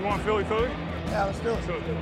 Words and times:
You 0.00 0.06
want 0.06 0.22
Philly 0.22 0.44
Philly? 0.44 0.70
Yeah, 1.08 1.24
let's 1.26 1.40
do 1.40 1.50
it. 1.50 1.62
Philly 1.64 1.80
Philly. 1.82 1.98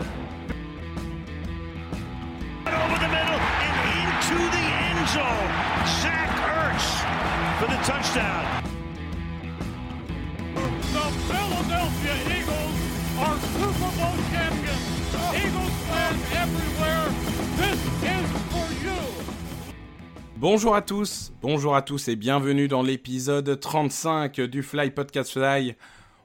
over 2.69 2.99
the 3.03 3.11
middle 3.11 3.41
and 3.67 3.75
into 3.99 4.39
the 4.55 4.65
end 4.87 5.03
zone. 5.09 5.51
Zach 5.99 6.31
Ertz 6.47 6.87
for 7.59 7.67
the 7.67 7.81
touchdown. 7.83 8.63
The 10.95 11.07
Philadelphia 11.27 12.15
Eagles 12.39 12.79
are 13.19 13.37
Super 13.59 13.91
Bowl 13.99 14.17
champions. 14.31 14.85
Eagles 15.35 15.75
fans 15.91 16.23
everywhere, 16.39 17.07
this 17.57 17.81
is 18.05 18.29
for 18.53 18.69
you. 18.87 19.01
Bonjour 20.37 20.77
à 20.77 20.83
tous, 20.83 21.33
bonjour 21.43 21.75
à 21.75 21.83
tous 21.83 22.07
et 22.07 22.15
bienvenue 22.15 22.69
dans 22.69 22.83
l'épisode 22.83 23.59
35 23.59 24.41
du 24.43 24.63
Fly 24.63 24.93
Podcast 24.93 25.33
Fly. 25.33 25.75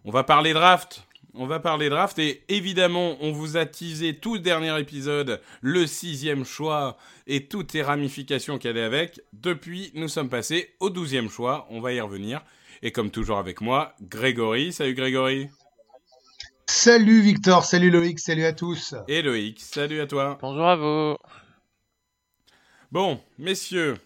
On 0.06 0.12
va 0.12 0.24
parler 0.24 0.54
draft, 0.54 1.08
on 1.36 1.48
va 1.48 1.60
parler 1.60 1.90
draft 1.90 2.20
et 2.20 2.44
évidemment 2.50 3.18
on 3.22 3.32
vous 3.32 3.58
a 3.58 3.66
teasé 3.66 4.16
tout 4.16 4.36
le 4.36 4.40
dernier 4.40 4.80
épisode, 4.80 5.42
le 5.62 5.88
sixième 5.88 6.46
choix 6.46 6.98
et 7.28 7.48
toutes 7.48 7.74
les 7.74 7.82
ramifications 7.82 8.58
qu'elle 8.58 8.78
est 8.78 8.84
avec. 8.84 9.22
Depuis, 9.34 9.92
nous 9.96 10.08
sommes 10.08 10.30
passés 10.30 10.76
au 10.80 10.90
douzième 10.90 11.30
choix, 11.30 11.68
on 11.70 11.82
va 11.82 11.94
y 11.94 12.02
revenir. 12.02 12.42
Et 12.82 12.92
comme 12.92 13.12
toujours 13.12 13.38
avec 13.38 13.62
moi, 13.62 13.96
Grégory. 14.02 14.74
Salut 14.74 14.94
Grégory. 14.94 15.50
Salut 16.66 17.22
Victor, 17.22 17.66
salut 17.66 17.90
Loïc, 17.90 18.20
salut 18.20 18.46
à 18.46 18.54
tous. 18.54 18.96
Et 19.08 19.22
Loïc, 19.22 19.60
salut 19.60 20.02
à 20.02 20.08
toi. 20.08 20.38
Bonjour 20.42 20.66
à 20.66 20.76
vous. 20.76 21.18
Bon, 22.92 23.20
messieurs, 23.38 23.98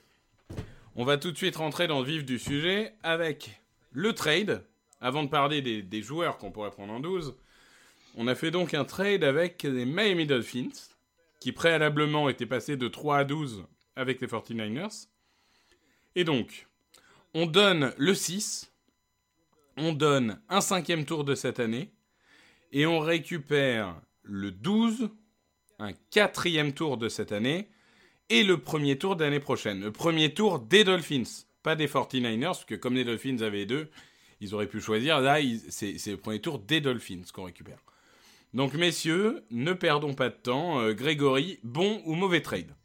on 0.96 1.04
va 1.04 1.18
tout 1.18 1.32
de 1.32 1.38
suite 1.38 1.56
rentrer 1.56 1.88
dans 1.88 2.00
le 2.00 2.06
vif 2.06 2.24
du 2.24 2.40
sujet 2.40 2.94
avec 3.04 3.62
le 3.92 4.14
trade. 4.14 4.64
Avant 5.00 5.24
de 5.24 5.30
parler 5.30 5.62
des, 5.62 6.02
joueurs 6.02 6.38
qu'on 6.38 6.52
pourrait 6.52 6.72
prendre 6.72 6.94
en 6.94 7.00
12, 7.00 7.36
on 8.16 8.28
a 8.28 8.36
fait 8.36 8.50
donc 8.50 8.74
un 8.74 8.84
trade 8.84 9.24
avec 9.24 9.62
les 9.64 9.86
Miami 9.86 10.26
Dolphins, 10.26 10.72
qui 11.40 11.52
préalablement 11.52 12.30
étaient 12.30 12.48
passés 12.48 12.78
de 12.78 12.88
3 12.88 13.20
à 13.20 13.24
12 13.24 13.66
avec 13.96 14.22
les 14.22 14.28
49ers. 14.28 15.08
Et 16.16 16.24
donc, 16.24 16.68
on 17.36 17.46
donne 17.46 17.94
le 17.98 18.16
6, 18.16 18.72
on 19.78 19.94
donne 19.94 20.42
un 20.50 20.62
cinquième 20.62 21.06
tour 21.06 21.24
de 21.24 21.36
cette 21.36 21.60
année, 21.60 21.92
et 22.72 22.88
on 22.88 23.00
récupère 23.00 24.02
le 24.24 24.52
12, 24.52 25.10
un 25.78 25.94
quatrième 26.10 26.74
tour 26.74 26.98
de 26.98 27.08
cette 27.08 27.32
année, 27.32 27.70
et 28.30 28.44
le 28.44 28.58
premier 28.58 28.98
tour 28.98 29.16
d'année 29.16 29.40
prochaine. 29.40 29.82
Le 29.82 29.92
premier 29.92 30.34
tour 30.34 30.60
des 30.60 30.84
Dolphins, 30.84 31.46
pas 31.62 31.76
des 31.76 31.88
49ers, 31.88 32.42
parce 32.42 32.66
que 32.66 32.76
comme 32.76 32.96
les 32.96 33.06
Dolphins 33.06 33.42
avaient 33.42 33.68
deux, 33.68 33.90
ils 34.42 34.54
auraient 34.56 34.68
pu 34.68 34.82
choisir. 34.82 35.20
Là, 35.22 35.38
c'est 35.70 35.98
le 36.08 36.18
premier 36.18 36.42
tour 36.42 36.60
des 36.60 36.82
Dolphins 36.82 37.24
qu'on 37.34 37.44
récupère. 37.46 37.80
Donc, 38.54 38.74
messieurs, 38.74 39.46
ne 39.52 39.74
perdons 39.74 40.14
pas 40.16 40.30
de 40.30 40.36
temps. 40.36 40.80
Euh, 40.80 40.94
Grégory, 40.94 41.60
bon 41.64 42.02
ou 42.06 42.16
mauvais 42.16 42.42
trade? 42.42 42.76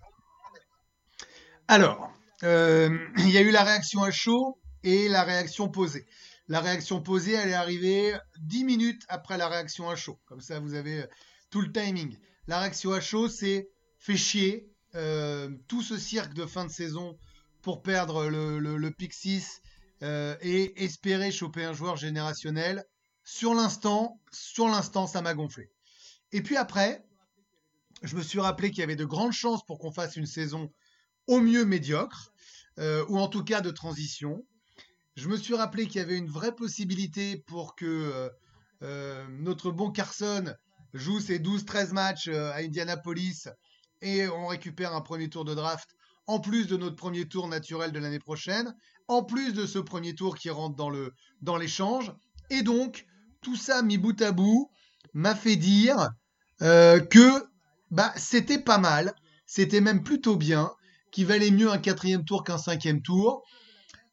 Alors, 1.68 2.10
euh, 2.44 2.96
il 3.18 3.30
y 3.30 3.38
a 3.38 3.42
eu 3.42 3.50
la 3.50 3.64
réaction 3.64 4.02
à 4.02 4.10
chaud 4.10 4.58
et 4.82 5.08
la 5.08 5.22
réaction 5.24 5.68
posée. 5.68 6.06
La 6.48 6.60
réaction 6.60 7.00
posée, 7.02 7.32
elle 7.32 7.50
est 7.50 7.54
arrivée 7.54 8.14
10 8.40 8.64
minutes 8.64 9.02
après 9.08 9.38
la 9.38 9.48
réaction 9.48 9.88
à 9.88 9.96
chaud. 9.96 10.18
Comme 10.26 10.40
ça, 10.40 10.60
vous 10.60 10.74
avez 10.74 11.02
euh, 11.02 11.06
tout 11.50 11.60
le 11.60 11.72
timing. 11.72 12.16
La 12.46 12.60
réaction 12.60 12.92
à 12.92 13.00
chaud, 13.00 13.28
c'est 13.28 13.68
fait 13.98 14.16
chier. 14.16 14.68
euh, 14.94 15.48
tout 15.68 15.82
ce 15.82 15.96
cirque 15.96 16.34
de 16.34 16.44
fin 16.44 16.66
de 16.66 16.70
saison 16.70 17.18
pour 17.62 17.82
perdre 17.82 18.28
le, 18.28 18.58
le, 18.58 18.76
le 18.76 18.90
pick 18.90 19.14
6 19.14 19.62
euh, 20.02 20.36
et 20.40 20.84
espérer 20.84 21.30
choper 21.30 21.64
un 21.64 21.72
joueur 21.72 21.96
générationnel. 21.96 22.84
Sur 23.24 23.54
l'instant, 23.54 24.20
sur 24.32 24.66
l'instant, 24.66 25.06
ça 25.06 25.22
m'a 25.22 25.34
gonflé. 25.34 25.70
Et 26.32 26.42
puis 26.42 26.56
après, 26.56 27.04
je 28.02 28.16
me 28.16 28.22
suis 28.22 28.40
rappelé 28.40 28.70
qu'il 28.70 28.80
y 28.80 28.82
avait 28.82 28.96
de 28.96 29.04
grandes 29.04 29.32
chances 29.32 29.64
pour 29.64 29.78
qu'on 29.78 29.92
fasse 29.92 30.16
une 30.16 30.26
saison 30.26 30.72
au 31.28 31.40
mieux 31.40 31.64
médiocre, 31.64 32.32
euh, 32.78 33.04
ou 33.08 33.18
en 33.18 33.28
tout 33.28 33.44
cas 33.44 33.60
de 33.60 33.70
transition. 33.70 34.44
Je 35.14 35.28
me 35.28 35.36
suis 35.36 35.54
rappelé 35.54 35.86
qu'il 35.86 36.00
y 36.00 36.04
avait 36.04 36.18
une 36.18 36.30
vraie 36.30 36.54
possibilité 36.54 37.36
pour 37.46 37.76
que 37.76 38.30
euh, 38.82 39.26
notre 39.28 39.70
bon 39.70 39.92
Carson 39.92 40.52
joue 40.94 41.20
ses 41.20 41.38
12-13 41.38 41.92
matchs 41.92 42.28
à 42.28 42.56
Indianapolis 42.56 43.48
et 44.00 44.26
on 44.26 44.48
récupère 44.48 44.94
un 44.94 45.00
premier 45.00 45.28
tour 45.28 45.44
de 45.44 45.54
draft 45.54 45.94
en 46.26 46.40
plus 46.40 46.66
de 46.66 46.76
notre 46.76 46.96
premier 46.96 47.26
tour 47.26 47.48
naturel 47.48 47.92
de 47.92 47.98
l'année 47.98 48.18
prochaine, 48.18 48.74
en 49.08 49.22
plus 49.22 49.52
de 49.52 49.66
ce 49.66 49.78
premier 49.78 50.14
tour 50.14 50.36
qui 50.36 50.50
rentre 50.50 50.76
dans 50.76 50.90
dans 51.40 51.56
l'échange. 51.56 52.12
Et 52.50 52.62
donc, 52.62 53.06
tout 53.40 53.56
ça 53.56 53.82
mis 53.82 53.98
bout 53.98 54.20
à 54.22 54.32
bout 54.32 54.70
m'a 55.14 55.34
fait 55.34 55.56
dire 55.56 56.10
euh, 56.62 57.00
que 57.00 57.44
bah, 57.90 58.12
c'était 58.16 58.58
pas 58.58 58.78
mal, 58.78 59.14
c'était 59.46 59.80
même 59.80 60.02
plutôt 60.02 60.36
bien, 60.36 60.72
qu'il 61.10 61.26
valait 61.26 61.50
mieux 61.50 61.70
un 61.70 61.78
quatrième 61.78 62.24
tour 62.24 62.44
qu'un 62.44 62.58
cinquième 62.58 63.02
tour, 63.02 63.42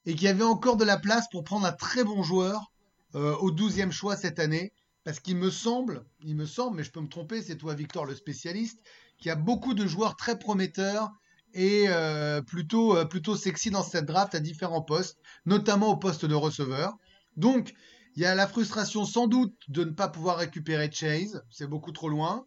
et 0.06 0.16
qu'il 0.16 0.24
y 0.24 0.28
avait 0.28 0.44
encore 0.44 0.76
de 0.76 0.84
la 0.84 0.98
place 0.98 1.28
pour 1.32 1.44
prendre 1.44 1.66
un 1.66 1.72
très 1.72 2.04
bon 2.04 2.24
joueur 2.24 2.72
euh, 3.16 3.36
au 3.38 3.52
douzième 3.52 3.92
choix 3.92 4.18
cette 4.18 4.40
année, 4.40 4.74
parce 5.04 5.20
qu'il 5.20 5.38
me 5.38 5.50
semble, 5.50 6.06
il 6.22 6.36
me 6.36 6.46
semble, 6.46 6.78
mais 6.78 6.84
je 6.84 6.92
peux 6.92 7.02
me 7.02 7.08
tromper, 7.08 7.42
c'est 7.42 7.56
toi 7.56 7.74
Victor 7.74 8.06
le 8.06 8.16
spécialiste, 8.16 8.80
qu'il 9.18 9.28
y 9.28 9.32
a 9.32 9.36
beaucoup 9.36 9.74
de 9.74 9.88
joueurs 9.88 10.16
très 10.16 10.38
prometteurs 10.38 11.10
et 11.54 11.86
euh, 11.88 12.42
plutôt, 12.42 12.96
euh, 12.96 13.06
plutôt 13.06 13.36
sexy 13.36 13.72
dans 13.72 13.84
cette 13.84 14.06
draft 14.06 14.36
à 14.36 14.40
différents 14.40 14.82
postes, 14.82 15.18
notamment 15.46 15.90
au 15.90 15.98
poste 15.98 16.26
de 16.26 16.36
receveur. 16.36 16.98
Donc, 17.38 17.74
il 18.16 18.22
y 18.22 18.26
a 18.26 18.36
la 18.36 18.48
frustration 18.48 19.06
sans 19.06 19.28
doute 19.28 19.56
de 19.68 19.84
ne 19.84 19.92
pas 19.92 20.08
pouvoir 20.10 20.38
récupérer 20.38 20.92
Chase, 20.92 21.44
c'est 21.50 21.68
beaucoup 21.68 21.92
trop 21.92 22.10
loin. 22.10 22.46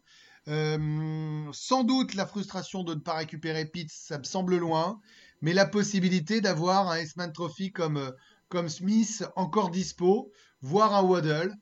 Euh, 0.49 1.47
sans 1.53 1.83
doute 1.83 2.15
la 2.15 2.25
frustration 2.25 2.83
de 2.83 2.95
ne 2.95 2.99
pas 2.99 3.13
récupérer 3.13 3.65
Pitts, 3.65 3.91
ça 3.91 4.17
me 4.17 4.23
semble 4.23 4.57
loin, 4.57 4.99
mais 5.41 5.53
la 5.53 5.65
possibilité 5.65 6.41
d'avoir 6.41 6.89
un 6.89 6.97
S-Man 6.97 7.31
Trophy 7.31 7.71
comme, 7.71 8.13
comme 8.49 8.67
Smith 8.67 9.23
encore 9.35 9.71
dispo, 9.71 10.31
voire 10.61 10.95
un 10.95 11.01
Waddle. 11.01 11.53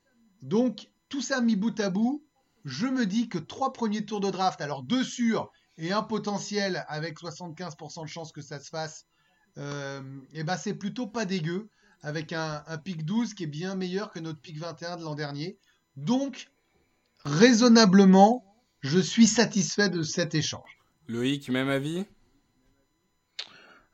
Donc, 0.42 0.90
tout 1.10 1.22
ça 1.22 1.42
mis 1.42 1.56
bout 1.56 1.80
à 1.80 1.90
bout, 1.90 2.26
je 2.66 2.88
me 2.88 3.06
dis 3.06 3.30
que 3.30 3.38
trois 3.38 3.72
premiers 3.72 4.06
tours 4.06 4.20
de 4.20 4.32
draft, 4.32 4.62
alors 4.62 4.84
deux 4.84 5.04
sûrs 5.04 5.52
et 5.82 5.92
un 5.92 6.04
potentiel 6.04 6.86
avec 6.88 7.20
75% 7.20 8.04
de 8.04 8.08
chances 8.08 8.32
que 8.32 8.42
ça 8.42 8.60
se 8.60 8.70
fasse, 8.70 9.08
euh, 9.58 10.02
et 10.32 10.44
ben 10.44 10.56
c'est 10.56 10.76
plutôt 10.76 11.08
pas 11.08 11.26
dégueu, 11.26 11.70
avec 12.04 12.34
un, 12.34 12.64
un 12.68 12.78
pick 12.78 13.04
12 13.04 13.34
qui 13.34 13.44
est 13.44 13.48
bien 13.48 13.76
meilleur 13.76 14.12
que 14.12 14.20
notre 14.20 14.40
pick 14.40 14.58
21 14.58 14.98
de 14.98 15.04
l'an 15.04 15.16
dernier. 15.16 15.58
Donc, 15.96 16.50
raisonnablement, 17.26 18.46
je 18.82 19.00
suis 19.00 19.28
satisfait 19.28 19.90
de 19.90 20.04
cet 20.04 20.36
échange. 20.36 20.80
Loïc, 21.08 21.50
même 21.50 21.70
avis? 21.70 22.06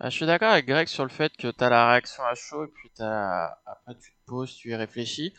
Euh, 0.02 0.10
je 0.10 0.16
suis 0.16 0.26
d'accord 0.26 0.52
avec 0.52 0.68
Greg 0.68 0.88
sur 0.88 1.04
le 1.04 1.10
fait 1.10 1.36
que 1.38 1.50
t'as 1.50 1.70
la 1.70 1.90
réaction 1.90 2.24
à 2.24 2.36
chaud 2.36 2.66
et 2.66 2.68
puis 2.68 2.90
t'as... 2.94 3.58
après 3.66 3.96
tu 3.96 4.12
te 4.12 4.26
poses, 4.26 4.54
tu 4.54 4.72
y 4.72 4.76
réfléchis. 4.76 5.34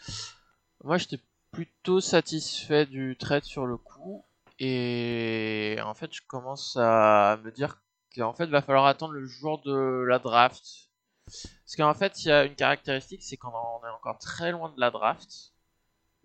Moi 0.82 0.98
j'étais 0.98 1.20
plutôt 1.52 2.00
satisfait 2.00 2.86
du 2.86 3.16
trade 3.18 3.44
sur 3.44 3.66
le 3.66 3.76
coup 3.76 4.24
et 4.58 5.78
en 5.84 5.94
fait 5.94 6.12
je 6.12 6.22
commence 6.26 6.76
à 6.76 7.38
me 7.44 7.50
dire 7.52 7.80
qu'en 8.14 8.32
fait 8.32 8.46
va 8.46 8.62
falloir 8.62 8.86
attendre 8.86 9.12
le 9.14 9.26
jour 9.26 9.60
de 9.62 10.04
la 10.08 10.18
draft. 10.18 10.90
Parce 11.26 11.76
qu'en 11.76 11.94
fait 11.94 12.24
il 12.24 12.28
y 12.28 12.32
a 12.32 12.44
une 12.44 12.54
caractéristique 12.54 13.22
c'est 13.22 13.36
qu'on 13.36 13.50
est 13.50 13.90
encore 13.96 14.18
très 14.18 14.52
loin 14.52 14.70
de 14.70 14.80
la 14.80 14.90
draft 14.90 15.52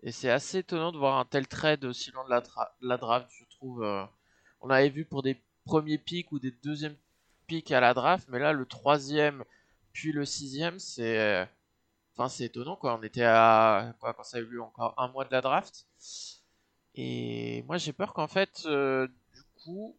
et 0.02 0.12
c'est 0.12 0.30
assez 0.30 0.58
étonnant 0.58 0.92
de 0.92 0.98
voir 0.98 1.18
un 1.18 1.24
tel 1.24 1.46
trade 1.48 1.84
aussi 1.84 2.10
loin 2.12 2.24
de 2.24 2.30
la, 2.82 2.96
draft 2.96 3.28
je 3.38 3.44
trouve. 3.56 3.82
euh. 3.82 4.04
On 4.60 4.70
avait 4.70 4.88
vu 4.90 5.04
pour 5.04 5.22
des 5.22 5.42
premiers 5.66 5.98
pics 5.98 6.32
ou 6.32 6.38
des 6.38 6.52
deuxièmes 6.62 6.96
pick 7.46 7.70
à 7.72 7.80
la 7.80 7.94
draft, 7.94 8.26
mais 8.30 8.38
là 8.38 8.52
le 8.52 8.66
troisième 8.66 9.44
puis 9.94 10.12
le 10.12 10.26
sixième, 10.26 10.78
c'est, 10.78 11.18
euh, 11.18 11.46
enfin 12.12 12.28
c'est 12.28 12.44
étonnant 12.44 12.76
quoi. 12.76 12.98
On 12.98 13.02
était 13.02 13.22
à 13.24 13.94
quoi 14.00 14.12
quand 14.12 14.24
ça 14.24 14.38
a 14.38 14.40
eu 14.40 14.60
encore 14.60 14.94
un 14.98 15.08
mois 15.08 15.24
de 15.24 15.30
la 15.32 15.40
draft. 15.40 15.86
Et 16.94 17.62
moi 17.66 17.76
j'ai 17.78 17.92
peur 17.92 18.12
qu'en 18.14 18.28
fait, 18.28 18.62
euh, 18.66 19.08
du 19.34 19.42
coup, 19.62 19.96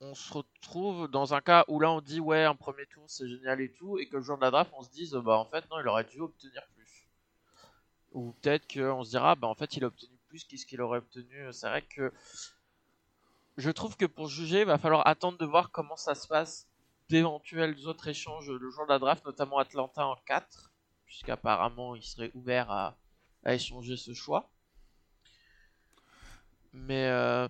on 0.00 0.14
se 0.14 0.32
retrouve 0.32 1.08
dans 1.08 1.34
un 1.34 1.40
cas 1.40 1.64
où 1.68 1.80
là 1.80 1.90
on 1.90 2.00
dit 2.00 2.20
ouais 2.20 2.44
un 2.44 2.54
premier 2.54 2.86
tour 2.86 3.04
c'est 3.08 3.28
génial 3.28 3.60
et 3.60 3.72
tout, 3.72 3.98
et 3.98 4.06
que 4.08 4.16
le 4.16 4.22
jour 4.22 4.36
de 4.36 4.42
la 4.42 4.50
draft 4.50 4.72
on 4.76 4.82
se 4.82 4.90
dise 4.90 5.12
bah 5.14 5.38
en 5.38 5.46
fait 5.46 5.68
non 5.70 5.80
il 5.80 5.88
aurait 5.88 6.04
dû 6.04 6.20
obtenir 6.20 6.62
plus. 6.74 7.08
Ou 8.12 8.32
peut-être 8.32 8.72
qu'on 8.72 9.04
se 9.04 9.10
dira 9.10 9.34
bah 9.36 9.48
en 9.48 9.54
fait 9.54 9.76
il 9.76 9.84
a 9.84 9.86
obtenu 9.88 10.16
plus 10.28 10.44
qu'est-ce 10.44 10.66
qu'il 10.66 10.80
aurait 10.82 10.98
obtenu. 10.98 11.52
C'est 11.52 11.68
vrai 11.68 11.82
que 11.82 12.12
je 13.56 13.70
trouve 13.70 13.96
que 13.96 14.04
pour 14.04 14.28
juger, 14.28 14.60
il 14.60 14.66
va 14.66 14.78
falloir 14.78 15.06
attendre 15.06 15.38
de 15.38 15.46
voir 15.46 15.70
comment 15.70 15.96
ça 15.96 16.14
se 16.14 16.28
passe 16.28 16.68
d'éventuels 17.08 17.86
autres 17.86 18.08
échanges 18.08 18.50
le 18.50 18.70
jour 18.70 18.84
de 18.84 18.90
la 18.90 18.98
draft, 18.98 19.24
notamment 19.24 19.58
Atlanta 19.58 20.06
en 20.06 20.16
4, 20.26 20.72
puisqu'apparemment 21.06 21.94
il 21.94 22.02
serait 22.02 22.30
ouvert 22.34 22.70
à, 22.70 22.98
à 23.44 23.54
échanger 23.54 23.96
ce 23.96 24.12
choix. 24.12 24.50
Mais 26.76 27.06
euh, 27.08 27.48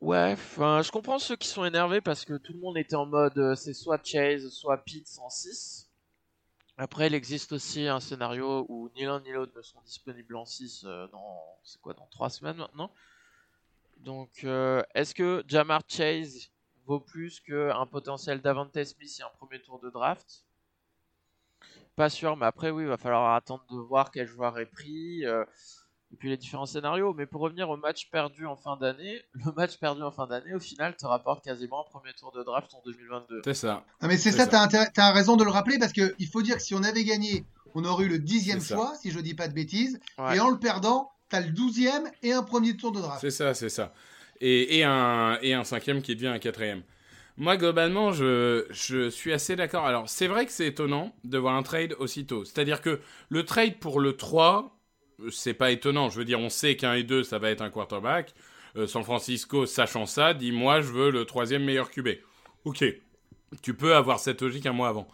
ouais, 0.00 0.34
je 0.56 0.90
comprends 0.90 1.18
ceux 1.18 1.36
qui 1.36 1.46
sont 1.46 1.64
énervés 1.64 2.00
parce 2.00 2.24
que 2.24 2.34
tout 2.38 2.54
le 2.54 2.58
monde 2.58 2.78
était 2.78 2.96
en 2.96 3.06
mode 3.06 3.36
euh, 3.36 3.54
c'est 3.54 3.74
soit 3.74 4.00
Chase, 4.02 4.48
soit 4.48 4.78
Pitts 4.78 5.18
en 5.20 5.28
6. 5.28 5.90
Après, 6.78 7.08
il 7.08 7.14
existe 7.14 7.52
aussi 7.52 7.86
un 7.86 8.00
scénario 8.00 8.64
où 8.68 8.90
ni 8.96 9.04
l'un 9.04 9.20
ni 9.20 9.30
l'autre 9.30 9.52
ne 9.54 9.62
sont 9.62 9.80
disponibles 9.82 10.36
en 10.36 10.46
6 10.46 10.84
euh, 10.84 11.06
dans, 11.08 11.44
c'est 11.62 11.80
quoi, 11.82 11.92
dans 11.92 12.06
3 12.06 12.30
semaines 12.30 12.56
maintenant. 12.56 12.90
Donc, 13.98 14.42
est-ce 14.42 15.14
que 15.14 15.44
Jamar 15.46 15.82
Chase 15.86 16.50
vaut 16.86 16.98
plus 16.98 17.38
qu'un 17.38 17.86
potentiel 17.86 18.40
Davante 18.40 18.82
Smith 18.82 19.16
et 19.20 19.22
un 19.22 19.28
premier 19.38 19.62
tour 19.62 19.78
de 19.78 19.90
draft? 19.90 20.44
Pas 21.94 22.08
sûr, 22.08 22.36
mais 22.36 22.46
après, 22.46 22.70
oui, 22.70 22.82
il 22.82 22.88
va 22.88 22.96
falloir 22.96 23.36
attendre 23.36 23.64
de 23.70 23.76
voir 23.76 24.10
quel 24.10 24.26
joueur 24.26 24.58
est 24.58 24.66
pris. 24.66 25.24
Et 26.12 26.16
puis 26.16 26.28
les 26.28 26.36
différents 26.36 26.66
scénarios. 26.66 27.14
Mais 27.14 27.26
pour 27.26 27.40
revenir 27.40 27.70
au 27.70 27.76
match 27.76 28.08
perdu 28.10 28.46
en 28.46 28.56
fin 28.56 28.76
d'année, 28.76 29.22
le 29.34 29.52
match 29.52 29.78
perdu 29.78 30.02
en 30.02 30.10
fin 30.10 30.26
d'année, 30.26 30.54
au 30.54 30.60
final, 30.60 30.96
te 30.96 31.06
rapporte 31.06 31.44
quasiment 31.44 31.80
un 31.86 31.90
premier 31.90 32.12
tour 32.14 32.32
de 32.32 32.42
draft 32.42 32.72
en 32.74 32.82
2022. 32.84 33.42
C'est 33.44 33.54
ça. 33.54 33.84
Non, 34.00 34.08
mais 34.08 34.16
c'est 34.16 34.32
ça, 34.32 34.48
ça. 34.50 34.68
t'as 34.68 34.86
t'as 34.86 35.12
raison 35.12 35.36
de 35.36 35.44
le 35.44 35.50
rappeler 35.50 35.78
parce 35.78 35.92
que 35.92 36.14
il 36.18 36.26
faut 36.28 36.42
dire 36.42 36.56
que 36.56 36.62
si 36.62 36.74
on 36.74 36.82
avait 36.82 37.04
gagné, 37.04 37.44
on 37.74 37.84
aurait 37.84 38.04
eu 38.04 38.08
le 38.08 38.18
dixième 38.18 38.60
choix, 38.60 38.92
si 39.00 39.10
je 39.10 39.18
dis 39.20 39.34
pas 39.34 39.48
de 39.48 39.54
bêtises, 39.54 39.98
Ouais. 40.18 40.36
et 40.36 40.40
en 40.40 40.50
le 40.50 40.58
perdant, 40.58 41.10
t'as 41.30 41.40
le 41.40 41.50
douzième 41.50 42.04
et 42.22 42.32
un 42.32 42.42
premier 42.42 42.76
tour 42.76 42.92
de 42.92 43.00
draft. 43.00 43.20
C'est 43.22 43.30
ça, 43.30 43.54
c'est 43.54 43.70
ça. 43.70 43.92
Et, 44.40 44.78
et, 44.78 44.84
un, 44.84 45.38
et 45.40 45.54
un 45.54 45.64
cinquième 45.64 46.02
qui 46.02 46.14
devient 46.14 46.26
un 46.26 46.38
quatrième. 46.38 46.82
Moi, 47.38 47.56
globalement, 47.56 48.12
je, 48.12 48.66
je 48.70 49.08
suis 49.08 49.32
assez 49.32 49.56
d'accord. 49.56 49.86
Alors, 49.86 50.08
c'est 50.10 50.26
vrai 50.26 50.44
que 50.44 50.52
c'est 50.52 50.66
étonnant 50.66 51.14
de 51.24 51.38
voir 51.38 51.54
un 51.54 51.62
trade 51.62 51.94
aussitôt. 51.98 52.44
C'est-à-dire 52.44 52.82
que 52.82 53.00
le 53.30 53.44
trade 53.46 53.78
pour 53.78 54.00
le 54.00 54.16
3, 54.16 54.58
euh, 54.64 54.68
c'est 55.30 55.54
pas 55.54 55.70
étonnant. 55.70 56.10
Je 56.10 56.18
veux 56.18 56.24
dire, 56.24 56.40
on 56.40 56.48
sait 56.48 56.76
qu'un 56.76 56.94
et 56.94 57.02
2, 57.02 57.22
ça 57.22 57.38
va 57.38 57.50
être 57.50 57.62
un 57.62 57.70
quarterback. 57.70 58.34
Euh, 58.76 58.86
San 58.86 59.04
Francisco, 59.04 59.66
sachant 59.66 60.06
ça, 60.06 60.34
dit 60.34 60.52
moi, 60.52 60.80
je 60.80 60.88
veux 60.88 61.10
le 61.10 61.24
troisième 61.24 61.64
meilleur 61.64 61.90
QB. 61.90 62.08
Ok, 62.64 62.84
tu 63.60 63.74
peux 63.74 63.94
avoir 63.94 64.18
cette 64.18 64.40
logique 64.42 64.66
un 64.66 64.72
mois 64.72 64.88
avant. 64.88 65.08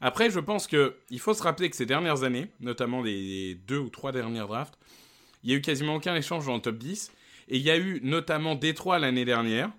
Après, 0.00 0.30
je 0.30 0.40
pense 0.40 0.66
que 0.66 0.96
il 1.10 1.20
faut 1.20 1.34
se 1.34 1.42
rappeler 1.42 1.70
que 1.70 1.76
ces 1.76 1.86
dernières 1.86 2.24
années, 2.24 2.48
notamment 2.60 3.02
les 3.02 3.54
deux 3.54 3.78
ou 3.78 3.88
trois 3.88 4.12
dernières 4.12 4.48
drafts, 4.48 4.78
il 5.44 5.50
y 5.50 5.54
a 5.54 5.56
eu 5.56 5.60
quasiment 5.60 5.96
aucun 5.96 6.14
échange 6.14 6.46
dans 6.46 6.54
le 6.54 6.60
top 6.60 6.76
10. 6.76 7.12
Et 7.48 7.56
il 7.56 7.62
y 7.62 7.70
a 7.70 7.76
eu 7.76 8.00
notamment 8.02 8.54
Détroit 8.54 8.98
l'année 8.98 9.24
dernière, 9.24 9.70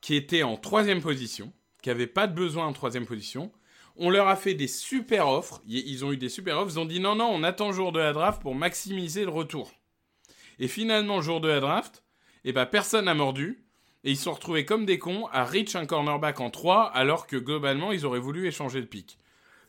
qui 0.00 0.14
était 0.14 0.42
en 0.42 0.56
troisième 0.56 1.00
position, 1.00 1.52
qui 1.82 1.88
n'avait 1.88 2.06
pas 2.06 2.26
de 2.26 2.34
besoin 2.34 2.66
en 2.66 2.72
troisième 2.72 3.06
position. 3.06 3.52
On 3.98 4.10
leur 4.10 4.28
a 4.28 4.36
fait 4.36 4.54
des 4.54 4.68
super 4.68 5.28
offres. 5.28 5.60
Ils 5.66 6.04
ont 6.04 6.12
eu 6.12 6.16
des 6.16 6.28
super 6.28 6.58
offres. 6.58 6.72
Ils 6.74 6.78
ont 6.78 6.84
dit 6.84 7.00
non, 7.00 7.16
non, 7.16 7.26
on 7.26 7.42
attend 7.42 7.72
jour 7.72 7.92
de 7.92 7.98
la 7.98 8.12
draft 8.12 8.40
pour 8.40 8.54
maximiser 8.54 9.24
le 9.24 9.30
retour. 9.30 9.72
Et 10.60 10.68
finalement, 10.68 11.16
le 11.16 11.22
jour 11.22 11.40
de 11.40 11.48
la 11.48 11.60
draft, 11.60 12.04
eh 12.44 12.52
ben, 12.52 12.66
personne 12.66 13.06
n'a 13.06 13.14
mordu. 13.14 13.64
Et 14.04 14.12
ils 14.12 14.16
se 14.16 14.24
sont 14.24 14.32
retrouvés 14.32 14.64
comme 14.64 14.86
des 14.86 14.98
cons 14.98 15.26
à 15.32 15.44
reach 15.44 15.74
un 15.74 15.84
cornerback 15.84 16.40
en 16.40 16.50
3, 16.50 16.84
alors 16.84 17.26
que 17.26 17.36
globalement, 17.36 17.90
ils 17.90 18.06
auraient 18.06 18.20
voulu 18.20 18.46
échanger 18.46 18.80
le 18.80 18.86
pick. 18.86 19.18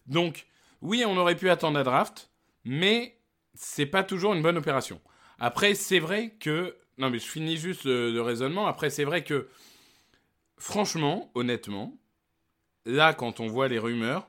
Donc, 0.06 0.46
oui, 0.82 1.04
on 1.06 1.18
aurait 1.18 1.36
pu 1.36 1.50
attendre 1.50 1.78
la 1.78 1.84
draft, 1.84 2.30
mais 2.64 3.20
c'est 3.56 3.88
pas 3.88 4.04
toujours 4.04 4.34
une 4.34 4.44
bonne 4.44 4.58
opération. 4.58 5.02
Après, 5.40 5.74
c'est 5.74 6.00
vrai 6.00 6.36
que. 6.40 6.76
Non, 7.00 7.10
mais 7.10 7.18
je 7.18 7.28
finis 7.28 7.58
juste 7.58 7.86
le 7.86 8.20
raisonnement. 8.22 8.68
Après, 8.68 8.90
c'est 8.90 9.04
vrai 9.04 9.24
que. 9.24 9.48
Franchement, 10.58 11.32
honnêtement, 11.36 11.98
là, 12.90 13.14
quand 13.14 13.40
on 13.40 13.48
voit 13.48 13.68
les 13.68 13.80
rumeurs, 13.80 14.28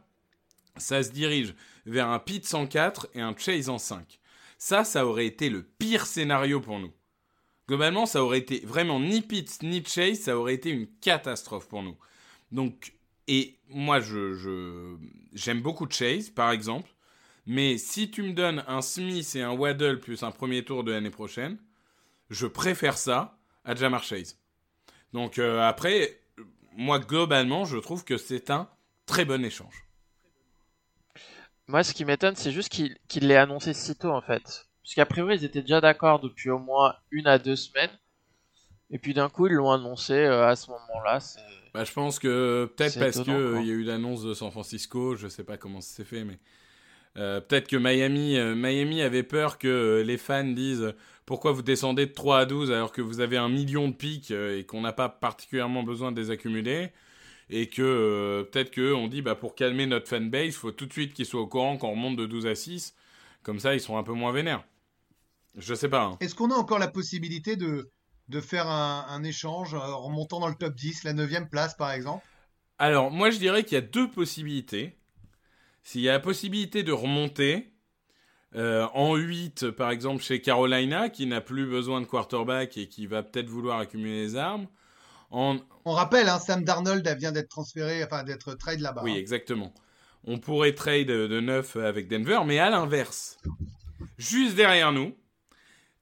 ça 0.76 1.02
se 1.02 1.10
dirige 1.10 1.54
vers 1.86 2.08
un 2.08 2.18
Pete 2.18 2.46
104 2.46 3.08
et 3.14 3.20
un 3.20 3.34
Chase 3.36 3.68
en 3.68 3.78
5. 3.78 4.20
Ça, 4.58 4.84
ça 4.84 5.06
aurait 5.06 5.26
été 5.26 5.48
le 5.48 5.62
pire 5.62 6.06
scénario 6.06 6.60
pour 6.60 6.78
nous. 6.78 6.92
Globalement, 7.66 8.06
ça 8.06 8.22
aurait 8.22 8.38
été 8.38 8.60
vraiment 8.64 9.00
ni 9.00 9.22
Pete 9.22 9.62
ni 9.62 9.84
Chase, 9.84 10.20
ça 10.20 10.36
aurait 10.36 10.54
été 10.54 10.70
une 10.70 10.86
catastrophe 11.00 11.68
pour 11.68 11.82
nous. 11.82 11.96
Donc, 12.52 12.94
et 13.28 13.58
moi, 13.68 14.00
je, 14.00 14.96
j'aime 15.32 15.62
beaucoup 15.62 15.86
Chase, 15.88 16.30
par 16.30 16.50
exemple. 16.50 16.90
Mais 17.46 17.78
si 17.78 18.10
tu 18.10 18.22
me 18.22 18.32
donnes 18.32 18.64
un 18.66 18.82
Smith 18.82 19.34
et 19.34 19.42
un 19.42 19.52
Waddle 19.52 20.00
plus 20.00 20.22
un 20.22 20.30
premier 20.30 20.64
tour 20.64 20.84
de 20.84 20.92
l'année 20.92 21.10
prochaine, 21.10 21.58
je 22.28 22.46
préfère 22.46 22.98
ça 22.98 23.38
à 23.64 23.74
Jamar 23.74 24.04
Chase. 24.04 24.38
Donc 25.12 25.38
euh, 25.38 25.60
après, 25.60 26.19
moi 26.80 26.98
globalement, 26.98 27.66
je 27.66 27.76
trouve 27.76 28.04
que 28.04 28.16
c'est 28.16 28.50
un 28.50 28.68
très 29.04 29.24
bon 29.26 29.44
échange. 29.44 29.86
Moi, 31.68 31.84
ce 31.84 31.92
qui 31.92 32.04
m'étonne, 32.04 32.34
c'est 32.36 32.50
juste 32.50 32.70
qu'il 32.70 32.96
qu'il 33.06 33.28
l'ait 33.28 33.36
annoncé 33.36 33.74
si 33.74 33.94
tôt, 33.94 34.10
en 34.10 34.22
fait. 34.22 34.66
Parce 34.82 34.94
qu'a 34.94 35.06
priori, 35.06 35.36
ils 35.36 35.44
étaient 35.44 35.60
déjà 35.60 35.80
d'accord 35.80 36.20
depuis 36.20 36.50
au 36.50 36.58
moins 36.58 36.96
une 37.10 37.26
à 37.26 37.38
deux 37.38 37.54
semaines. 37.54 37.90
Et 38.90 38.98
puis 38.98 39.14
d'un 39.14 39.28
coup, 39.28 39.46
ils 39.46 39.52
l'ont 39.52 39.70
annoncé 39.70 40.14
euh, 40.14 40.48
à 40.48 40.56
ce 40.56 40.70
moment-là. 40.70 41.20
Bah, 41.74 41.84
je 41.84 41.92
pense 41.92 42.18
que 42.18 42.72
peut-être 42.76 42.98
parce 42.98 43.16
étonnant, 43.18 43.38
que 43.38 43.52
quoi. 43.52 43.60
il 43.60 43.68
y 43.68 43.70
a 43.70 43.74
eu 43.74 43.84
l'annonce 43.84 44.24
de 44.24 44.34
San 44.34 44.50
Francisco, 44.50 45.14
je 45.14 45.28
sais 45.28 45.44
pas 45.44 45.58
comment 45.58 45.80
ça 45.80 45.94
s'est 45.96 46.04
fait, 46.04 46.24
mais 46.24 46.40
euh, 47.16 47.40
peut-être 47.40 47.68
que 47.68 47.76
Miami, 47.76 48.36
euh, 48.36 48.56
Miami 48.56 49.02
avait 49.02 49.22
peur 49.22 49.58
que 49.58 50.02
les 50.04 50.16
fans 50.16 50.44
disent 50.44 50.94
pourquoi 51.30 51.52
vous 51.52 51.62
descendez 51.62 52.06
de 52.06 52.12
3 52.12 52.40
à 52.40 52.44
12 52.44 52.72
alors 52.72 52.90
que 52.90 53.00
vous 53.00 53.20
avez 53.20 53.36
un 53.36 53.48
million 53.48 53.86
de 53.86 53.94
pics 53.94 54.32
euh, 54.32 54.58
et 54.58 54.64
qu'on 54.64 54.80
n'a 54.80 54.92
pas 54.92 55.08
particulièrement 55.08 55.84
besoin 55.84 56.10
de 56.10 56.20
les 56.20 56.32
accumuler. 56.32 56.90
Et 57.50 57.68
que 57.68 57.82
euh, 57.82 58.42
peut-être 58.42 58.72
que 58.72 58.92
on 58.92 59.06
dit 59.06 59.22
bah 59.22 59.36
pour 59.36 59.54
calmer 59.54 59.86
notre 59.86 60.08
fanbase, 60.08 60.46
il 60.46 60.52
faut 60.52 60.72
tout 60.72 60.86
de 60.86 60.92
suite 60.92 61.14
qu'ils 61.14 61.26
soient 61.26 61.42
au 61.42 61.46
courant 61.46 61.76
qu'on 61.76 61.92
remonte 61.92 62.16
de 62.16 62.26
12 62.26 62.48
à 62.48 62.56
6. 62.56 62.96
Comme 63.44 63.60
ça, 63.60 63.74
ils 63.74 63.80
seront 63.80 63.96
un 63.96 64.02
peu 64.02 64.12
moins 64.12 64.32
vénères. 64.32 64.64
Je 65.56 65.72
sais 65.72 65.88
pas. 65.88 66.02
hein. 66.02 66.16
Est-ce 66.18 66.34
qu'on 66.34 66.50
a 66.50 66.54
encore 66.56 66.80
la 66.80 66.88
possibilité 66.88 67.54
de, 67.54 67.92
de 68.26 68.40
faire 68.40 68.66
un, 68.66 69.06
un 69.08 69.22
échange 69.22 69.74
euh, 69.74 69.78
en 69.78 70.00
remontant 70.00 70.40
dans 70.40 70.48
le 70.48 70.56
top 70.56 70.74
10, 70.74 71.04
la 71.04 71.12
9 71.12 71.48
place 71.48 71.76
par 71.76 71.92
exemple? 71.92 72.26
Alors, 72.78 73.12
moi, 73.12 73.30
je 73.30 73.38
dirais 73.38 73.62
qu'il 73.62 73.74
y 73.74 73.78
a 73.78 73.82
deux 73.82 74.10
possibilités. 74.10 74.96
S'il 75.84 76.00
y 76.00 76.08
a 76.08 76.12
la 76.12 76.18
possibilité 76.18 76.82
de 76.82 76.90
remonter 76.90 77.72
euh, 78.56 78.86
en 78.94 79.16
8, 79.16 79.70
par 79.70 79.90
exemple, 79.90 80.22
chez 80.22 80.40
Carolina, 80.40 81.08
qui 81.08 81.26
n'a 81.26 81.40
plus 81.40 81.66
besoin 81.66 82.00
de 82.00 82.06
quarterback 82.06 82.76
et 82.76 82.88
qui 82.88 83.06
va 83.06 83.22
peut-être 83.22 83.48
vouloir 83.48 83.78
accumuler 83.78 84.22
les 84.22 84.36
armes. 84.36 84.66
En... 85.30 85.58
On 85.84 85.92
rappelle, 85.92 86.28
hein, 86.28 86.38
Sam 86.38 86.64
Darnold 86.64 87.06
vient 87.18 87.32
d'être 87.32 87.48
transféré, 87.48 88.02
enfin 88.04 88.24
d'être 88.24 88.54
trade 88.54 88.80
là-bas. 88.80 89.02
Oui, 89.04 89.12
hein. 89.12 89.16
exactement. 89.16 89.72
On 90.24 90.38
pourrait 90.38 90.74
trade 90.74 91.06
de 91.06 91.40
9 91.40 91.76
avec 91.76 92.08
Denver, 92.08 92.40
mais 92.44 92.58
à 92.58 92.68
l'inverse, 92.68 93.38
juste 94.18 94.56
derrière 94.56 94.92
nous, 94.92 95.14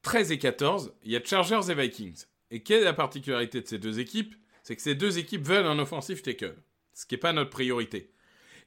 13 0.03 0.33
et 0.33 0.39
14, 0.39 0.95
il 1.05 1.13
y 1.13 1.17
a 1.17 1.23
Chargers 1.23 1.71
et 1.71 1.75
Vikings. 1.75 2.25
Et 2.51 2.63
quelle 2.63 2.81
est 2.81 2.85
la 2.85 2.95
particularité 2.95 3.61
de 3.61 3.67
ces 3.67 3.79
deux 3.79 4.01
équipes? 4.01 4.35
C'est 4.63 4.75
que 4.75 4.83
ces 4.83 4.95
deux 4.95 5.19
équipes 5.19 5.47
veulent 5.47 5.67
un 5.67 5.79
offensive 5.79 6.23
tackle, 6.23 6.57
ce 6.95 7.07
qui 7.07 7.15
n'est 7.15 7.21
pas 7.21 7.33
notre 7.33 7.51
priorité. 7.51 8.11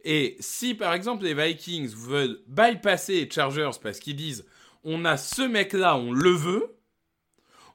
Et 0.03 0.35
si 0.39 0.73
par 0.73 0.93
exemple 0.93 1.23
les 1.23 1.33
Vikings 1.33 1.93
veulent 1.93 2.39
bypasser 2.47 3.25
les 3.25 3.29
Chargers 3.29 3.71
parce 3.81 3.99
qu'ils 3.99 4.15
disent 4.15 4.45
on 4.83 5.05
a 5.05 5.17
ce 5.17 5.43
mec-là, 5.43 5.95
on 5.95 6.11
le 6.11 6.31
veut, 6.31 6.75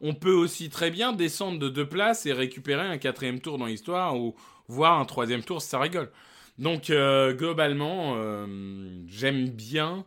on 0.01 0.15
peut 0.15 0.33
aussi 0.33 0.69
très 0.69 0.91
bien 0.91 1.13
descendre 1.13 1.59
de 1.59 1.69
deux 1.69 1.89
places 1.89 2.27
et 2.27 2.33
récupérer 2.33 2.87
un 2.87 2.99
quatrième 2.99 3.41
tour 3.41 3.59
dans 3.59 3.67
l'histoire 3.67 4.19
ou 4.19 4.35
voir 4.69 4.99
un 4.99 5.05
troisième 5.05 5.43
tour 5.43 5.63
si 5.63 5.69
ça 5.69 5.79
rigole. 5.79 6.11
Donc 6.59 6.91
euh, 6.91 7.33
globalement, 7.33 8.15
euh, 8.17 8.47
j'aime 9.07 9.49
bien 9.49 10.05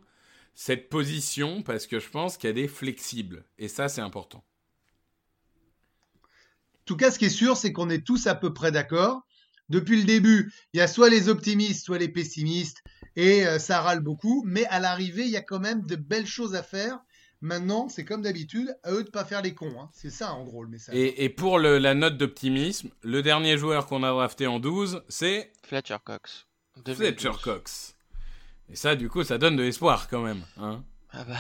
cette 0.56 0.90
position 0.90 1.62
parce 1.62 1.88
que 1.88 2.00
je 2.00 2.10
pense 2.10 2.38
qu'elle 2.38 2.58
est 2.58 2.68
flexible 2.68 3.46
et 3.58 3.68
ça 3.68 3.88
c'est 3.88 4.02
important. 4.02 4.44
En 6.24 6.86
tout 6.86 6.98
cas, 6.98 7.12
ce 7.12 7.20
qui 7.20 7.26
est 7.26 7.30
sûr, 7.30 7.56
c'est 7.56 7.72
qu'on 7.72 7.90
est 7.90 8.06
tous 8.06 8.26
à 8.26 8.34
peu 8.34 8.52
près 8.52 8.72
d'accord. 8.72 9.22
Depuis 9.70 9.98
le 9.98 10.04
début, 10.06 10.52
il 10.74 10.78
y 10.78 10.82
a 10.82 10.88
soit 10.88 11.10
les 11.10 11.30
optimistes, 11.30 11.86
soit 11.86 11.98
les 12.00 12.10
pessimistes, 12.10 12.84
et 13.16 13.46
euh, 13.46 13.60
ça 13.60 13.82
râle 13.82 14.00
beaucoup. 14.02 14.44
Mais 14.46 14.66
à 14.68 14.80
l'arrivée, 14.80 15.24
il 15.24 15.30
y 15.30 15.38
a 15.38 15.42
quand 15.42 15.60
même 15.60 15.86
de 15.86 15.96
belles 15.96 16.26
choses 16.28 16.56
à 16.56 16.64
faire. 16.64 17.00
Maintenant, 17.42 17.88
c'est 17.88 18.04
comme 18.04 18.22
d'habitude, 18.22 18.76
à 18.84 18.92
eux 18.92 19.04
de 19.06 19.10
pas 19.10 19.24
faire 19.24 19.42
les 19.42 19.54
cons. 19.54 19.80
hein. 19.80 19.90
C'est 19.94 20.10
ça, 20.10 20.34
en 20.34 20.44
gros, 20.44 20.64
le 20.64 20.70
message. 20.70 20.94
Et, 20.96 21.24
et 21.24 21.30
pour 21.30 21.58
le- 21.58 21.78
la 21.78 21.94
note 21.94 22.18
d'optimisme, 22.18 22.90
le 23.02 23.22
dernier 23.22 23.58
joueur 23.58 23.86
qu'on 23.86 24.04
a 24.04 24.10
drafté 24.10 24.46
en 24.48 24.60
12, 24.60 25.04
c'est 25.08 25.52
Fletcher 25.66 25.98
Cox. 26.04 26.48
2012. 26.84 26.98
Fletcher 26.98 27.32
Cox. 27.42 27.96
Et 28.70 28.76
ça, 28.76 28.96
du 28.96 29.08
coup, 29.10 29.24
ça 29.24 29.38
donne 29.38 29.56
de 29.56 29.64
l'espoir 29.64 30.08
quand 30.10 30.22
même. 30.22 30.44
Hein 30.58 30.84
Ah 31.12 31.24
bah, 31.24 31.38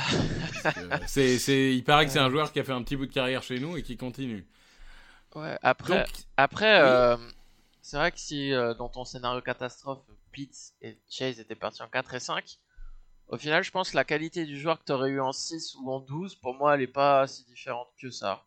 c'est, 1.07 1.37
c'est, 1.37 1.75
il 1.75 1.83
paraît 1.83 2.05
que 2.05 2.11
c'est 2.11 2.19
un 2.19 2.29
joueur 2.29 2.51
qui 2.53 2.59
a 2.59 2.63
fait 2.63 2.71
un 2.71 2.81
petit 2.83 2.95
bout 2.95 3.05
de 3.05 3.13
carrière 3.13 3.43
chez 3.43 3.59
nous 3.59 3.75
et 3.77 3.83
qui 3.83 3.97
continue. 3.97 4.45
ouais, 5.35 5.57
après, 5.61 5.97
Donc, 5.99 6.07
après 6.37 6.81
oui. 6.81 6.87
euh, 6.87 7.17
c'est 7.89 7.97
vrai 7.97 8.11
que 8.11 8.19
si 8.19 8.53
euh, 8.53 8.75
dans 8.75 8.87
ton 8.87 9.03
scénario 9.03 9.41
catastrophe, 9.41 10.03
Pitts 10.31 10.73
et 10.81 10.99
Chase 11.09 11.39
étaient 11.39 11.55
partis 11.55 11.81
en 11.81 11.87
4 11.87 12.13
et 12.13 12.19
5, 12.19 12.59
au 13.29 13.37
final, 13.37 13.63
je 13.63 13.71
pense 13.71 13.89
que 13.89 13.95
la 13.95 14.03
qualité 14.03 14.45
du 14.45 14.59
joueur 14.59 14.77
que 14.79 14.85
tu 14.85 14.91
aurais 14.91 15.09
eu 15.09 15.19
en 15.19 15.31
6 15.31 15.75
ou 15.81 15.91
en 15.91 15.99
12, 15.99 16.35
pour 16.35 16.53
moi, 16.53 16.75
elle 16.75 16.81
est 16.83 16.87
pas 16.87 17.25
si 17.25 17.45
différente 17.45 17.87
que 17.99 18.11
ça. 18.11 18.45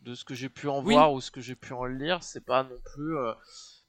De 0.00 0.14
ce 0.14 0.26
que 0.26 0.34
j'ai 0.34 0.50
pu 0.50 0.68
en 0.68 0.82
Oui. 0.82 0.92
voir 0.92 1.12
ou 1.14 1.22
ce 1.22 1.30
que 1.30 1.40
j'ai 1.40 1.54
pu 1.54 1.72
en 1.72 1.86
lire, 1.86 2.22
c'est 2.22 2.44
pas 2.44 2.64
non 2.64 2.78
plus. 2.84 3.16
euh, 3.16 3.32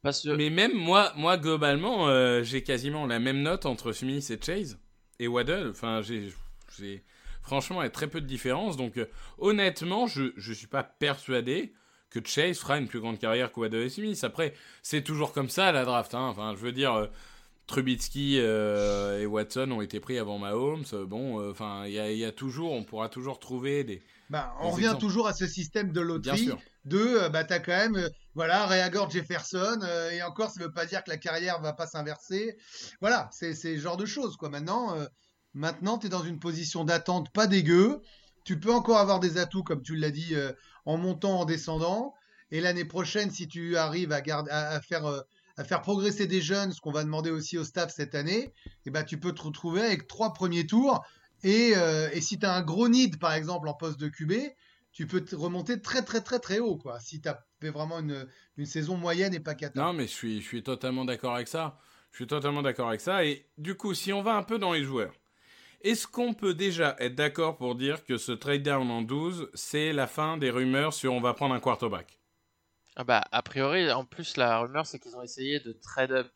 parce 0.01 0.21
que 0.23 0.29
Mais 0.29 0.49
même 0.49 0.73
moi, 0.73 1.11
moi 1.17 1.37
globalement, 1.37 2.07
euh, 2.07 2.41
j'ai 2.43 2.63
quasiment 2.63 3.05
la 3.07 3.19
même 3.19 3.41
note 3.41 3.65
entre 3.65 3.91
Smith 3.91 4.29
et 4.31 4.39
Chase 4.41 4.79
et 5.19 5.27
Waddle. 5.27 5.69
Enfin, 5.71 6.01
j'ai, 6.01 7.03
franchement 7.41 7.81
il 7.81 7.85
y 7.85 7.87
a 7.87 7.91
très 7.91 8.07
peu 8.07 8.21
de 8.21 8.25
différence. 8.25 8.77
Donc, 8.77 8.97
euh, 8.97 9.07
honnêtement, 9.37 10.07
je 10.07 10.31
je 10.37 10.53
suis 10.53 10.67
pas 10.67 10.83
persuadé 10.83 11.73
que 12.09 12.19
Chase 12.25 12.57
fera 12.59 12.77
une 12.77 12.87
plus 12.87 12.99
grande 12.99 13.19
carrière 13.19 13.51
que 13.51 13.59
Waddle 13.59 13.83
et 13.83 13.89
Smith. 13.89 14.23
Après, 14.23 14.53
c'est 14.83 15.03
toujours 15.03 15.33
comme 15.33 15.49
ça 15.49 15.71
la 15.71 15.85
draft. 15.85 16.13
hein. 16.13 16.27
Enfin, 16.27 16.53
je 16.55 16.61
veux 16.61 16.71
dire, 16.71 16.93
euh, 16.93 17.07
Trubitsky 17.67 18.37
euh, 18.39 19.21
et 19.21 19.25
Watson 19.25 19.69
ont 19.71 19.81
été 19.81 19.99
pris 19.99 20.17
avant 20.17 20.37
Mahomes. 20.37 20.85
Bon, 21.07 21.49
enfin, 21.49 21.85
il 21.87 21.93
y, 21.93 22.25
a 22.25 22.31
toujours, 22.31 22.71
on 22.71 22.83
pourra 22.83 23.09
toujours 23.09 23.39
trouver 23.39 23.83
des. 23.83 24.01
Bah, 24.29 24.55
on 24.61 24.71
revient 24.71 24.95
toujours 24.99 25.27
à 25.27 25.33
ce 25.33 25.45
système 25.47 25.91
de 25.91 26.01
loterie. 26.01 26.51
De, 26.85 27.27
bah, 27.29 27.43
t'as 27.43 27.59
quand 27.59 27.75
même, 27.75 28.09
voilà, 28.35 28.67
Réagor 28.67 29.09
Jefferson, 29.09 29.79
et 30.11 30.21
encore, 30.21 30.51
ça 30.51 30.61
veut 30.61 30.71
pas 30.71 30.85
dire 30.85 31.03
que 31.03 31.09
la 31.09 31.17
carrière 31.17 31.59
va 31.59 31.73
pas 31.73 31.87
s'inverser. 31.87 32.55
Voilà, 33.01 33.27
c'est 33.31 33.55
ce 33.55 33.75
genre 33.77 33.97
de 33.97 34.05
choses, 34.05 34.37
quoi. 34.37 34.49
Maintenant, 34.49 34.95
maintenant, 35.55 35.97
tu 35.97 36.05
es 36.05 36.09
dans 36.09 36.23
une 36.23 36.39
position 36.39 36.83
d'attente 36.83 37.31
pas 37.33 37.47
dégueu. 37.47 38.01
Tu 38.45 38.59
peux 38.59 38.71
encore 38.71 38.99
avoir 38.99 39.19
des 39.19 39.37
atouts, 39.37 39.63
comme 39.63 39.81
tu 39.81 39.97
l'as 39.97 40.11
dit, 40.11 40.33
en 40.85 40.97
montant, 40.97 41.41
en 41.41 41.45
descendant. 41.45 42.13
Et 42.51 42.61
l'année 42.61 42.85
prochaine, 42.85 43.31
si 43.31 43.47
tu 43.47 43.75
arrives 43.77 44.11
euh, 44.11 45.21
à 45.57 45.63
faire 45.63 45.81
progresser 45.81 46.27
des 46.27 46.41
jeunes, 46.41 46.71
ce 46.71 46.81
qu'on 46.81 46.91
va 46.91 47.03
demander 47.03 47.31
aussi 47.31 47.57
au 47.57 47.63
staff 47.63 47.91
cette 47.93 48.15
année, 48.15 48.53
eh 48.85 48.91
ben, 48.91 49.03
tu 49.03 49.19
peux 49.19 49.33
te 49.33 49.41
retrouver 49.41 49.81
avec 49.81 50.07
trois 50.07 50.33
premiers 50.33 50.67
tours. 50.67 51.03
Et, 51.43 51.75
euh, 51.75 52.09
si 52.21 52.39
tu 52.39 52.45
as 52.45 52.53
un 52.53 52.61
gros 52.61 52.87
nid, 52.87 53.11
par 53.17 53.33
exemple, 53.33 53.67
en 53.67 53.73
poste 53.73 53.99
de 53.99 54.07
QB, 54.07 54.33
tu 54.91 55.07
peux 55.07 55.21
te 55.21 55.35
remonter 55.35 55.81
très 55.81 56.03
très 56.03 56.21
très 56.21 56.39
très 56.39 56.59
haut. 56.59 56.77
Quoi, 56.77 56.99
si 56.99 57.19
tu 57.19 57.27
as 57.27 57.43
vraiment 57.61 57.99
une, 57.99 58.27
saison 58.65 58.95
moyenne 58.95 59.33
et 59.33 59.39
pas 59.39 59.55
4 59.55 59.75
Non, 59.75 59.91
mais 59.91 60.07
je 60.07 60.39
suis 60.39 60.63
totalement 60.63 61.03
d'accord 61.03 61.35
avec 61.35 61.47
ça. 61.47 61.77
Je 62.11 62.17
suis 62.17 62.27
totalement 62.27 62.61
d'accord 62.61 62.87
avec 62.87 63.01
ça. 63.01 63.25
Et 63.25 63.45
du 63.57 63.75
coup, 63.75 63.93
si 63.93 64.13
on 64.13 64.21
va 64.21 64.35
un 64.35 64.43
peu 64.43 64.57
dans 64.59 64.71
les 64.71 64.83
joueurs, 64.83 65.13
est-ce 65.81 66.07
qu'on 66.07 66.33
peut 66.33 66.53
déjà 66.53 66.95
être 66.99 67.15
d'accord 67.15 67.57
pour 67.57 67.75
dire 67.75 68.05
que 68.05 68.17
ce 68.17 68.31
trade 68.31 68.63
down 68.63 68.89
en 68.89 69.01
12, 69.01 69.49
c'est 69.53 69.93
la 69.93 70.07
fin 70.07 70.37
des 70.37 70.49
rumeurs 70.49 70.93
sur 70.93 71.13
on 71.13 71.21
va 71.21 71.33
prendre 71.33 71.55
un 71.55 71.59
quarterback? 71.59 72.19
Ah 72.95 73.03
bah, 73.03 73.23
a 73.31 73.41
priori, 73.41 73.91
en 73.91 74.05
plus, 74.05 74.37
la 74.37 74.59
rumeur, 74.59 74.85
c'est 74.85 74.99
qu'ils 74.99 75.15
ont 75.15 75.21
essayé 75.21 75.59
de 75.59 75.73
trade 75.73 76.11
up 76.11 76.27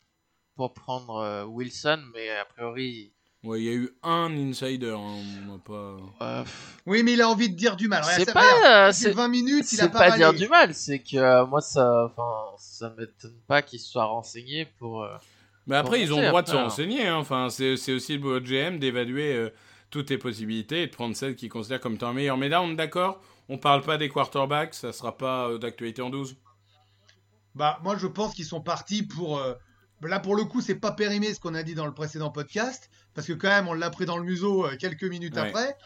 pour 0.56 0.74
prendre 0.74 1.16
euh, 1.16 1.44
Wilson, 1.44 2.02
mais 2.12 2.28
a 2.30 2.44
priori. 2.44 3.12
Ouais, 3.42 3.60
il 3.60 3.64
y 3.64 3.70
a 3.70 3.72
eu 3.72 3.90
un 4.02 4.30
insider, 4.36 4.90
hein, 4.90 5.22
on 5.48 5.58
pas. 5.58 6.44
Oui, 6.84 7.02
mais 7.02 7.14
il 7.14 7.22
a 7.22 7.28
envie 7.30 7.48
de 7.48 7.56
dire 7.56 7.76
du 7.76 7.88
mal. 7.88 8.04
C'est 8.04 8.30
pas. 8.30 8.92
C'est 8.92 9.12
20 9.12 9.28
minutes, 9.28 9.72
il 9.72 9.80
a 9.80 9.88
pas. 9.88 10.10
pas 10.10 10.16
dire 10.16 10.34
du 10.34 10.48
mal, 10.48 10.74
c'est 10.74 10.98
que 10.98 11.16
euh, 11.16 11.46
moi, 11.46 11.62
ça, 11.62 12.04
enfin, 12.04 12.54
ça 12.58 12.90
m'étonne 12.90 13.40
pas 13.46 13.62
qu'il 13.62 13.80
soit 13.80 14.04
renseigné 14.04 14.66
pour. 14.78 15.08
Euh, 15.70 15.74
mais 15.74 15.76
après, 15.76 16.00
ils 16.00 16.12
ont 16.12 16.20
le 16.20 16.28
droit 16.28 16.42
de 16.42 16.48
se 16.48 16.56
renseigner. 16.56 17.06
Hein. 17.06 17.16
Enfin, 17.16 17.48
c'est 17.50 17.92
aussi 17.92 18.18
le 18.18 18.40
GM 18.40 18.78
d'évaluer 18.78 19.50
toutes 19.90 20.10
les 20.10 20.18
possibilités 20.18 20.82
et 20.82 20.86
de 20.86 20.92
prendre 20.92 21.16
celles 21.16 21.36
qu'ils 21.36 21.48
considèrent 21.48 21.80
comme 21.80 21.94
étant 21.94 22.12
meilleures. 22.12 22.38
Mais 22.38 22.48
là, 22.48 22.62
on 22.62 22.70
est 22.72 22.76
d'accord. 22.76 23.20
On 23.48 23.58
parle 23.58 23.82
pas 23.82 23.98
des 23.98 24.08
quarterbacks, 24.08 24.74
ça 24.74 24.92
sera 24.92 25.16
pas 25.16 25.58
d'actualité 25.58 26.02
en 26.02 26.10
12. 26.10 26.36
Bah, 27.54 27.80
moi, 27.82 27.96
je 27.96 28.06
pense 28.06 28.34
qu'ils 28.34 28.44
sont 28.44 28.60
partis 28.60 29.02
pour. 29.02 29.38
Euh, 29.38 29.54
là, 30.02 30.20
pour 30.20 30.36
le 30.36 30.44
coup, 30.44 30.60
c'est 30.60 30.76
pas 30.76 30.92
périmé 30.92 31.34
ce 31.34 31.40
qu'on 31.40 31.54
a 31.54 31.62
dit 31.62 31.74
dans 31.74 31.86
le 31.86 31.94
précédent 31.94 32.30
podcast, 32.30 32.90
parce 33.14 33.26
que 33.26 33.32
quand 33.32 33.48
même, 33.48 33.68
on 33.68 33.74
l'a 33.74 33.90
pris 33.90 34.06
dans 34.06 34.16
le 34.16 34.24
museau 34.24 34.66
euh, 34.66 34.76
quelques 34.76 35.04
minutes 35.04 35.36
après. 35.36 35.76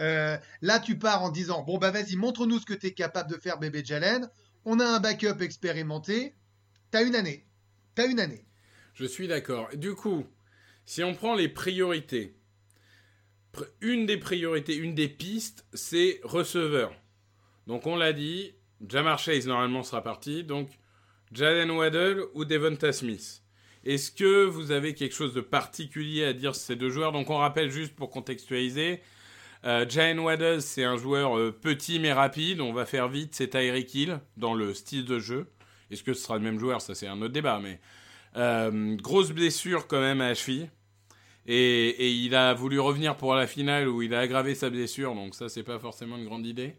Euh, 0.00 0.36
là, 0.60 0.80
tu 0.80 0.98
pars 0.98 1.22
en 1.22 1.30
disant 1.30 1.62
Bon, 1.62 1.78
bah, 1.78 1.90
vas-y, 1.90 2.16
montre-nous 2.16 2.58
ce 2.58 2.66
que 2.66 2.74
tu 2.74 2.88
es 2.88 2.92
capable 2.92 3.30
de 3.30 3.38
faire, 3.38 3.58
bébé 3.58 3.82
Jalen. 3.84 4.28
On 4.64 4.80
a 4.80 4.86
un 4.86 5.00
backup 5.00 5.40
expérimenté. 5.40 6.34
T'as 6.90 7.04
une 7.04 7.16
année. 7.16 7.46
T'as 7.94 8.06
une 8.06 8.20
année. 8.20 8.44
Je 8.94 9.04
suis 9.04 9.28
d'accord. 9.28 9.68
Du 9.74 9.94
coup, 9.94 10.26
si 10.84 11.02
on 11.02 11.14
prend 11.14 11.34
les 11.34 11.48
priorités, 11.48 12.36
une 13.80 14.06
des 14.06 14.16
priorités, 14.16 14.76
une 14.76 14.94
des 14.94 15.08
pistes, 15.08 15.66
c'est 15.72 16.20
receveur. 16.24 16.92
Donc, 17.66 17.86
on 17.86 17.96
l'a 17.96 18.12
dit, 18.12 18.54
Jamar 18.86 19.18
Chase 19.18 19.46
normalement 19.46 19.82
sera 19.82 20.02
parti. 20.02 20.44
Donc, 20.44 20.70
Jalen 21.32 21.70
Waddle 21.70 22.24
ou 22.34 22.44
Devonta 22.44 22.92
Smith. 22.92 23.42
Est-ce 23.84 24.12
que 24.12 24.44
vous 24.44 24.70
avez 24.70 24.94
quelque 24.94 25.14
chose 25.14 25.34
de 25.34 25.40
particulier 25.40 26.24
à 26.24 26.32
dire 26.32 26.54
sur 26.54 26.64
ces 26.64 26.76
deux 26.76 26.90
joueurs? 26.90 27.12
Donc 27.12 27.28
on 27.28 27.36
rappelle 27.36 27.70
juste 27.70 27.94
pour 27.94 28.08
contextualiser, 28.08 29.00
euh, 29.64 29.84
Jalen 29.88 30.20
Waddle 30.20 30.62
c'est 30.62 30.84
un 30.84 30.96
joueur 30.96 31.36
euh, 31.36 31.50
petit 31.50 31.98
mais 31.98 32.12
rapide, 32.12 32.60
on 32.60 32.72
va 32.72 32.86
faire 32.86 33.08
vite, 33.08 33.34
c'est 33.34 33.48
Tyreek 33.48 33.94
Hill 33.94 34.20
dans 34.36 34.54
le 34.54 34.74
style 34.74 35.04
de 35.04 35.18
jeu. 35.18 35.50
Est-ce 35.90 36.02
que 36.02 36.14
ce 36.14 36.22
sera 36.22 36.38
le 36.38 36.44
même 36.44 36.58
joueur? 36.58 36.80
Ça 36.80 36.94
c'est 36.94 37.08
un 37.08 37.20
autre 37.20 37.32
débat, 37.32 37.58
mais 37.62 37.80
euh, 38.36 38.96
grosse 38.96 39.30
blessure 39.30 39.86
quand 39.86 40.00
même 40.00 40.20
à 40.20 40.28
la 40.28 40.34
cheville. 40.34 40.70
Et, 41.46 41.88
et, 41.88 42.10
il 42.10 42.34
a 42.34 42.54
voulu 42.54 42.80
revenir 42.80 43.16
pour 43.16 43.34
la 43.34 43.46
finale 43.46 43.86
où 43.88 44.00
il 44.00 44.14
a 44.14 44.20
aggravé 44.20 44.54
sa 44.54 44.70
blessure, 44.70 45.14
donc 45.14 45.34
ça 45.34 45.50
c'est 45.50 45.62
pas 45.62 45.78
forcément 45.78 46.16
une 46.16 46.24
grande 46.24 46.46
idée. 46.46 46.74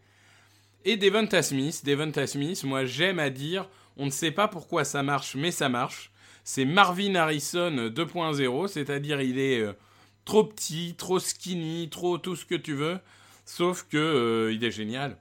Et 0.85 0.97
Devonta 0.97 1.43
Smith, 1.43 1.83
Devonta 1.85 2.25
Smith, 2.25 2.63
moi 2.63 2.85
j'aime 2.85 3.19
à 3.19 3.29
dire 3.29 3.69
on 3.97 4.05
ne 4.05 4.11
sait 4.11 4.31
pas 4.31 4.47
pourquoi 4.47 4.83
ça 4.83 5.03
marche, 5.03 5.35
mais 5.35 5.51
ça 5.51 5.69
marche. 5.69 6.11
C'est 6.43 6.65
Marvin 6.65 7.15
Harrison 7.15 7.89
2.0, 7.89 8.67
c'est-à-dire 8.67 9.21
il 9.21 9.39
est 9.39 9.61
euh, 9.61 9.73
trop 10.25 10.43
petit, 10.43 10.95
trop 10.97 11.19
skinny, 11.19 11.89
trop 11.89 12.17
tout 12.17 12.35
ce 12.35 12.45
que 12.45 12.55
tu 12.55 12.73
veux, 12.73 12.99
sauf 13.45 13.87
que 13.89 13.97
euh, 13.97 14.53
il 14.53 14.63
est 14.63 14.71
génial. 14.71 15.17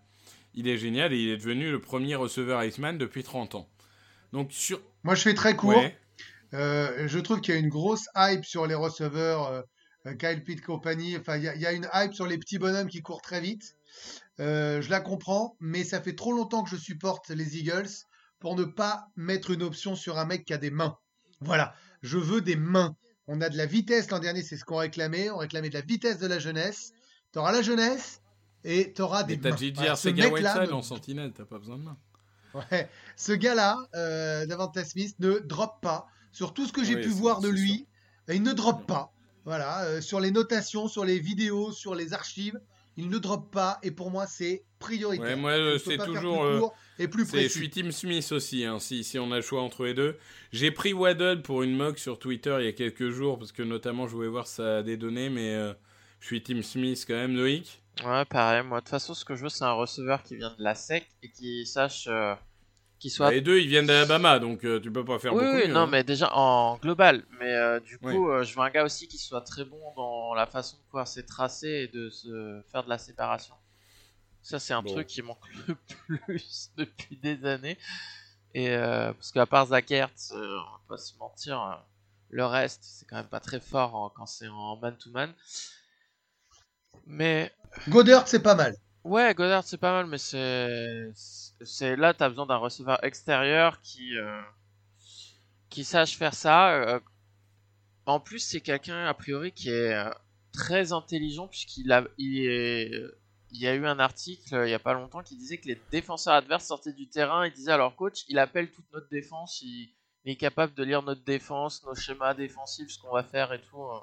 Il 0.55 0.69
est 0.69 0.77
génial 0.77 1.13
et 1.13 1.19
il 1.19 1.31
est 1.31 1.37
devenu 1.37 1.71
le 1.71 1.81
premier 1.81 2.15
receveur 2.15 2.63
Iceman 2.63 2.99
depuis 2.99 3.23
30 3.23 3.55
ans. 3.55 3.69
Donc 4.33 4.53
sur... 4.53 4.81
Moi 5.03 5.15
je 5.15 5.23
fais 5.23 5.35
très 5.35 5.57
court. 5.57 5.83
Euh, 6.55 7.09
je 7.09 7.19
trouve 7.19 7.41
qu'il 7.41 7.55
y 7.55 7.57
a 7.57 7.61
une 7.61 7.69
grosse 7.69 8.07
hype 8.17 8.45
sur 8.45 8.67
les 8.67 8.75
receveurs, 8.75 9.65
Kyle 10.19 10.43
Pitt 10.45 10.63
compagnie. 10.63 11.17
Enfin, 11.17 11.37
il 11.37 11.43
y, 11.43 11.61
y, 11.61 11.67
a 11.67 11.73
une 11.73 11.89
hype 11.93 12.15
sur 12.15 12.27
les 12.27 12.39
petits 12.39 12.59
bonhommes 12.59 12.89
qui 12.89 13.03
courent 13.03 13.23
très 13.23 13.41
vite. 13.41 13.77
je 14.39 14.89
la 14.91 15.01
comprends, 15.01 15.57
mais 15.61 15.85
ça 15.85 16.01
fait 16.01 16.15
trop 16.15 16.33
longtemps 16.33 16.63
que 16.63 16.71
je 16.71 16.77
supporte 16.77 17.29
les 17.31 17.59
Eagles 17.59 17.91
pour 18.39 18.57
ne 18.57 18.65
pas 18.65 19.09
mettre 19.17 19.51
une 19.51 19.63
option 19.63 19.97
sur 19.97 20.19
un 20.19 20.27
mec 20.27 20.45
qui 20.45 20.53
a 20.53 20.59
des 20.59 20.71
mains. 20.71 20.99
Voilà, 21.41 21.75
je 22.03 22.19
veux 22.19 22.41
des 22.41 22.57
mains. 22.57 22.97
On 23.27 23.41
a 23.41 23.49
de 23.49 23.57
la 23.57 23.67
vitesse 23.67 24.11
l'an 24.11 24.19
dernier, 24.19 24.43
c'est 24.43 24.57
ce 24.57 24.65
qu'on 24.65 24.77
réclamait. 24.77 25.31
On 25.31 25.39
réclamait 25.39 25.71
de 25.71 25.75
la 25.75 25.81
vitesse 25.81 26.19
de 26.19 26.27
la 26.27 26.39
jeunesse. 26.39 26.93
Tu 27.33 27.39
auras 27.39 27.53
la 27.53 27.63
jeunesse 27.63 28.21
et 28.65 28.93
tu 28.93 29.03
auras 29.03 29.23
des 29.23 29.37
mains. 29.37 29.51
T'as 29.51 29.57
JJ 29.57 29.99
ce 29.99 30.09
mec-là 30.11 30.73
en 30.73 30.83
sentinelle, 30.83 31.33
t'as 31.33 31.45
pas 31.45 31.59
besoin 31.59 31.79
de 31.79 31.85
mains. 31.85 31.99
Ouais, 32.55 32.89
ce 33.17 33.33
gars-là, 33.33 33.79
euh, 33.97 34.47
Davante 34.47 34.79
Smith, 34.85 35.17
ne 35.19 35.41
drop 35.41 35.81
pas. 35.83 36.07
Sur 36.35 36.53
tout 36.53 36.67
ce 36.67 36.73
que 36.73 36.83
j'ai 36.83 37.01
pu 37.01 37.11
voir 37.11 37.41
de 37.41 37.49
lui, 37.49 37.87
il 38.29 38.43
ne 38.43 38.53
drop 38.53 38.87
pas. 38.89 39.13
Voilà, 39.45 39.85
euh, 39.85 40.01
sur 40.01 40.19
les 40.19 40.33
notations, 40.33 40.89
sur 40.89 41.05
les 41.05 41.21
vidéos, 41.21 41.71
sur 41.71 41.95
les 41.95 42.13
archives, 42.13 42.59
il 42.97 43.09
ne 43.09 43.19
drop 43.19 43.53
pas. 43.53 43.79
Et 43.85 43.93
pour 43.93 44.11
moi, 44.11 44.27
c'est 44.27 44.65
prioritaire. 44.81 45.27
Ouais, 45.27 45.37
moi, 45.37 45.79
c'est 45.79 45.97
toujours. 45.97 46.43
Euh, 46.43 46.61
et 46.99 47.07
plus 47.07 47.25
précis. 47.25 47.45
Je 47.45 47.53
suis 47.53 47.71
Tim 47.71 47.93
Smith 47.93 48.33
aussi, 48.33 48.65
hein, 48.65 48.81
si, 48.81 49.05
si 49.05 49.17
on 49.17 49.31
a 49.31 49.37
le 49.37 49.43
choix 49.43 49.63
entre 49.63 49.85
les 49.85 49.95
deux. 49.95 50.19
J'ai 50.53 50.73
pris 50.73 50.93
Waddle 50.93 51.43
pour 51.43 51.63
une 51.63 51.77
mock 51.77 52.01
sur 52.01 52.19
Twitter 52.19 52.57
il 52.59 52.65
y 52.65 52.69
a 52.69 52.73
quelques 52.73 53.11
jours, 53.11 53.39
parce 53.39 53.53
que 53.53 53.63
notamment, 53.63 54.09
je 54.09 54.17
voulais 54.17 54.29
voir 54.29 54.49
ça 54.49 54.79
a 54.79 54.83
des 54.83 54.97
données, 54.97 55.31
mais 55.31 55.55
euh, 55.55 55.73
je 56.19 56.27
suis 56.27 56.43
Tim 56.43 56.63
Smith 56.63 57.05
quand 57.07 57.15
même, 57.15 57.37
Loïc. 57.37 57.81
Ouais, 58.05 58.25
pareil. 58.25 58.65
Moi, 58.65 58.81
de 58.81 58.85
toute 58.85 58.91
façon, 58.91 59.15
ce 59.15 59.25
que 59.25 59.37
je 59.37 59.45
veux, 59.45 59.51
c'est 59.51 59.65
un 59.65 59.73
receveur 59.73 60.25
qui 60.25 60.35
vient 60.35 60.53
de 60.59 60.65
la 60.65 60.75
SEC 60.75 61.07
et 61.23 61.31
qui 61.31 61.65
sache. 61.65 62.09
Euh, 62.09 62.35
soit... 63.11 63.27
Bah, 63.27 63.33
les 63.33 63.41
deux, 63.41 63.61
ils 63.61 63.69
viennent 63.69 63.87
d'Alabama, 63.87 64.39
donc 64.39 64.61
tu 64.61 64.91
peux 64.91 65.05
pas 65.05 65.19
faire 65.19 65.33
beaucoup 65.33 65.45
oui, 65.45 65.67
mieux, 65.67 65.73
non, 65.73 65.81
hein. 65.81 65.87
mais 65.87 66.05
déjà 66.05 66.35
en 66.35 66.77
global. 66.77 67.25
Mais 67.41 67.81
du 67.81 67.99
coup, 67.99 68.31
je 68.43 68.55
veux 68.55 68.61
un 68.61 68.71
gars 68.71 68.85
aussi 68.85 69.09
qui 69.09 69.19
soit 69.19 69.43
très 69.43 69.65
bon 69.65 69.81
dans 69.97 70.35
la 70.35 70.47
façon 70.47 70.77
de 70.77 70.83
pouvoir 70.83 71.09
se 71.09 71.21
tracer 71.21 71.69
et 71.69 71.89
de 71.89 72.11
se 72.11 72.63
faire 72.71 72.85
de 72.85 72.89
la 72.89 72.99
séparation. 72.99 73.55
Ça, 74.45 74.59
c'est 74.59 74.75
un 74.75 74.83
truc 74.83 75.07
qui 75.07 75.23
manque 75.23 75.39
le 76.09 76.19
plus 76.19 76.71
depuis 76.77 77.17
des 77.17 77.47
années. 77.47 77.79
Et 78.53 78.71
euh, 78.71 79.13
parce 79.15 79.33
qu'à 79.33 79.47
part 79.47 79.67
Zach 79.67 79.91
Ertz, 79.91 80.33
euh, 80.33 80.59
on 80.59 80.71
va 80.73 80.81
pas 80.87 80.99
se 80.99 81.17
mentir, 81.17 81.61
euh, 81.61 81.75
le 82.29 82.45
reste, 82.45 82.85
c'est 82.85 83.07
quand 83.07 83.17
même 83.17 83.27
pas 83.27 83.41
très 83.41 83.59
fort 83.59 84.13
quand 84.15 84.27
c'est 84.27 84.47
en 84.47 84.77
man-to-man. 84.77 85.33
Mais. 87.07 87.53
Goddard, 87.89 88.29
c'est 88.29 88.43
pas 88.43 88.55
mal. 88.55 88.77
Ouais, 89.05 89.35
Goddard, 89.35 89.65
c'est 89.65 89.79
pas 89.79 89.93
mal, 89.93 90.07
mais 90.07 90.19
c'est. 90.19 91.13
c'est 91.15 91.97
là, 91.97 92.15
t'as 92.15 92.29
besoin 92.29 92.47
d'un 92.47 92.57
receveur 92.57 93.03
extérieur 93.05 93.81
qui. 93.83 94.15
qui 95.69 95.85
sache 95.85 96.17
faire 96.17 96.35
ça. 96.35 97.01
En 98.07 98.21
plus, 98.21 98.41
c'est 98.41 98.61
quelqu'un, 98.61 99.07
a 99.07 99.15
priori, 99.15 99.53
qui 99.53 99.71
est 99.71 99.95
très 100.53 100.93
intelligent, 100.93 101.49
puisqu'il 101.49 101.93
a, 101.93 102.05
il 103.55 103.61
y 103.61 103.67
a 103.69 103.75
eu 103.75 103.87
un 103.87 103.99
article 103.99 104.55
euh, 104.55 104.67
il 104.67 104.71
y 104.71 104.75
a 104.75 104.81
pas 104.81 104.95
longtemps 104.95 105.23
qui 105.23 105.37
disait 105.37 105.59
que 105.59 105.69
les 105.69 105.81
défenseurs 105.91 106.35
adverses 106.35 106.67
sortaient 106.67 106.93
du 106.93 107.09
terrain 107.09 107.45
et 107.45 107.51
disaient 107.51 107.71
à 107.71 107.77
leur 107.77 107.95
coach 107.95 108.25
il 108.29 108.41
appelle 108.41 108.71
toute 108.71 108.91
notre 108.93 109.09
défense, 109.09 109.63
il, 109.63 109.95
est 110.25 110.37
capable 110.37 110.75
de 110.75 110.83
lire 110.83 111.03
notre 111.03 111.23
défense, 111.23 111.85
nos 111.85 111.95
schémas 111.95 112.35
défensifs, 112.35 112.91
ce 112.91 112.99
qu'on 112.99 113.13
va 113.13 113.23
faire 113.23 113.53
et 113.53 113.61
tout. 113.61 113.83
Hein. 113.83 114.03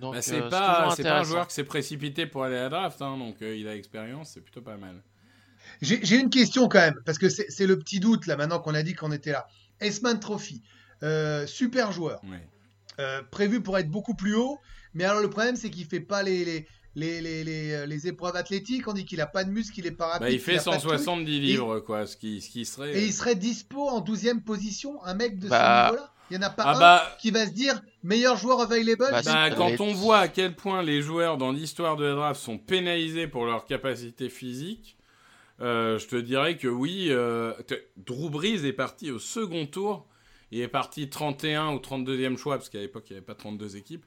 Donc 0.00 0.14
bah, 0.14 0.22
c'est 0.22 0.40
euh, 0.40 0.48
pas, 0.48 0.94
pas 0.96 1.20
un 1.20 1.24
joueur 1.24 1.46
qui 1.46 1.54
s'est 1.54 1.64
précipité 1.64 2.26
pour 2.26 2.44
aller 2.44 2.56
à 2.56 2.62
la 2.62 2.68
draft, 2.68 3.00
hein, 3.02 3.16
donc 3.16 3.42
euh, 3.42 3.56
il 3.56 3.68
a 3.68 3.74
l'expérience, 3.74 4.30
c'est 4.34 4.40
plutôt 4.40 4.62
pas 4.62 4.76
mal. 4.76 5.02
J'ai 5.82 6.16
une 6.16 6.30
question 6.30 6.68
quand 6.68 6.80
même, 6.80 7.00
parce 7.06 7.18
que 7.18 7.28
c'est 7.28 7.66
le 7.66 7.78
petit 7.78 8.00
doute 8.00 8.26
là 8.26 8.36
maintenant 8.36 8.58
qu'on 8.58 8.74
a 8.74 8.82
dit 8.82 8.94
qu'on 8.94 9.12
était 9.12 9.32
là. 9.32 9.46
Esman 9.80 10.18
Trophy, 10.18 10.62
super 11.46 11.92
joueur, 11.92 12.20
prévu 13.30 13.62
pour 13.62 13.78
être 13.78 13.90
beaucoup 13.90 14.14
plus 14.14 14.34
haut, 14.34 14.58
mais 14.94 15.04
alors 15.04 15.22
le 15.22 15.30
problème 15.30 15.56
c'est 15.56 15.70
qu'il 15.70 15.86
fait 15.86 16.00
pas 16.00 16.22
les, 16.22 16.66
les, 16.96 17.20
les, 17.20 17.44
les, 17.44 17.72
euh, 17.72 17.86
les, 17.86 18.08
épreuves 18.08 18.36
athlétiques, 18.36 18.88
on 18.88 18.92
dit 18.92 19.04
qu'il 19.04 19.20
a 19.20 19.26
pas 19.26 19.44
de 19.44 19.50
muscle, 19.50 19.74
qu'il 19.74 19.86
est 19.86 19.92
pas 19.92 20.06
rapide. 20.06 20.22
Bah, 20.22 20.30
il 20.30 20.40
fait 20.40 20.58
170 20.58 21.40
livres, 21.40 21.80
quoi, 21.80 22.06
ce 22.06 22.16
qui, 22.16 22.40
ce 22.40 22.50
qui 22.50 22.64
serait. 22.64 22.96
Et 22.96 23.06
il 23.06 23.12
serait 23.12 23.36
dispo 23.36 23.88
en 23.88 24.00
12e 24.00 24.40
position, 24.40 25.02
un 25.04 25.14
mec 25.14 25.38
de 25.38 25.44
ce 25.44 25.50
bah, 25.50 25.90
niveau-là? 25.90 26.12
Il 26.30 26.38
n'y 26.38 26.44
en 26.44 26.46
a 26.46 26.50
pas 26.50 26.62
Ah 26.64 26.76
un 26.76 26.78
bah, 26.80 27.16
qui 27.20 27.30
va 27.30 27.46
se 27.46 27.52
dire 27.52 27.80
meilleur 28.02 28.36
joueur 28.36 28.60
available. 28.60 29.06
Bah, 29.10 29.22
bah, 29.24 29.50
quand 29.50 29.80
on 29.80 29.92
voit 29.92 30.18
à 30.18 30.28
quel 30.28 30.54
point 30.54 30.82
les 30.82 31.02
joueurs 31.02 31.36
dans 31.36 31.52
l'histoire 31.52 31.96
de 31.96 32.04
la 32.04 32.14
draft 32.14 32.40
sont 32.40 32.58
pénalisés 32.58 33.26
pour 33.26 33.46
leur 33.46 33.64
capacité 33.64 34.28
physique, 34.28 34.96
euh, 35.60 35.98
je 35.98 36.06
te 36.06 36.16
dirais 36.16 36.56
que 36.56 36.68
oui, 36.68 37.08
euh, 37.10 37.52
Drew 37.96 38.30
Brees 38.30 38.64
est 38.64 38.72
parti 38.72 39.10
au 39.10 39.18
second 39.18 39.66
tour. 39.66 40.06
Il 40.52 40.60
est 40.60 40.68
parti 40.68 41.08
31 41.08 41.72
ou 41.74 41.78
32e 41.78 42.36
choix, 42.36 42.56
parce 42.56 42.68
qu'à 42.68 42.80
l'époque, 42.80 43.04
il 43.08 43.12
n'y 43.12 43.16
avait 43.18 43.26
pas 43.26 43.34
32 43.34 43.76
équipes. 43.76 44.04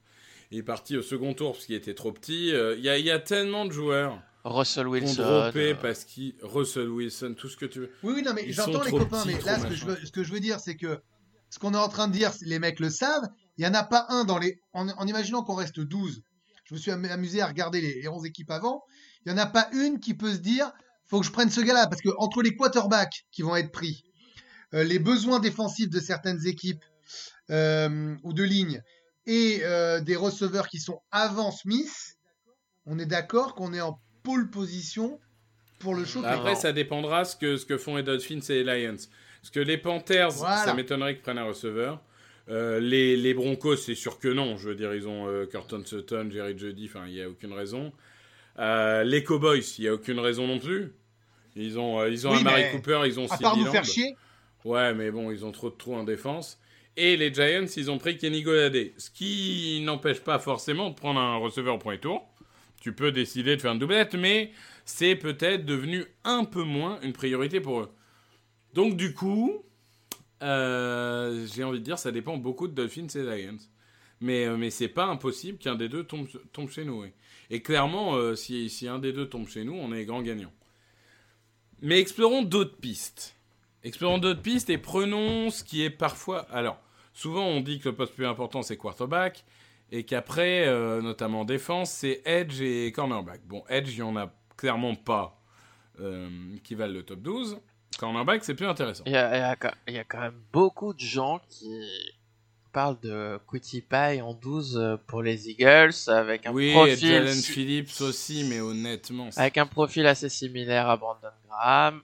Il 0.52 0.60
est 0.60 0.64
parti 0.64 0.98
au 0.98 1.02
second 1.02 1.34
tour 1.34 1.54
parce 1.54 1.66
qu'il 1.66 1.76
était 1.76 1.94
trop 1.94 2.12
petit. 2.12 2.54
Euh, 2.54 2.76
Il 2.78 2.84
y, 2.84 2.90
a, 2.90 2.98
il 2.98 3.06
y 3.06 3.12
a 3.12 3.20
tellement 3.20 3.66
de 3.66 3.72
joueurs 3.72 4.20
Russell 4.44 4.88
Wilson. 4.88 5.24
droppé 5.24 5.72
euh, 5.72 5.76
parce. 5.76 6.06
Russell 6.42 6.90
Wilson, 6.90 7.34
tout 7.38 7.50
ce 7.50 7.58
que 7.58 7.66
tu 7.66 7.80
veux. 7.80 7.92
Oui, 8.04 8.14
oui, 8.18 8.24
non, 8.24 8.34
mais 8.34 8.52
j'entends 8.52 8.84
les 8.84 8.92
copains, 8.92 9.24
petits, 9.24 9.36
mais 9.36 9.42
là, 9.42 9.60
ce 9.60 9.66
que, 9.66 9.86
veux, 9.86 10.06
ce 10.06 10.12
que 10.12 10.24
je 10.24 10.32
veux 10.32 10.40
dire, 10.40 10.60
c'est 10.60 10.76
que 10.76 11.00
ce 11.54 11.60
qu'on 11.60 11.76
est 11.76 11.78
en 11.78 11.88
train 11.90 12.08
de 12.08 12.14
dire, 12.14 12.32
les 12.42 12.58
mecs 12.58 12.80
le 12.80 12.90
savent, 12.90 13.28
il 13.58 13.62
n'y 13.62 13.68
en 13.70 13.76
a 13.76 13.84
pas 13.84 14.08
un 14.10 14.24
dans 14.24 14.40
les. 14.40 14.60
En, 14.74 14.90
en 14.90 15.06
imaginant 15.06 15.44
qu'on 15.44 15.54
reste 15.54 15.80
12, 15.80 16.24
je 16.66 16.74
me 16.74 16.80
suis 16.80 16.90
am- 16.90 17.06
amusé 17.06 17.42
à 17.42 17.46
regarder 17.48 17.80
les, 17.80 18.02
les 18.02 18.08
11 18.08 18.26
équipes 18.26 18.50
avant, 18.50 18.82
il 19.24 19.32
n'y 19.32 19.40
en 19.40 19.44
a 19.44 19.46
pas 19.46 19.70
une 19.74 20.00
qui 20.00 20.16
peut 20.16 20.32
se 20.34 20.40
dire 20.40 20.72
faut 21.06 21.20
que 21.20 21.26
je 21.28 21.32
prenne 21.32 21.52
ce 21.52 21.62
gars-là, 21.62 21.86
parce 21.86 22.02
que 22.02 22.10
entre 22.18 22.42
les 22.42 22.56
quarterbacks 22.56 23.26
qui 23.32 23.44
vont 23.44 23.56
être 23.56 23.72
pris, 23.72 24.04
euh, 24.74 24.84
les 24.84 24.98
besoins 24.98 25.40
défensifs 25.40 25.90
de 25.92 26.00
certaines 26.00 26.48
équipes 26.48 26.84
euh, 27.52 28.16
ou 28.24 28.34
de 28.34 28.42
lignes, 28.44 28.82
et 29.28 29.60
euh, 29.64 30.00
des 30.02 30.16
receveurs 30.16 30.68
qui 30.68 30.80
sont 30.80 31.00
avant 31.12 31.52
Smith, 31.52 32.16
on 32.88 32.98
est 32.98 33.06
d'accord 33.06 33.54
qu'on 33.54 33.74
est 33.74 33.82
en 33.82 34.00
pole 34.24 34.50
position 34.50 35.20
pour 35.80 35.94
le 35.94 36.04
show. 36.06 36.22
Ah, 36.26 36.32
Après, 36.34 36.56
ça 36.56 36.72
dépendra 36.74 37.26
ce 37.26 37.36
que, 37.36 37.58
ce 37.58 37.66
que 37.66 37.78
font 37.78 37.96
les 37.98 38.04
Dolphins 38.04 38.40
et 38.50 38.64
les 38.64 38.88
Lions. 38.88 38.98
Parce 39.44 39.52
que 39.52 39.60
les 39.60 39.78
Panthers, 39.78 40.32
Voilà. 40.32 40.64
ça 40.64 40.74
m'étonnerait 40.74 41.14
qu'ils 41.16 41.22
prennent 41.22 41.38
un 41.38 41.44
receveur. 41.44 42.02
Euh, 42.50 42.80
les, 42.80 43.16
les 43.18 43.34
Broncos, 43.34 43.76
c'est 43.76 43.94
sûr 43.94 44.18
que 44.18 44.30
non. 44.30 44.56
Je 44.58 44.70
veux 44.70 44.76
dire, 44.76 44.96
ils 44.96 45.06
ont 45.08 45.28
euh, 45.28 45.46
Curtin 45.46 45.84
Sutton, 45.86 46.30
Jerry 46.32 46.58
Jeudy, 46.58 46.86
enfin, 46.90 47.04
il 47.08 47.14
n'y 47.14 47.22
a 47.22 47.30
aucune 47.30 47.52
raison. 47.54 47.92
Euh, 48.58 49.04
les 49.04 49.24
Cowboys, 49.24 49.62
il 49.78 49.82
n'y 49.82 49.88
a 49.90 49.94
aucune 49.94 50.20
raison 50.20 50.48
non 50.48 50.60
plus. 50.60 50.94
Ils 51.58 51.78
ont, 51.78 52.06
ils 52.08 52.26
ont 52.28 52.32
Oui, 52.32 52.44
Cooper, 52.72 53.02
ils 53.06 53.20
ont 53.20 53.28
faire 53.28 53.54
Lamb. 53.56 53.84
chier, 53.84 54.16
Ouais, 54.66 54.94
mais 54.94 55.12
bon, 55.12 55.30
ils 55.30 55.44
ont 55.46 55.52
trop 55.52 55.70
de 55.70 55.76
trous 55.76 55.94
en 55.96 56.04
défense. 56.04 56.58
Et 56.96 57.18
les 57.18 57.34
Giants, 57.34 57.66
ils 57.76 57.92
ont 57.92 57.98
pris 57.98 58.18
Kenny 58.18 58.44
Golladay. 58.44 58.94
Ce 58.98 59.10
qui 59.10 59.82
n'empêche 59.84 60.22
pas 60.22 60.40
forcément 60.40 60.90
de 60.90 60.96
prendre 60.96 61.20
un 61.20 61.36
receveur 61.38 61.76
au 61.76 61.80
premier 61.80 62.00
tour. 62.00 62.26
Tu 62.82 62.94
peux 62.94 63.12
décider 63.12 63.56
de 63.58 63.62
faire 63.62 63.74
une 63.74 63.80
doublette, 63.80 64.14
mais 64.16 64.52
c'est 64.86 65.16
peut-être 65.16 65.66
devenu 65.66 66.06
un 66.24 66.44
peu 66.46 66.64
moins 66.64 67.00
une 67.02 67.14
priorité 67.14 67.60
pour 67.62 67.82
eux. 67.82 67.90
Donc 68.74 68.98
du 68.98 69.14
coup, 69.14 69.64
euh, 70.44 71.48
j'ai 71.54 71.64
envie 71.64 71.80
de 71.80 71.84
dire, 71.84 71.98
ça 71.98 72.12
dépend 72.12 72.38
beaucoup 72.38 72.68
de 72.68 72.74
Dolphins 72.74 73.08
et 73.08 73.24
Lions. 73.24 73.58
Mais, 74.20 74.46
euh, 74.46 74.58
mais 74.58 74.70
c'est 74.70 74.88
pas 74.88 75.06
impossible 75.06 75.58
qu'un 75.58 75.76
des 75.76 75.90
deux 75.90 76.04
tombe, 76.04 76.28
chez 76.70 76.86
nous. 76.86 77.06
Et 77.50 77.62
clairement, 77.62 78.16
euh, 78.16 78.36
si, 78.36 78.88
un 78.88 79.00
des 79.00 79.14
deux 79.14 79.28
tombe 79.28 79.48
chez 79.48 79.64
nous, 79.64 79.74
on 79.74 79.94
est 79.94 80.06
grand 80.06 80.22
gagnant. 80.22 80.52
Mais 81.82 82.00
explorons 82.00 82.44
d'autres 82.44 82.78
pistes. 82.78 83.36
Explorons 83.84 84.18
d'autres 84.18 84.42
pistes 84.42 84.70
et 84.70 84.78
prenons 84.78 85.50
ce 85.50 85.64
qui 85.64 85.84
est 85.84 85.90
parfois. 85.90 86.42
Alors, 86.52 86.80
souvent 87.14 87.46
on 87.46 87.60
dit 87.60 87.80
que 87.80 87.90
le 87.90 87.96
poste 87.96 88.16
plus 88.16 88.26
important 88.26 88.62
c'est 88.62 88.78
quarterback 88.78 89.44
et 89.92 90.06
qu'après, 90.06 90.66
notamment 91.02 91.42
en 91.42 91.46
défense, 91.46 91.92
c'est 91.92 92.22
edge 92.24 92.62
et 92.62 92.90
cornerback. 92.94 93.42
Bon, 93.46 93.66
edge, 93.68 93.90
il 93.92 93.98
n'y 93.98 94.02
en 94.02 94.16
a 94.16 94.34
clairement 94.56 94.96
pas 94.96 95.44
qui 96.64 96.76
valent 96.76 96.94
le 96.94 97.04
top 97.04 97.20
12. 97.20 97.60
Cornerback, 98.04 98.44
c'est 98.44 98.54
plus 98.56 98.68
intéressant. 98.68 99.04
Il 99.06 99.14
y, 99.14 99.16
a, 99.16 99.36
il 99.36 99.40
y 99.40 99.44
a 99.44 99.56
quand- 99.56 99.74
il 99.88 99.94
y 99.94 99.98
a 100.00 100.04
quand 100.04 100.20
même 100.20 100.40
beaucoup 100.52 100.94
de 100.94 101.00
gens 101.00 101.40
qui 101.50 101.80
parlent 102.74 103.00
de 103.02 103.40
Quitty 103.48 103.82
Pie 103.82 104.22
en 104.22 104.34
12 104.34 104.78
euh, 104.78 104.98
pour 105.08 105.22
les 105.22 105.50
Eagles 105.50 105.94
avec 106.08 106.46
un 106.48 106.52
Oui, 106.52 106.70
et 106.70 106.74
profil 106.74 106.98
Jalen 106.98 107.34
si- 107.34 107.52
Phillips 107.52 108.02
aussi, 108.02 108.44
mais 108.50 108.60
honnêtement. 108.60 109.30
avec 109.38 109.58
un 109.58 109.66
profil 109.68 110.06
assez 110.08 110.28
similaire 110.28 110.90
à 110.90 110.98
Brandon 110.98 111.30
Graham. 111.48 112.02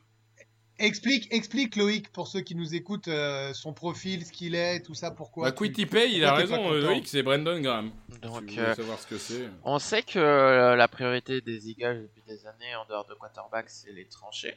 Explique, 0.81 1.27
explique 1.33 1.75
Loïc 1.75 2.09
pour 2.13 2.29
ceux 2.29 2.39
qui 2.39 2.55
nous 2.55 2.73
écoutent 2.73 3.09
euh, 3.09 3.53
son 3.53 3.73
profil, 3.73 4.25
ce 4.25 4.31
qu'il 4.31 4.55
est, 4.55 4.79
tout 4.79 4.93
ça, 4.93 5.11
pourquoi. 5.11 5.49
Bah, 5.49 5.51
Quitty 5.57 5.85
Pay, 5.85 6.13
il 6.15 6.23
a 6.23 6.33
raison, 6.33 6.71
Loïc, 6.71 7.05
c'est 7.05 7.21
Brandon 7.21 7.59
Graham. 7.59 7.91
Donc 8.21 8.43
si 8.49 8.57
euh, 8.59 8.73
savoir 8.75 8.97
ce 8.97 9.05
que 9.07 9.17
c'est. 9.17 9.49
on 9.65 9.77
sait 9.79 10.03
que 10.03 10.17
euh, 10.19 10.77
la 10.77 10.87
priorité 10.87 11.41
des 11.41 11.67
Eagles 11.69 12.03
depuis 12.03 12.21
des 12.25 12.45
années 12.47 12.73
en 12.81 12.85
dehors 12.87 13.05
de 13.09 13.13
quarterback 13.15 13.65
c'est 13.69 13.91
les 13.91 14.05
tranchées. 14.05 14.55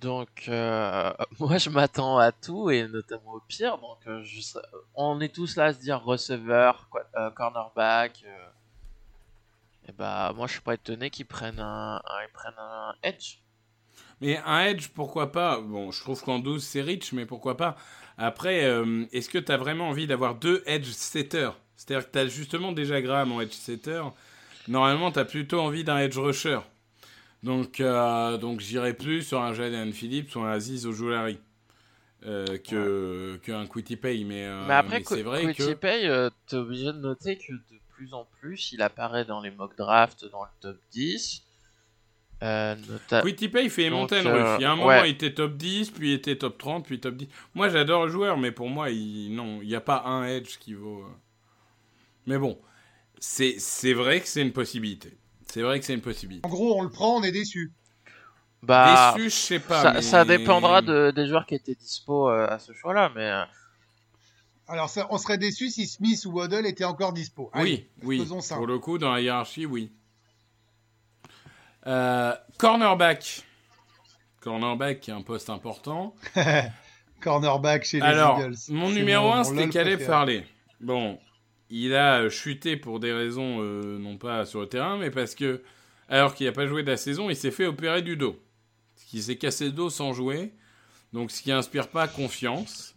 Donc 0.00 0.44
euh, 0.48 1.12
moi 1.40 1.58
je 1.58 1.70
m'attends 1.70 2.18
à 2.18 2.32
tout 2.32 2.70
et 2.70 2.86
notamment 2.88 3.32
au 3.32 3.40
pire. 3.40 3.78
Donc 3.78 3.98
euh, 4.06 4.22
on 4.94 5.20
est 5.20 5.34
tous 5.34 5.56
là 5.56 5.66
à 5.66 5.72
se 5.72 5.80
dire 5.80 6.02
receveur, 6.02 6.88
euh, 7.16 7.30
cornerback. 7.30 8.24
et 9.88 9.92
bah 9.92 10.32
moi 10.36 10.46
je 10.46 10.52
suis 10.52 10.60
pas 10.60 10.74
étonné 10.74 11.10
qu'ils 11.10 11.26
prennent 11.26 11.60
un, 11.60 11.96
un- 11.96 12.22
ils 12.26 12.32
prennent 12.32 12.58
un 12.58 12.94
edge. 13.02 13.38
Mais 14.20 14.38
un 14.44 14.64
edge, 14.66 14.88
pourquoi 14.88 15.30
pas? 15.32 15.60
Bon, 15.60 15.90
je 15.92 16.00
trouve 16.00 16.22
qu'en 16.22 16.38
12, 16.40 16.64
c'est 16.64 16.82
rich, 16.82 17.12
mais 17.12 17.24
pourquoi 17.26 17.56
pas? 17.56 17.76
Après, 18.16 18.64
est-ce 19.12 19.28
que 19.28 19.38
tu 19.38 19.52
as 19.52 19.56
vraiment 19.56 19.88
envie 19.88 20.08
d'avoir 20.08 20.34
deux 20.34 20.62
edge 20.66 20.86
setters? 20.90 21.52
C'est-à-dire 21.76 22.06
que 22.08 22.12
tu 22.12 22.18
as 22.18 22.26
justement 22.26 22.72
déjà 22.72 23.00
Graham 23.00 23.30
en 23.32 23.40
edge 23.40 23.52
setter. 23.52 24.02
Normalement, 24.66 25.12
tu 25.12 25.20
as 25.20 25.24
plutôt 25.24 25.60
envie 25.60 25.84
d'un 25.84 25.98
edge 25.98 26.18
rusher. 26.18 26.58
Donc, 27.42 27.80
euh, 27.80 28.36
donc 28.38 28.60
j'irais 28.60 28.94
plus 28.94 29.22
sur 29.22 29.40
un 29.40 29.54
Jalen 29.54 29.92
Phillips 29.92 30.34
ou 30.34 30.40
un 30.40 30.50
Aziz 30.50 30.86
Ojulari 30.86 31.38
euh, 32.26 32.58
que 32.58 33.38
qu'un 33.44 33.66
Quitty 33.66 33.96
Pay. 33.96 34.24
Mais, 34.24 34.44
euh, 34.44 34.64
Mais 34.66 34.74
après, 34.74 35.02
c'est 35.04 35.22
vrai 35.22 35.42
Quitty 35.54 35.70
que... 35.70 35.74
Pay, 35.74 36.08
euh, 36.08 36.30
t'es 36.48 36.56
obligé 36.56 36.86
de 36.86 36.98
noter 36.98 37.36
que 37.38 37.52
de 37.52 37.78
plus 37.94 38.12
en 38.14 38.26
plus, 38.40 38.72
il 38.72 38.82
apparaît 38.82 39.24
dans 39.24 39.40
les 39.40 39.50
mock 39.50 39.76
drafts 39.76 40.24
dans 40.30 40.42
le 40.42 40.50
top 40.60 40.78
10. 40.92 41.42
Euh, 42.42 42.76
nota- 42.88 43.22
Pay 43.22 43.68
fait 43.68 43.90
Donc, 43.90 44.00
montagne 44.12 44.26
euh. 44.26 44.56
Il 44.58 44.62
y 44.62 44.64
a 44.64 44.72
un 44.72 44.76
moment, 44.76 44.88
ouais. 44.88 45.08
il 45.10 45.14
était 45.14 45.34
top 45.34 45.56
10, 45.56 45.90
puis 45.90 46.10
il 46.10 46.14
était 46.14 46.36
top 46.36 46.56
30, 46.58 46.84
puis 46.86 47.00
top 47.00 47.16
10. 47.16 47.28
Moi, 47.54 47.68
j'adore 47.68 48.06
le 48.06 48.12
joueur, 48.12 48.36
mais 48.38 48.52
pour 48.52 48.68
moi, 48.68 48.90
il... 48.90 49.34
n'y 49.34 49.74
a 49.74 49.80
pas 49.80 50.02
un 50.04 50.24
edge 50.24 50.58
qui 50.58 50.74
vaut. 50.74 51.00
euh. 51.02 51.14
Mais 52.26 52.38
bon, 52.38 52.58
c'est 53.18 53.56
c'est 53.58 53.94
vrai 53.94 54.20
que 54.20 54.28
c'est 54.28 54.42
une 54.42 54.52
possibilité. 54.52 55.16
C'est 55.52 55.62
vrai 55.62 55.78
que 55.80 55.84
c'est 55.84 55.94
une 55.94 56.00
possibilité. 56.00 56.46
En 56.46 56.50
gros, 56.50 56.78
on 56.78 56.82
le 56.82 56.90
prend, 56.90 57.16
on 57.16 57.22
est 57.22 57.32
déçu. 57.32 57.72
bah, 58.62 59.12
Déçu, 59.16 59.30
je 59.30 59.34
sais 59.34 59.58
pas. 59.60 59.82
ça, 59.82 59.92
mais- 59.94 60.02
ça 60.02 60.24
dépendra 60.24 60.82
de, 60.82 61.10
des 61.14 61.26
joueurs 61.26 61.46
qui 61.46 61.54
étaient 61.54 61.74
dispo 61.74 62.28
euh, 62.30 62.46
à 62.48 62.58
ce 62.58 62.72
choix-là, 62.72 63.10
mais 63.14 63.24
euh, 63.30 63.42
Alors, 64.68 64.88
ça, 64.90 65.06
on 65.10 65.16
serait 65.18 65.38
déçu 65.38 65.70
si 65.70 65.86
Smith 65.86 66.24
ou 66.26 66.32
Waddle 66.32 66.66
étaient 66.66 66.84
encore 66.84 67.12
dispo. 67.12 67.50
Allez, 67.54 67.88
Oui, 68.02 68.18
oui. 68.18 68.20
faisons 68.20 68.40
ça. 68.40 68.56
Pour 68.56 68.66
le 68.66 68.78
coup, 68.78 68.98
dans 68.98 69.12
la 69.12 69.20
hiérarchie, 69.20 69.64
oui. 69.66 69.90
Euh, 71.86 72.34
cornerback. 72.58 73.44
Cornerback, 74.40 75.00
qui 75.00 75.10
est 75.10 75.14
un 75.14 75.22
poste 75.22 75.48
important. 75.50 76.14
Cornerback 77.20 77.84
chez 77.84 77.96
les 77.98 78.02
Alors, 78.04 78.38
Eagles. 78.40 78.54
mon 78.68 78.90
numéro 78.90 79.28
mon- 79.28 79.34
1, 79.34 79.36
mon 79.38 79.44
c'était 79.44 79.68
Caleb. 79.70 80.00
Farley. 80.00 80.46
Bon, 80.80 81.18
il 81.70 81.94
a 81.94 82.22
euh, 82.22 82.30
chuté 82.30 82.76
pour 82.76 83.00
des 83.00 83.12
raisons, 83.12 83.58
euh, 83.60 83.98
non 83.98 84.16
pas 84.16 84.46
sur 84.46 84.60
le 84.60 84.68
terrain, 84.68 84.96
mais 84.96 85.10
parce 85.10 85.34
que, 85.34 85.62
alors 86.08 86.34
qu'il 86.34 86.46
n'a 86.46 86.52
pas 86.52 86.66
joué 86.66 86.82
de 86.82 86.90
la 86.90 86.96
saison, 86.96 87.30
il 87.30 87.36
s'est 87.36 87.50
fait 87.50 87.66
opérer 87.66 88.02
du 88.02 88.16
dos. 88.16 88.38
Il 89.12 89.22
s'est 89.22 89.36
cassé 89.36 89.66
le 89.66 89.72
dos 89.72 89.90
sans 89.90 90.12
jouer. 90.12 90.52
Donc, 91.12 91.30
ce 91.30 91.42
qui 91.42 91.52
inspire 91.52 91.88
pas 91.88 92.08
confiance. 92.08 92.94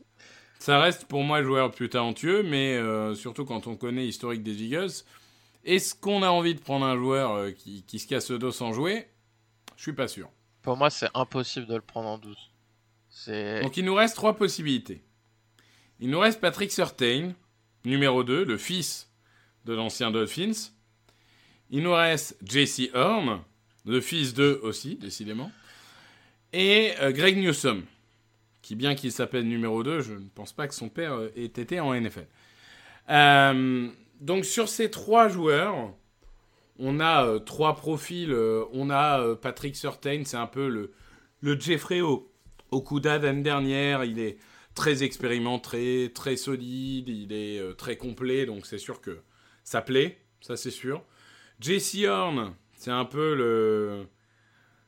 Ça 0.59 0.79
reste 0.79 1.05
pour 1.05 1.23
moi 1.23 1.39
le 1.39 1.47
joueur 1.47 1.67
le 1.67 1.71
plus 1.71 1.89
talentueux, 1.89 2.43
mais 2.43 2.75
euh, 2.75 3.15
surtout 3.15 3.45
quand 3.45 3.65
on 3.67 3.75
connaît 3.75 4.03
l'historique 4.03 4.43
des 4.43 4.61
Eagles. 4.63 4.91
Est-ce 5.63 5.95
qu'on 5.95 6.21
a 6.23 6.29
envie 6.29 6.53
de 6.53 6.59
prendre 6.59 6.85
un 6.85 6.97
joueur 6.97 7.33
euh, 7.33 7.51
qui, 7.51 7.83
qui 7.83 7.99
se 7.99 8.07
casse 8.07 8.29
le 8.29 8.37
dos 8.37 8.51
sans 8.51 8.73
jouer? 8.73 9.07
Je 9.75 9.83
suis 9.83 9.93
pas 9.93 10.07
sûr. 10.07 10.29
pour 10.61 10.77
moi, 10.77 10.89
c'est 10.91 11.09
impossible 11.15 11.65
de 11.65 11.75
le 11.75 11.81
prendre 11.81 12.09
en 12.09 12.17
12. 12.19 12.35
C'est 13.09 13.61
Donc 13.61 13.75
il 13.77 13.85
nous 13.85 13.95
reste 13.95 14.15
trois 14.15 14.35
possibilités. 14.35 15.01
Il 15.99 16.09
nous 16.09 16.19
reste 16.19 16.39
Patrick 16.39 16.71
Surtain, 16.71 17.33
numéro 17.85 18.23
2, 18.23 18.43
le 18.45 18.57
fils 18.57 19.09
de 19.65 19.73
l'ancien 19.73 20.11
Dolphins. 20.11 20.71
Il 21.69 21.83
nous 21.83 21.93
reste 21.93 22.37
JC 22.43 22.89
Horn, 22.93 23.41
le 23.85 24.01
fils 24.01 24.33
d'eux 24.33 24.59
aussi, 24.63 24.95
décidément. 24.95 25.51
Et 26.53 26.91
euh, 26.99 27.11
Greg 27.11 27.37
Newsom, 27.37 27.83
qui 28.61 28.75
bien 28.75 28.93
qu'il 28.95 29.11
s'appelle 29.11 29.47
numéro 29.47 29.83
2, 29.83 30.01
je 30.01 30.13
ne 30.13 30.27
pense 30.35 30.51
pas 30.53 30.67
que 30.67 30.73
son 30.73 30.89
père 30.89 31.13
euh, 31.13 31.31
ait 31.35 31.45
été 31.45 31.79
en 31.79 31.93
NFL. 31.93 32.27
Euh, 33.09 33.87
donc 34.19 34.45
sur 34.45 34.67
ces 34.69 34.91
trois 34.91 35.29
joueurs, 35.29 35.93
on 36.77 36.99
a 36.99 37.39
trois 37.39 37.75
profils. 37.75 38.33
on 38.73 38.89
a 38.89 39.35
Patrick 39.35 39.75
Surtain, 39.75 40.23
c'est 40.25 40.37
un 40.37 40.47
peu 40.47 40.67
le, 41.41 41.59
Jeffrey 41.59 42.01
O- 42.01 42.31
Okuda 42.71 43.19
d'année 43.19 43.43
dernière. 43.43 44.03
Il 44.03 44.19
est 44.19 44.37
très 44.75 45.03
expérimenté, 45.03 46.11
très 46.13 46.35
solide, 46.35 47.09
il 47.09 47.33
est 47.33 47.59
euh, 47.59 47.73
très 47.73 47.97
complet, 47.97 48.45
donc 48.45 48.65
c'est 48.65 48.77
sûr 48.77 49.01
que 49.01 49.19
ça 49.63 49.81
plaît, 49.81 50.19
ça 50.41 50.57
c'est 50.57 50.71
sûr. 50.71 51.03
Jesse 51.59 52.05
Horn, 52.05 52.55
c'est 52.75 52.91
un 52.91 53.05
peu 53.05 54.05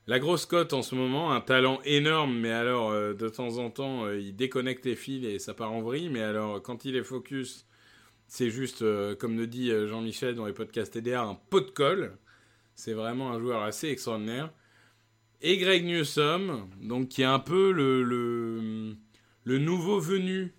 la 0.08 0.20
grosse 0.20 0.46
cote 0.46 0.74
en 0.74 0.82
ce 0.82 0.96
moment, 0.96 1.32
un 1.32 1.42
talent 1.42 1.80
énorme, 1.86 2.38
mais 2.38 2.52
alors 2.52 2.92
euh, 2.92 3.14
de 3.14 3.30
temps 3.30 3.58
en 3.58 3.70
temps, 3.70 4.06
euh, 4.06 4.20
il 4.20 4.36
déconnecte 4.36 4.86
les 4.86 4.96
fils 4.96 5.26
et 5.26 5.40
ça 5.40 5.54
part 5.54 5.72
en 5.72 5.82
vrille. 5.82 6.10
Mais 6.10 6.22
alors, 6.22 6.62
quand 6.62 6.86
il 6.86 6.96
est 6.96 7.04
focus, 7.04 7.68
c'est 8.28 8.50
juste, 8.50 8.84
comme 9.18 9.38
le 9.38 9.46
dit 9.46 9.70
Jean-Michel 9.88 10.34
dans 10.36 10.48
les 10.48 10.54
podcasts 10.54 10.94
TDA, 10.94 11.22
un 11.22 11.36
pot 11.36 11.62
de 11.62 11.70
colle. 11.70 12.18
C'est 12.76 12.94
vraiment 12.94 13.32
un 13.32 13.40
joueur 13.40 13.62
assez 13.62 13.90
extraordinaire. 13.90 14.52
Et 15.42 15.58
Greg 15.58 15.86
Newsom, 15.86 16.70
donc 16.82 17.10
qui 17.10 17.22
est 17.22 17.26
un 17.26 17.40
peu 17.40 17.72
le, 17.72 18.96
le 19.44 19.58
nouveau 19.58 20.00
venu 20.00 20.54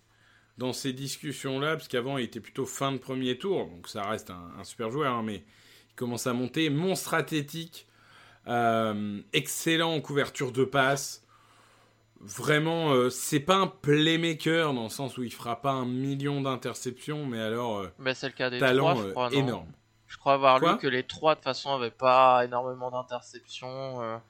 dans 0.58 0.72
ces 0.72 0.92
discussions-là, 0.92 1.76
parce 1.76 1.88
qu'avant 1.88 2.18
il 2.18 2.24
était 2.24 2.40
plutôt 2.40 2.66
fin 2.66 2.92
de 2.92 2.98
premier 2.98 3.38
tour, 3.38 3.66
donc 3.66 3.88
ça 3.88 4.02
reste 4.02 4.30
un, 4.30 4.52
un 4.58 4.64
super 4.64 4.90
joueur, 4.90 5.14
hein, 5.14 5.22
mais 5.24 5.44
il 5.90 5.94
commence 5.96 6.26
à 6.26 6.32
monter, 6.32 6.70
monstre 6.70 7.14
athlétique, 7.14 7.88
euh, 8.46 9.20
excellent 9.32 9.94
en 9.94 10.00
couverture 10.00 10.52
de 10.52 10.64
passe. 10.64 11.22
Vraiment, 12.20 12.92
euh, 12.92 13.10
c'est 13.10 13.40
pas 13.40 13.56
un 13.56 13.66
playmaker 13.66 14.72
dans 14.72 14.84
le 14.84 14.88
sens 14.88 15.18
où 15.18 15.24
il 15.24 15.32
fera 15.32 15.60
pas 15.60 15.72
un 15.72 15.84
million 15.86 16.40
d'interceptions, 16.40 17.26
mais 17.26 17.40
alors 17.40 17.78
euh, 17.80 17.88
Mais 17.98 18.14
c'est 18.14 18.28
le 18.28 18.32
cas 18.32 18.48
des 18.48 18.58
talent 18.58 18.94
trois, 18.94 19.04
je 19.04 19.10
crois, 19.10 19.32
énorme. 19.32 19.72
Je 20.06 20.16
crois 20.16 20.34
avoir 20.34 20.60
Quoi? 20.60 20.72
lu 20.72 20.78
que 20.78 20.86
les 20.86 21.02
trois, 21.02 21.34
de 21.34 21.40
toute 21.40 21.44
façon, 21.44 21.74
avaient 21.74 21.90
pas 21.90 22.44
énormément 22.44 22.90
d'interceptions. 22.90 24.20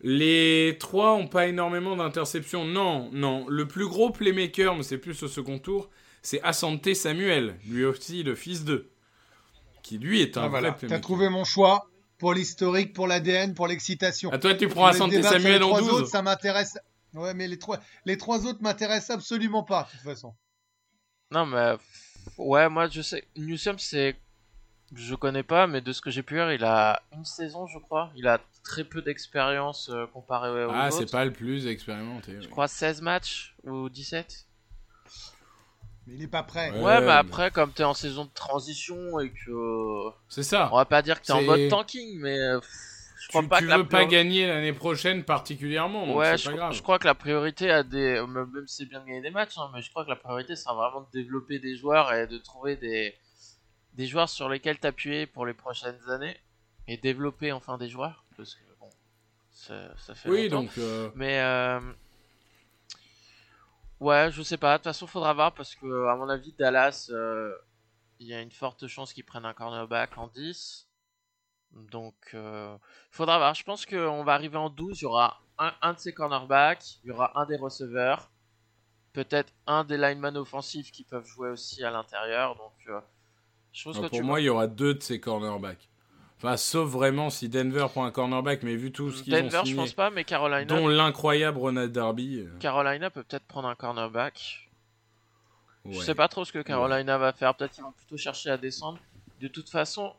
Les 0.00 0.76
trois 0.78 1.14
ont 1.14 1.26
pas 1.26 1.46
énormément 1.46 1.96
d'interceptions. 1.96 2.64
Non, 2.64 3.10
non. 3.12 3.46
Le 3.48 3.66
plus 3.66 3.86
gros 3.88 4.10
playmaker, 4.10 4.74
mais 4.76 4.82
c'est 4.82 4.98
plus 4.98 5.22
au 5.22 5.28
second 5.28 5.58
tour, 5.58 5.88
c'est 6.22 6.40
Asante 6.42 6.92
Samuel, 6.94 7.56
lui 7.66 7.84
aussi 7.84 8.22
le 8.22 8.34
fils 8.34 8.64
d'eux, 8.64 8.90
qui 9.82 9.98
lui 9.98 10.20
est 10.20 10.36
un 10.36 10.42
Ah, 10.42 10.48
vrai 10.48 10.60
voilà, 10.60 10.72
playmaker. 10.72 10.98
t'as 10.98 11.02
trouvé 11.02 11.28
mon 11.28 11.44
choix 11.44 11.88
pour 12.18 12.34
l'historique, 12.34 12.92
pour 12.92 13.06
l'ADN, 13.06 13.54
pour 13.54 13.66
l'excitation. 13.68 14.30
À 14.32 14.38
toi, 14.38 14.54
tu 14.54 14.68
prends 14.68 14.86
Asante 14.86 15.12
Samuel 15.22 15.58
les 15.60 15.64
en 15.64 15.68
trois 15.68 15.80
12. 15.80 15.90
autres, 15.90 16.08
ça 16.08 16.22
m'intéresse. 16.22 16.78
Ouais, 17.14 17.32
mais 17.32 17.48
les 17.48 17.58
trois, 17.58 17.78
les 18.04 18.18
trois 18.18 18.44
autres 18.46 18.62
m'intéressent 18.62 19.16
absolument 19.16 19.62
pas, 19.62 19.84
de 19.84 19.96
toute 19.98 20.00
façon. 20.06 20.34
Non, 21.30 21.46
mais. 21.46 21.74
Ouais, 22.36 22.68
moi, 22.68 22.88
je 22.88 23.00
sais. 23.00 23.24
Newsom, 23.36 23.78
c'est. 23.78 24.16
Je 24.94 25.14
connais 25.16 25.42
pas, 25.42 25.66
mais 25.66 25.80
de 25.80 25.92
ce 25.92 26.00
que 26.00 26.10
j'ai 26.10 26.22
pu 26.22 26.34
lire, 26.34 26.52
il 26.52 26.64
a 26.64 27.02
une 27.12 27.24
saison, 27.24 27.66
je 27.66 27.78
crois. 27.78 28.10
Il 28.14 28.28
a 28.28 28.38
très 28.62 28.84
peu 28.84 29.02
d'expérience 29.02 29.90
euh, 29.90 30.06
comparé 30.06 30.64
aux 30.64 30.70
Ah, 30.72 30.88
autres. 30.88 30.98
c'est 30.98 31.10
pas 31.10 31.24
le 31.24 31.32
plus 31.32 31.66
expérimenté. 31.66 32.32
Je 32.36 32.46
oui. 32.46 32.48
crois 32.48 32.68
16 32.68 33.02
matchs 33.02 33.54
ou 33.64 33.88
17. 33.88 34.46
Mais 36.06 36.14
il 36.14 36.22
est 36.22 36.28
pas 36.28 36.44
prêt. 36.44 36.70
Ouais. 36.70 36.80
Ouais, 36.82 37.00
mais 37.00 37.06
mais- 37.06 37.12
après, 37.12 37.50
comme 37.50 37.72
t'es 37.72 37.82
en 37.82 37.94
saison 37.94 38.26
de 38.26 38.30
transition 38.32 39.18
et 39.18 39.30
que. 39.30 40.08
C'est 40.28 40.44
ça. 40.44 40.68
On 40.72 40.76
va 40.76 40.84
pas 40.84 41.02
dire 41.02 41.20
que 41.20 41.26
t'es 41.26 41.32
en 41.32 41.40
C'est- 41.40 41.46
mode 41.46 41.68
tanking, 41.68 42.20
mais. 42.20 42.38
euh, 42.38 42.60
pff, 42.60 42.70
Je 43.22 43.28
crois 43.28 43.42
tu 43.42 43.48
pas 43.48 43.58
tu 43.58 43.64
que 43.64 43.70
la 43.70 43.78
veux 43.78 43.88
pas 43.88 43.96
priori- 44.04 44.12
gagner 44.12 44.46
l'année 44.46 44.72
prochaine 44.72 45.24
particulièrement, 45.24 46.06
donc 46.06 46.16
Ouais, 46.16 46.38
c'est 46.38 46.44
je, 46.44 46.50
pas 46.50 46.56
grave. 46.56 46.72
je 46.74 46.82
crois 46.82 47.00
que 47.00 47.06
la 47.08 47.16
priorité 47.16 47.72
a 47.72 47.82
des. 47.82 48.24
Même 48.24 48.68
si 48.68 48.76
c'est 48.76 48.84
bien 48.88 49.00
de 49.00 49.06
gagner 49.06 49.20
des 49.22 49.30
matchs, 49.32 49.58
hein, 49.58 49.68
mais 49.74 49.82
je 49.82 49.90
crois 49.90 50.04
que 50.04 50.10
la 50.10 50.16
priorité 50.16 50.54
sera 50.54 50.74
vraiment 50.74 51.00
de 51.00 51.08
développer 51.20 51.58
des 51.58 51.76
joueurs 51.76 52.12
et 52.12 52.28
de 52.28 52.38
trouver 52.38 52.76
des, 52.76 53.16
des 53.96 54.06
joueurs 54.06 54.28
sur 54.30 54.48
lesquels 54.50 54.80
t'appuyer 54.80 55.26
pour 55.26 55.46
les 55.46 55.54
prochaines 55.54 56.00
années 56.10 56.38
et 56.88 56.98
développer 56.98 57.52
enfin 57.52 57.78
des 57.78 57.88
joueurs. 57.90 58.26
Parce 58.36 58.54
que 58.56 58.64
bon, 58.80 58.94
ça, 59.50 59.96
ça 59.98 60.14
fait 60.14 60.30
Oui, 60.30 60.48
longtemps. 60.48 60.62
donc 60.62 60.78
euh, 60.78 61.10
Mais 61.14 61.40
euh, 61.40 61.80
ouais, 64.00 64.30
je 64.32 64.42
sais 64.42 64.56
pas. 64.56 64.74
De 64.74 64.78
toute 64.78 64.84
façon, 64.84 65.06
faudra 65.06 65.32
voir 65.34 65.54
parce 65.54 65.74
que, 65.74 66.06
à 66.08 66.16
mon 66.16 66.28
avis, 66.28 66.52
Dallas, 66.52 67.08
euh, 67.10 67.54
il 68.18 68.26
y 68.28 68.34
a 68.34 68.40
une 68.40 68.50
forte 68.52 68.86
chance 68.86 69.12
qu'ils 69.12 69.24
prennent 69.24 69.44
un 69.44 69.54
cornerback 69.54 70.18
en 70.18 70.28
10. 70.28 70.88
Donc, 71.72 72.36
faudra 73.10 73.38
voir. 73.38 73.54
Je 73.54 73.64
pense 73.64 73.86
qu'on 73.86 74.24
va 74.24 74.34
arriver 74.34 74.56
en 74.58 74.70
12. 74.70 75.00
Il 75.00 75.04
y 75.04 75.06
aura 75.06 75.42
un, 75.58 75.74
un 75.82 75.94
de 75.94 75.98
ces 75.98 76.12
cornerbacks, 76.14 76.98
il 77.04 77.08
y 77.08 77.12
aura 77.12 77.38
un 77.38 77.46
des 77.46 77.56
receveurs, 77.56 78.30
peut-être 79.12 79.52
un 79.66 79.84
des 79.84 79.98
linemen 79.98 80.36
offensifs 80.38 80.92
qui 80.92 81.04
peuvent 81.04 81.26
jouer 81.26 81.50
aussi 81.50 81.84
à 81.84 81.90
l'intérieur. 81.90 82.56
Donc, 82.56 82.74
je 83.76 83.84
pense 83.84 83.96
que 83.96 84.06
pour 84.06 84.18
tu 84.18 84.22
moi, 84.24 84.40
il 84.40 84.44
y 84.44 84.48
aura 84.48 84.66
deux 84.66 84.94
de 84.94 85.02
ces 85.02 85.20
cornerbacks. 85.20 85.88
Enfin, 86.38 86.56
sauf 86.56 86.90
vraiment 86.90 87.30
si 87.30 87.48
Denver 87.48 87.86
prend 87.90 88.04
un 88.04 88.10
cornerback, 88.10 88.62
mais 88.62 88.76
vu 88.76 88.92
tout 88.92 89.10
ce 89.10 89.22
qu'ils 89.22 89.34
ont 89.34 89.38
Denver, 89.38 89.58
je 89.62 89.68
signé, 89.68 89.76
pense 89.76 89.92
pas, 89.94 90.10
mais 90.10 90.24
Carolina, 90.24 90.64
dont 90.64 90.86
l'incroyable 90.88 91.58
Ronald 91.58 91.92
Darby. 91.92 92.40
euh, 92.40 92.58
Carolina 92.58 93.08
peut 93.10 93.22
peut-être 93.22 93.46
prendre 93.46 93.68
un 93.68 93.74
cornerback. 93.74 94.68
Je 95.88 95.98
ouais. 95.98 96.04
sais 96.04 96.14
pas 96.14 96.28
trop 96.28 96.44
ce 96.44 96.52
que 96.52 96.58
Carolina 96.62 97.16
va 97.16 97.32
faire. 97.32 97.54
Peut-être 97.54 97.72
qu'ils 97.72 97.84
vont 97.84 97.92
plutôt 97.92 98.16
chercher 98.16 98.50
à 98.50 98.56
descendre. 98.58 98.98
De 99.40 99.48
toute 99.48 99.70
façon, 99.70 100.12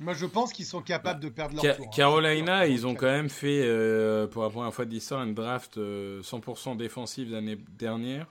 Moi, 0.00 0.14
je 0.14 0.24
pense 0.26 0.52
qu'ils 0.52 0.64
sont 0.64 0.80
capables 0.82 1.20
de 1.20 1.28
perdre 1.28 1.54
leur 1.56 1.62
Ca- 1.62 1.74
tour. 1.74 1.86
hein. 1.86 1.90
Carolina, 1.94 2.66
ils 2.66 2.86
ont 2.86 2.92
euh, 2.92 2.96
quand 2.96 3.06
même 3.06 3.28
fait, 3.28 3.60
euh, 3.64 4.26
pour 4.26 4.42
la 4.42 4.48
première 4.50 4.72
fois 4.72 4.86
de 4.86 4.90
l'histoire, 4.90 5.22
une 5.22 5.34
draft 5.34 5.76
euh, 5.76 6.22
100% 6.22 6.76
défensive 6.76 7.30
l'année 7.30 7.58
dernière. 7.78 8.26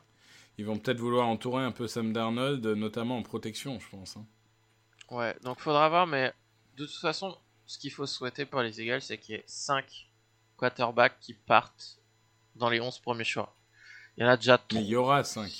Ils 0.58 0.66
vont 0.66 0.78
peut-être 0.78 1.00
vouloir 1.00 1.28
entourer 1.28 1.64
un 1.64 1.72
peu 1.72 1.88
Sam 1.88 2.12
Darnold, 2.12 2.66
euh, 2.66 2.76
notamment 2.76 3.18
en 3.18 3.22
protection, 3.24 3.80
je 3.80 3.88
pense. 3.90 4.18
hein. 4.18 4.26
Ouais, 5.12 5.36
donc 5.44 5.60
faudra 5.60 5.90
voir, 5.90 6.08
mais 6.08 6.34
de 6.78 6.86
toute 6.86 6.96
façon, 7.00 7.36
ce 7.66 7.78
qu'il 7.78 7.92
faut 7.92 8.06
souhaiter 8.06 8.46
pour 8.46 8.62
les 8.62 8.82
Eagles, 8.82 9.02
c'est 9.02 9.18
qu'il 9.18 9.36
y 9.36 9.38
ait 9.38 9.44
5 9.48 9.86
quarterbacks 10.58 11.20
qui 11.20 11.34
partent 11.34 11.98
dans 12.56 12.70
les 12.70 12.82
11 12.82 13.00
premiers 13.00 13.24
choix. 13.24 13.54
Il 14.18 14.24
y 14.24 14.26
en 14.26 14.30
a 14.30 14.38
déjà 14.38 14.54
Mais 14.58 14.68
3. 14.68 14.82
il 14.82 14.88
y 14.88 14.96
aura 14.96 15.24
5. 15.24 15.52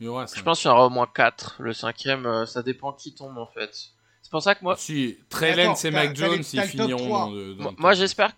Il 0.00 0.04
y 0.04 0.08
aura 0.08 0.26
5. 0.26 0.36
Je 0.38 0.42
pense 0.42 0.60
qu'il 0.60 0.68
y 0.68 0.70
en 0.72 0.76
aura 0.76 0.86
au 0.86 0.90
moins 0.90 1.08
4. 1.12 1.56
Le 1.60 1.72
cinquième, 1.72 2.26
euh, 2.26 2.46
ça 2.46 2.62
dépend 2.62 2.92
qui 2.92 3.14
tombe 3.14 3.36
en 3.38 3.46
fait. 3.46 3.70
C'est 4.22 4.30
pour 4.30 4.42
ça 4.42 4.54
que 4.54 4.62
moi, 4.62 4.76
Si, 4.76 5.18
Trellens 5.30 5.74
et 5.84 5.90
Mac 5.90 6.14
Jones, 6.14 6.42
ils 6.52 6.62
finiront 6.62 7.06
3. 7.06 7.18
dans 7.20 7.30
le. 7.30 7.54
dans 7.54 7.62
moi, 7.62 7.72
le 7.72 7.76
moi, 7.82 7.90
top. 7.92 7.98
j'espère. 8.00 8.32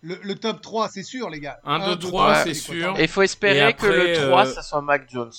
Le, 0.00 0.18
le 0.22 0.34
top 0.34 0.60
3, 0.60 0.88
c'est 0.88 1.02
sûr, 1.02 1.30
les 1.30 1.40
gars. 1.40 1.60
Un, 1.64 1.78
deux, 1.86 1.96
deux, 1.96 2.08
trois, 2.08 2.32
trois, 2.32 2.44
c'est 2.44 2.54
c'est 2.54 2.60
sûr. 2.72 2.98
Et 2.98 3.02
il 3.02 3.08
faut 3.08 3.22
espérer 3.22 3.68
Et 3.68 3.72
que 3.74 3.86
le 3.86 4.10
après, 4.12 4.26
3, 4.26 4.46
euh, 4.46 4.52
ça 4.54 4.62
soit 4.62 4.80
Mac 4.82 5.08
Jones. 5.10 5.32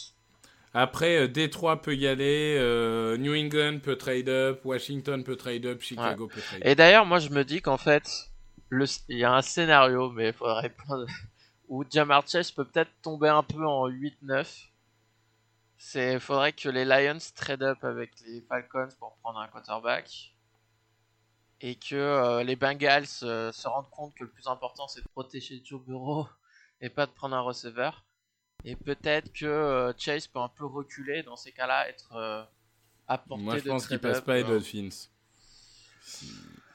Après, 0.77 1.15
euh, 1.15 1.27
Détroit 1.29 1.81
peut 1.81 1.95
y 1.95 2.05
aller, 2.05 2.57
euh, 2.59 3.15
New 3.15 3.33
England 3.33 3.79
peut 3.81 3.95
trade 3.95 4.27
up, 4.27 4.59
Washington 4.65 5.23
peut 5.23 5.37
trade 5.37 5.65
up, 5.65 5.81
Chicago 5.81 6.27
peut 6.27 6.41
trade 6.41 6.59
up. 6.59 6.67
Et 6.67 6.75
d'ailleurs, 6.75 7.05
moi, 7.05 7.19
je 7.19 7.29
me 7.29 7.45
dis 7.45 7.61
qu'en 7.61 7.77
fait, 7.77 8.29
le... 8.67 8.85
il 9.07 9.19
y 9.19 9.23
a 9.23 9.33
un 9.33 9.41
scénario, 9.41 10.11
mais 10.11 10.27
il 10.27 10.33
faudrait 10.33 10.69
plein 10.85 10.97
de... 10.97 11.07
où 11.69 11.85
Jamar 11.89 12.27
Chase 12.27 12.51
peut 12.51 12.65
peut-être 12.65 12.91
tomber 13.01 13.29
un 13.29 13.41
peu 13.41 13.65
en 13.65 13.87
8-9. 13.87 14.67
C'est, 15.77 16.19
faudrait 16.19 16.51
que 16.51 16.67
les 16.67 16.83
Lions 16.83 17.19
trade 17.35 17.63
up 17.63 17.81
avec 17.85 18.11
les 18.25 18.41
Falcons 18.41 18.89
pour 18.99 19.15
prendre 19.21 19.39
un 19.39 19.47
quarterback. 19.47 20.33
Et 21.61 21.75
que 21.75 21.95
euh, 21.95 22.43
les 22.43 22.57
Bengals 22.57 23.05
euh, 23.23 23.53
se 23.53 23.67
rendent 23.69 23.89
compte 23.91 24.13
que 24.13 24.25
le 24.25 24.29
plus 24.29 24.47
important 24.47 24.89
c'est 24.89 25.01
de 25.01 25.07
protéger 25.07 25.61
Joe 25.63 25.81
Burrow 25.81 26.27
et 26.81 26.89
pas 26.89 27.05
de 27.05 27.11
prendre 27.11 27.33
un 27.33 27.41
receveur. 27.41 28.03
Et 28.65 28.75
peut-être 28.75 29.31
que 29.31 29.45
euh, 29.45 29.93
Chase 29.97 30.27
peut 30.27 30.39
un 30.39 30.49
peu 30.49 30.65
reculer 30.65 31.21
dans 31.23 31.35
ces 31.35 31.51
cas-là, 31.51 31.87
être 31.87 32.09
euh, 32.15 32.43
à 33.07 33.17
portée 33.19 33.43
Moi, 33.43 33.57
je 33.59 33.63
de 33.63 33.69
pense 33.69 33.87
passent 33.87 34.17
up, 34.17 34.25
pas 34.25 34.35
les 34.35 34.43
euh. 34.43 34.47
Dolphins. 34.47 34.89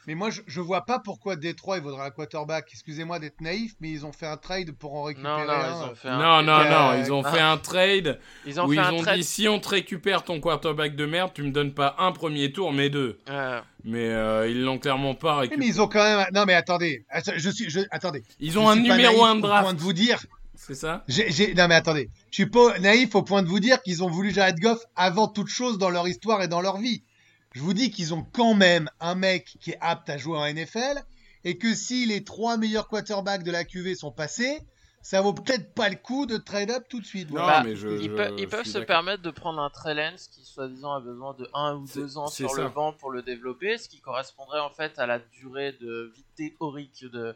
Mais 0.07 0.15
moi, 0.15 0.31
je, 0.31 0.41
je 0.47 0.61
vois 0.61 0.87
pas 0.87 0.99
pourquoi 0.99 1.37
Détroit 1.37 1.77
il 1.77 1.83
vaudra 1.83 2.07
un 2.07 2.11
quarterback. 2.11 2.69
Excusez-moi 2.73 3.19
d'être 3.19 3.41
naïf, 3.41 3.75
mais 3.81 3.91
ils 3.91 4.07
ont 4.07 4.13
fait 4.13 4.27
un 4.27 4.37
trade 4.37 4.73
pour 4.73 4.95
en 4.95 5.03
récupérer 5.05 5.45
Non, 5.47 5.47
non, 5.47 5.53
un. 5.53 5.69
ils 5.87 5.91
ont 5.91 5.95
fait 5.95 6.09
un. 6.09 6.19
Non, 6.19 6.43
non, 6.43 6.61
euh, 6.61 6.71
non, 6.71 7.05
ils 7.05 7.13
ont 7.13 7.23
ah. 7.25 7.31
fait 7.33 7.41
un 7.41 7.59
trade 7.59 8.19
Ils 8.47 8.61
ont 8.61 8.65
où 8.65 8.71
fait 8.71 8.77
ils 8.77 8.79
un 8.81 8.93
ont 8.93 9.03
trade. 9.03 9.19
dit 9.19 9.25
si 9.25 9.47
on 9.49 9.61
te 9.61 9.69
récupère 9.69 10.25
ton 10.25 10.41
quarterback 10.41 10.97
de 10.97 11.07
merde, 11.07 11.33
tu 11.35 11.43
me 11.43 11.51
donnes 11.51 11.75
pas 11.75 11.97
un 11.99 12.13
premier 12.13 12.51
tour, 12.51 12.73
mais 12.73 12.89
deux. 12.89 13.19
Euh, 13.29 13.61
Mais 13.85 14.09
euh, 14.09 14.49
ils 14.49 14.63
l'ont 14.63 14.79
clairement 14.79 15.15
pas 15.15 15.37
récupéré. 15.37 15.61
mais 15.61 15.67
ils 15.67 15.81
ont 15.81 15.89
quand 15.89 16.03
même. 16.03 16.27
Non, 16.33 16.45
mais 16.47 16.55
attendez. 16.55 17.05
Att- 17.11 17.37
Je 17.37 17.51
suis. 17.51 17.69
Je... 17.69 17.81
Attendez. 17.91 18.23
Ils 18.41 18.53
Je 18.53 18.59
ont 18.59 18.69
un 18.69 18.77
numéro 18.77 18.97
naïf 18.97 19.23
1 19.23 19.35
de 19.37 19.41
point 19.41 19.49
draft, 19.49 19.77
de 19.77 19.81
vous 19.81 19.93
dire. 19.93 20.19
C'est 20.67 20.75
ça? 20.75 21.05
Non, 21.57 21.69
mais 21.69 21.75
attendez. 21.75 22.09
Je 22.31 22.35
suis 22.35 22.47
pas 22.47 22.79
naïf 22.79 23.15
au 23.15 23.23
point 23.23 23.43
de 23.43 23.49
vous 23.49 23.61
dire 23.61 23.81
qu'ils 23.83 24.05
ont 24.05 24.11
voulu 24.11 24.31
Jared 24.31 24.59
Goff 24.61 24.81
avant 24.97 25.27
toute 25.29 25.49
chose 25.49 25.79
dans 25.79 25.91
leur 25.91 26.07
histoire 26.07 26.43
et 26.43 26.49
dans 26.49 26.61
leur 26.61 26.77
vie. 26.79 27.03
Je 27.55 27.61
vous 27.61 27.73
dis 27.75 27.91
qu'ils 27.91 28.15
ont 28.15 28.23
quand 28.33 28.55
même 28.55 28.89
un 29.01 29.15
mec 29.15 29.57
qui 29.61 29.71
est 29.73 29.79
apte 29.81 30.09
à 30.11 30.19
jouer 30.19 30.39
en 30.39 30.45
NFL 30.45 31.03
et 31.45 31.57
que 31.59 31.75
si 31.75 32.07
les 32.07 32.23
trois 32.25 32.57
meilleurs 32.57 32.87
quarterbacks 32.89 33.43
de 33.43 33.51
la 33.51 33.65
QV 33.65 33.95
sont 33.95 34.13
passés, 34.13 34.61
ça 35.03 35.23
vaut 35.23 35.33
peut-être 35.33 35.73
pas 35.73 35.89
le 35.89 35.97
coup 35.97 36.27
de 36.27 36.37
trade 36.37 36.71
up 36.71 36.85
tout 36.91 37.01
de 37.01 37.07
suite. 37.07 37.31
Non, 37.31 37.41
Voilà. 37.43 37.65
mais 37.65 37.75
je- 37.75 37.89
ils, 37.89 38.11
je- 38.11 38.15
peuvent, 38.15 38.35
ils 38.37 38.45
je 38.45 38.49
peuvent 38.49 38.63
suis 38.65 38.73
se 38.73 38.79
permettre 38.81 39.23
de 39.23 39.31
prendre 39.31 39.59
un 39.61 39.71
Trellens 39.71 40.17
qui 40.31 40.45
soi-disant 40.45 40.93
a 40.93 41.01
besoin 41.01 41.33
de 41.35 41.49
1 41.55 41.77
ou 41.77 41.87
C'est- 41.87 42.01
2 42.01 42.19
ans 42.19 42.27
sur 42.27 42.55
le 42.55 42.69
banc 42.69 42.93
pour 42.93 43.11
le 43.11 43.23
développer, 43.23 43.79
ce 43.79 43.89
qui 43.89 43.99
correspondrait 44.01 44.61
en 44.61 44.69
fait 44.71 44.99
à 44.99 45.07
la 45.07 45.19
durée 45.19 45.73
de 45.81 46.13
vie 46.15 46.25
théorique 46.37 47.05
de 47.11 47.35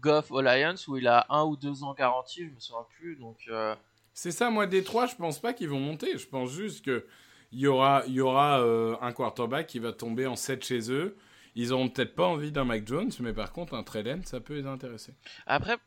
Goff 0.00 0.30
Lions 0.30 0.74
où 0.88 0.96
il 0.96 1.06
a 1.08 1.26
1 1.28 1.44
ou 1.44 1.56
2 1.56 1.82
ans 1.82 1.94
garantis, 1.94 2.46
je 2.46 2.54
me 2.54 2.60
souviens 2.60 2.86
plus. 2.96 3.16
Donc 3.16 3.38
euh, 3.48 3.74
C'est 4.12 4.30
ça, 4.30 4.50
moi, 4.50 4.66
Détroit, 4.66 5.06
je 5.06 5.16
pense 5.16 5.40
pas 5.40 5.52
qu'ils 5.52 5.68
vont 5.68 5.80
monter. 5.80 6.18
Je 6.18 6.26
pense 6.26 6.50
juste 6.50 6.84
que 6.84 7.06
il 7.52 7.60
y 7.60 7.66
aura, 7.66 8.02
il 8.06 8.14
y 8.14 8.20
aura 8.20 8.60
euh, 8.60 8.96
un 9.00 9.12
quarterback 9.12 9.66
qui 9.66 9.78
va 9.78 9.92
tomber 9.92 10.26
en 10.26 10.36
7 10.36 10.64
chez 10.64 10.92
eux. 10.92 11.16
Ils 11.54 11.72
auront 11.72 11.88
peut-être 11.88 12.14
pas 12.14 12.26
envie 12.26 12.52
d'un 12.52 12.64
Mac 12.64 12.86
Jones, 12.86 13.10
mais 13.20 13.32
par 13.32 13.52
contre, 13.52 13.74
un 13.74 13.82
Trellen, 13.82 14.24
ça 14.24 14.40
peut 14.40 14.54
les 14.54 14.66
intéresser. 14.66 15.14
après, 15.46 15.78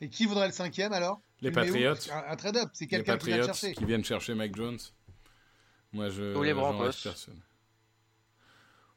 Et 0.00 0.08
qui 0.08 0.24
voudrait 0.24 0.46
le 0.46 0.52
cinquième 0.52 0.92
alors? 0.92 1.20
Les 1.42 1.50
Patriots. 1.50 1.94
Un, 2.28 2.36
trade 2.36 2.56
up, 2.56 2.70
c'est 2.72 2.86
quelqu'un 2.86 3.18
qui 3.18 3.26
vient 3.26 3.42
chercher. 3.42 3.74
qui 3.74 3.84
viennent 3.84 4.04
chercher 4.04 4.34
Mac 4.34 4.54
Jones. 4.54 4.78
Moi, 5.92 6.08
je. 6.10 6.36
Ou 6.36 6.42
les 6.42 6.54
Broncos. 6.54 7.02
personne. 7.02 7.42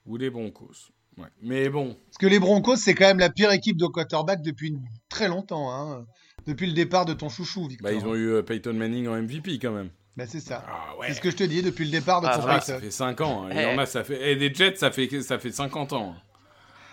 Ou 0.05 0.17
les 0.17 0.29
Broncos. 0.29 0.91
Ouais. 1.17 1.27
Mais 1.41 1.69
bon, 1.69 1.95
Parce 2.05 2.17
que 2.17 2.25
les 2.27 2.39
Broncos, 2.39 2.77
c'est 2.77 2.95
quand 2.95 3.05
même 3.05 3.19
la 3.19 3.29
pire 3.29 3.51
équipe 3.51 3.77
de 3.77 3.85
quarterback 3.85 4.41
depuis 4.41 4.69
une- 4.69 4.81
très 5.09 5.27
longtemps. 5.27 5.71
Hein. 5.71 6.05
Depuis 6.47 6.65
le 6.67 6.73
départ 6.73 7.05
de 7.05 7.13
ton 7.13 7.29
chouchou, 7.29 7.67
Victor. 7.67 7.83
bah, 7.89 7.93
ils 7.93 8.05
ont 8.05 8.15
eu 8.15 8.29
euh, 8.31 8.41
Peyton 8.41 8.73
Manning 8.73 9.07
en 9.07 9.15
MVP 9.21 9.59
quand 9.59 9.71
même. 9.71 9.89
Bah, 10.17 10.25
c'est 10.27 10.39
ça. 10.39 10.63
Ah 10.67 10.97
ouais. 10.97 11.07
C'est 11.09 11.15
ce 11.15 11.21
que 11.21 11.31
je 11.31 11.35
te 11.37 11.43
dis 11.43 11.61
depuis 11.61 11.85
le 11.85 11.91
départ 11.91 12.21
de 12.21 12.27
Ah, 12.27 12.37
ton 12.37 12.45
Peyton. 12.45 12.61
ça 12.61 12.79
fait 12.79 12.91
5 12.91 13.21
ans. 13.21 13.43
hein. 13.45 13.49
Il 13.51 13.57
y 13.57 13.61
Eh. 13.61 13.65
en 13.65 13.77
a, 13.77 13.85
ça 13.85 14.03
fait. 14.03 14.31
Et 14.31 14.35
des 14.35 14.53
Jets, 14.53 14.75
ça 14.75 14.91
fait, 14.91 15.21
ça 15.21 15.39
fait 15.39 15.51
50 15.51 15.93
ans. 15.93 16.15
hein. 16.17 16.21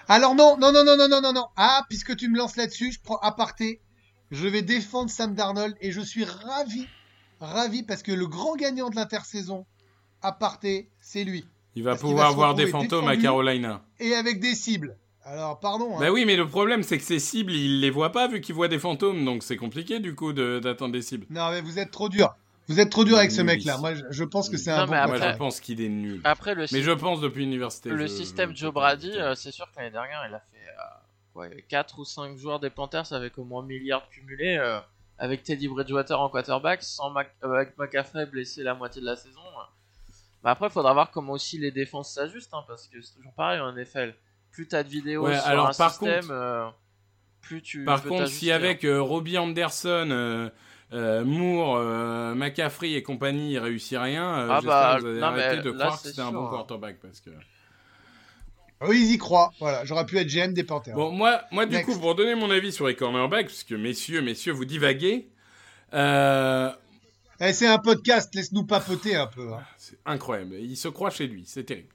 Alors 0.08 0.34
non, 0.34 0.56
non, 0.58 0.72
non, 0.72 0.84
non, 0.84 0.96
non, 0.96 1.08
non, 1.08 1.20
non, 1.20 1.32
non. 1.32 1.46
Ah, 1.56 1.84
puisque 1.88 2.16
tu 2.16 2.28
me 2.28 2.36
lances 2.36 2.56
là-dessus, 2.56 2.92
je 2.92 3.00
prends 3.02 3.18
aparté. 3.18 3.80
Je 4.30 4.46
vais 4.48 4.62
défendre 4.62 5.10
Sam 5.10 5.34
Darnold 5.34 5.74
et 5.80 5.90
je 5.92 6.00
suis 6.00 6.24
ravi, 6.24 6.86
ravi 7.40 7.82
parce 7.82 8.02
que 8.02 8.12
le 8.12 8.26
grand 8.26 8.54
gagnant 8.56 8.90
de 8.90 8.96
l'intersaison, 8.96 9.66
aparté, 10.22 10.88
c'est 11.00 11.24
lui. 11.24 11.44
Il 11.76 11.82
va 11.84 11.96
pouvoir 11.96 12.26
va 12.26 12.30
se 12.30 12.36
voir 12.36 12.54
des 12.54 12.66
fantômes 12.66 13.08
à. 13.08 13.16
Carolina. 13.16 13.82
Et 14.00 14.14
avec 14.14 14.40
des 14.40 14.54
cibles. 14.54 14.96
Alors, 15.24 15.60
pardon. 15.60 15.96
hein. 15.96 16.00
Bah 16.00 16.10
oui, 16.10 16.24
mais 16.24 16.34
le 16.36 16.48
problème, 16.48 16.82
c'est 16.82 16.98
que 16.98 17.04
ces 17.04 17.18
cibles, 17.20 17.52
il 17.52 17.80
les 17.80 17.90
voit 17.90 18.10
pas 18.10 18.26
vu 18.26 18.40
qu'il 18.40 18.54
voit 18.54 18.68
des 18.68 18.78
fantômes. 18.78 19.24
Donc 19.24 19.42
c'est 19.42 19.56
compliqué 19.56 20.00
du 20.00 20.14
coup 20.14 20.32
de- 20.32 20.58
d'atteindre 20.58 20.92
des 20.92 21.02
cibles. 21.02 21.26
Non, 21.30 21.50
mais 21.50 21.60
vous 21.60 21.78
êtes 21.78 21.90
trop 21.90 22.08
dur. 22.08 22.34
Vous 22.68 22.78
êtes 22.80 22.90
trop 22.90 23.04
dur 23.04 23.16
avec 23.18 23.30
ce 23.32 23.42
mec-là. 23.42 23.78
Moi, 23.78 23.94
je, 23.94 24.02
je 24.10 24.24
pense 24.24 24.48
que 24.48 24.56
c'est 24.56 24.70
Non, 24.70 24.78
un 24.78 24.86
mais 24.86 24.92
bon 24.92 24.94
après- 24.96 25.18
Moi, 25.18 25.32
je 25.32 25.38
pense 25.38 25.60
qu'il 25.60 25.80
est 25.80 25.88
nul. 25.88 26.20
Après, 26.24 26.54
le, 26.54 26.66
Mais 26.72 26.82
je 26.82 26.90
pense 26.92 27.20
depuis 27.20 27.40
l'université. 27.44 27.90
le 27.90 28.02
je- 28.02 28.06
système 28.06 28.50
je- 28.52 28.60
Joe 28.62 28.72
Brady, 28.72 29.10
euh, 29.16 29.34
c'est 29.34 29.50
sûr 29.52 29.66
que 29.70 29.78
l'année 29.78 29.90
dernière, 29.90 30.24
il 30.28 30.34
a 30.34 30.38
fait 30.40 30.56
euh, 30.68 31.40
ouais, 31.40 31.64
4 31.68 31.98
ou 31.98 32.04
5 32.04 32.36
joueurs 32.38 32.60
des 32.60 32.70
Panthers 32.70 33.12
avec 33.12 33.36
au 33.38 33.44
moins 33.44 33.62
un 33.62 33.66
milliard 33.66 34.08
cumulé. 34.10 34.56
euh, 34.58 34.78
avec 35.22 35.42
Teddy 35.42 35.68
Bridgewater 35.68 36.18
en 36.18 36.30
quarterback, 36.30 36.82
sans 36.82 37.10
Mac- 37.10 37.34
euh, 37.44 37.52
avec 37.52 37.76
McCaffrey 37.76 38.24
blessé 38.24 38.62
la 38.62 38.72
moitié 38.74 39.02
de 39.02 39.06
la 39.06 39.16
saison. 39.16 39.40
Mais 40.44 40.50
après, 40.50 40.66
il 40.68 40.72
faudra 40.72 40.92
voir 40.94 41.10
comment 41.10 41.32
aussi 41.32 41.58
les 41.58 41.70
défenses 41.70 42.14
s'ajustent, 42.14 42.54
hein, 42.54 42.64
parce 42.66 42.88
que 42.88 43.00
c'est 43.02 43.14
toujours 43.14 43.32
pareil 43.34 43.60
en 43.60 43.72
NFL. 43.74 44.14
Plus 44.52 44.66
t'as 44.68 44.82
de 44.82 44.88
vidéos 44.88 45.26
Ouais, 45.26 45.36
sur 45.36 45.46
alors, 45.46 45.68
un 45.68 45.72
par 45.72 45.90
système, 45.90 46.20
contre- 46.22 46.32
euh, 46.32 46.66
plus 47.42 47.62
tu 47.62 47.84
Par 47.84 48.02
peux 48.02 48.08
contre, 48.08 48.26
si 48.26 48.50
hein. 48.50 48.56
avec 48.56 48.84
euh, 48.84 49.00
Robbie 49.02 49.38
Anderson, 49.38 50.08
euh, 50.10 50.48
euh, 50.92 51.24
Moore, 51.24 51.76
euh, 51.76 52.34
McCaffrey 52.34 52.92
et 52.92 53.02
compagnie, 53.02 53.52
il 53.52 53.58
réussit 53.58 53.98
rien, 53.98 54.24
euh, 54.24 54.48
Ah 54.50 54.54
j'espère 54.56 54.66
bah, 54.70 54.96
que 54.96 55.00
vous 55.02 55.06
allez 55.08 55.20
non, 55.20 55.30
mais 55.32 55.42
arrêter 55.42 55.62
de 55.62 55.70
là, 55.70 55.84
croire 55.84 56.02
que 56.02 56.08
c'est 56.08 56.14
c'est 56.14 56.20
un 56.20 56.32
bon 56.32 56.42
sûr. 56.48 56.50
quarterback. 56.50 57.00
Parce 57.00 57.20
que... 57.20 57.30
Oui, 58.82 58.98
ils 58.98 59.12
y 59.14 59.18
croient. 59.18 59.52
Voilà, 59.60 59.84
j'aurais 59.84 60.06
pu 60.06 60.16
être 60.18 60.26
GM 60.26 60.54
des 60.54 60.64
Panthers. 60.64 60.94
Bon, 60.94 61.10
moi, 61.12 61.42
moi 61.52 61.66
du 61.66 61.76
Next. 61.76 61.92
coup, 61.92 62.00
pour 62.00 62.14
donner 62.14 62.34
mon 62.34 62.50
avis 62.50 62.72
sur 62.72 62.86
les 62.86 62.96
cornerbacks, 62.96 63.46
puisque 63.46 63.72
messieurs, 63.72 64.22
messieurs, 64.22 64.52
vous 64.52 64.64
divaguez, 64.64 65.28
euh, 65.92 66.70
Eh, 67.40 67.52
c'est 67.54 67.66
un 67.66 67.78
podcast, 67.78 68.34
laisse-nous 68.34 68.64
papoter 68.64 69.16
un 69.16 69.26
peu. 69.26 69.52
hein. 69.52 69.62
c'est 69.78 69.98
incroyable. 70.04 70.56
Il 70.56 70.76
se 70.76 70.88
croit 70.88 71.10
chez 71.10 71.26
lui, 71.26 71.44
c'est 71.46 71.64
terrible. 71.64 71.88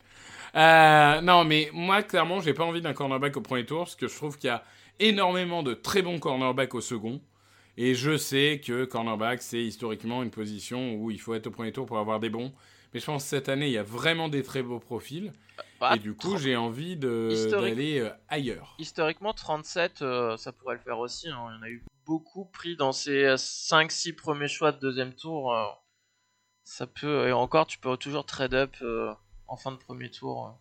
Euh, 0.56 1.22
non, 1.22 1.44
mais 1.44 1.70
moi, 1.74 2.02
clairement, 2.02 2.42
j'ai 2.42 2.54
pas 2.54 2.64
envie 2.64 2.82
d'un 2.82 2.94
cornerback 2.94 3.38
au 3.38 3.42
premier 3.42 3.66
tour, 3.66 3.84
parce 3.84 3.96
que 3.96 4.08
je 4.08 4.16
trouve 4.16 4.38
qu'il 4.38 4.48
y 4.48 4.52
a 4.52 4.64
énormément 5.00 5.62
de 5.62 5.74
très 5.74 6.02
bons 6.02 6.18
cornerbacks 6.18 6.74
au 6.74 6.82
second. 6.82 7.22
Et 7.78 7.94
je 7.94 8.18
sais 8.18 8.62
que 8.66 8.86
cornerback, 8.86 9.42
c'est 9.42 9.62
historiquement 9.62 10.24
une 10.24 10.32
position 10.32 10.96
où 10.96 11.12
il 11.12 11.20
faut 11.20 11.34
être 11.36 11.48
au 11.48 11.52
premier 11.52 11.72
tour 11.74 11.86
pour 11.86 12.00
avoir 12.00 12.20
des 12.20 12.30
bons. 12.30 12.52
Mais 12.96 13.02
je 13.02 13.06
pense 13.08 13.24
que 13.24 13.30
cette 13.30 13.50
année, 13.50 13.68
il 13.68 13.74
y 13.74 13.78
a 13.78 13.84
vraiment 13.84 14.30
des 14.30 14.42
très 14.42 14.64
beaux 14.64 14.80
profils. 14.80 15.34
Bah, 15.82 15.96
et 15.96 16.00
du 16.00 16.16
coup, 16.16 16.38
j'ai 16.38 16.56
envie 16.56 16.96
d'aller 16.96 18.00
euh, 18.00 18.10
ailleurs. 18.30 18.74
Historiquement, 18.80 19.34
37, 19.34 20.02
euh, 20.02 20.38
ça 20.38 20.54
pourrait 20.54 20.76
le 20.76 20.80
faire 20.82 21.00
aussi. 21.00 21.28
hein. 21.28 21.46
Il 21.52 21.56
y 21.56 21.60
en 21.60 21.62
a 21.64 21.70
eu 21.70 21.84
beaucoup 22.06 22.46
pris 22.46 22.78
dans 22.78 22.94
ces 22.94 23.36
5-6 23.36 24.14
premiers 24.16 24.48
choix 24.48 24.72
de 24.72 24.80
deuxième 24.80 25.14
tour. 25.14 25.54
euh, 25.54 25.66
ça 26.64 26.88
peut, 26.88 27.28
et 27.28 27.34
encore, 27.34 27.68
tu 27.68 27.78
peux 27.80 27.98
toujours 27.98 28.26
trade 28.26 28.54
up 28.54 28.74
euh, 28.82 29.14
en 29.50 29.58
fin 29.58 29.74
de 29.74 29.78
premier 29.78 30.10
tour. 30.10 30.48
euh. 30.48 30.52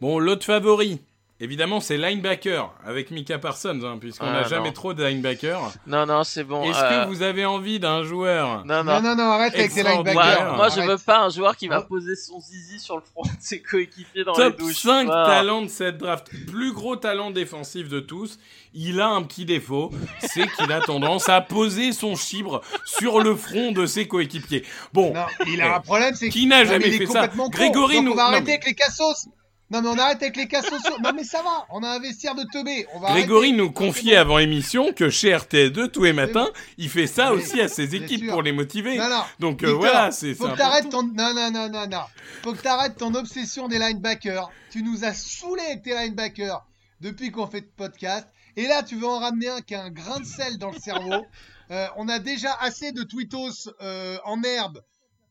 Bon, 0.00 0.18
l'autre 0.18 0.44
favori, 0.44 1.00
évidemment, 1.40 1.80
c'est 1.80 1.96
linebacker 1.96 2.72
avec 2.84 3.10
Mika 3.10 3.38
Parsons, 3.38 3.80
hein, 3.84 3.98
puisqu'on 4.00 4.26
n'a 4.26 4.42
Ah, 4.44 4.48
jamais 4.48 4.68
non. 4.68 4.72
trop 4.74 4.94
de 4.94 5.04
linebacker. 5.04 5.60
Non, 5.86 6.06
non, 6.06 6.24
c'est 6.24 6.44
bon. 6.44 6.62
Est-ce 6.64 6.78
euh, 6.78 7.04
que 7.04 7.08
vous 7.08 7.22
avez 7.22 7.44
envie 7.44 7.78
d'un 7.78 8.02
joueur 8.02 8.64
Non, 8.64 8.82
Non, 8.82 8.94
non. 8.94 9.00
non, 9.02 9.16
non, 9.16 9.30
arrête 9.32 9.54
avec 9.54 9.72
tes 9.72 9.80
Extraordinaire. 9.80 10.14
Moi, 10.14 10.24
linebackers. 10.24 10.56
moi, 10.56 10.68
je 10.68 10.80
veux 10.80 10.98
pas 10.98 11.20
un 11.24 11.28
joueur 11.30 11.56
qui 11.56 11.68
va 11.68 11.80
Oh. 11.82 11.86
poser 11.88 12.16
son 12.16 12.40
zizi 12.40 12.80
sur 12.80 12.96
le 12.96 13.02
front 13.02 13.22
de 13.22 13.28
ses 13.40 13.60
coéquipiers 13.60 14.24
dans 14.24 14.32
Top 14.32 14.58
les 14.58 14.64
douches. 14.66 14.78
5 14.82 15.08
Ah. 15.10 15.24
talents 15.26 15.62
de 15.62 15.68
cette 15.68 15.98
draft. 15.98 16.28
Plus 16.46 16.72
gros 16.72 16.96
talent 16.96 17.30
défensif 17.30 17.88
de 17.88 18.00
tous. 18.00 18.38
Il 18.78 19.00
a 19.00 19.08
un 19.08 19.22
petit 19.22 19.44
défaut, 19.46 19.90
c'est 20.20 20.46
qu'il 20.56 20.70
a 20.70 20.80
tendance 20.80 21.28
à 21.30 21.40
poser 21.40 21.92
son 21.92 22.14
chibre 22.14 22.60
sur 22.84 23.20
le 23.20 23.34
front 23.34 23.72
de 23.72 23.86
ses 23.86 24.06
coéquipiers. 24.06 24.64
Bon, 24.92 25.14
Non, 25.14 25.24
il 25.46 25.60
a 25.62 25.76
un 25.76 25.80
problème, 25.80 26.14
c'est 26.14 26.28
Qui 26.28 26.46
n'a 26.46 26.64
jamais 26.64 26.78
mais 26.80 26.88
il 26.88 26.94
est 27.02 27.06
fait 27.06 27.12
ça? 27.12 27.28
Grégory 27.50 27.96
Donc 27.96 28.04
nous- 28.04 28.12
on 28.12 28.14
va 28.16 28.24
non, 28.24 28.28
arrêter 28.28 28.44
mais- 28.46 28.52
avec 28.52 28.66
les 28.66 28.74
cassos. 28.74 29.28
Non, 29.70 29.82
mais 29.82 29.88
on 29.88 29.98
arrête 29.98 30.22
avec 30.22 30.36
les 30.36 30.46
cassos. 30.46 30.80
sur- 30.84 31.00
Non, 31.00 31.10
mais 31.14 31.24
ça 31.24 31.42
va. 31.42 31.66
On 31.70 31.82
a 31.82 31.88
un 31.88 31.98
vestiaire 31.98 32.34
de 32.36 32.44
teubé. 32.52 32.86
On 32.94 33.00
va 33.00 33.10
Grégory 33.10 33.48
arrêter. 33.48 33.56
nous 33.62 33.72
confiait 33.72 34.16
avant 34.16 34.38
émission 34.38 34.92
que 34.92 35.10
chez 35.10 35.32
RTL2, 35.32 35.88
tous 35.90 36.04
les 36.04 36.12
matins, 36.12 36.48
il 36.78 36.88
fait 36.88 37.06
ça 37.08 37.32
aussi 37.32 37.60
à 37.60 37.66
ses 37.68 37.94
équipes 37.96 38.28
pour 38.30 38.42
les 38.42 38.52
motiver. 38.52 38.96
Non, 38.96 39.08
non. 39.08 39.22
Donc 39.40 39.64
euh, 39.64 39.72
voilà, 39.72 40.12
c'est 40.12 40.34
Faut 40.34 40.46
c'est 40.46 40.52
que 40.52 40.56
t'arrêtes 40.58 40.88
ton. 40.90 41.02
Non, 41.02 41.34
non, 41.34 41.50
non, 41.50 41.68
non, 41.68 41.86
non. 41.88 42.02
Faut 42.44 42.52
que 42.52 42.62
t'arrêtes 42.62 42.96
ton 42.96 43.12
obsession 43.14 43.66
des 43.66 43.78
linebackers. 43.78 44.50
Tu 44.70 44.82
nous 44.82 45.04
as 45.04 45.14
saoulés 45.14 45.62
avec 45.64 45.82
tes 45.82 45.94
linebackers 45.94 46.64
depuis 47.00 47.30
qu'on 47.32 47.46
fait 47.48 47.62
de 47.62 47.70
podcast. 47.76 48.28
Et 48.56 48.68
là, 48.68 48.82
tu 48.82 48.94
veux 48.96 49.06
en 49.06 49.18
ramener 49.18 49.48
un 49.48 49.60
qui 49.60 49.74
a 49.74 49.82
un 49.82 49.90
grain 49.90 50.20
de 50.20 50.24
sel 50.24 50.58
dans 50.58 50.70
le 50.70 50.78
cerveau. 50.78 51.24
Euh, 51.72 51.88
on 51.96 52.08
a 52.08 52.20
déjà 52.20 52.56
assez 52.60 52.92
de 52.92 53.02
tweetos 53.02 53.68
euh, 53.82 54.18
en 54.24 54.40
herbe 54.44 54.80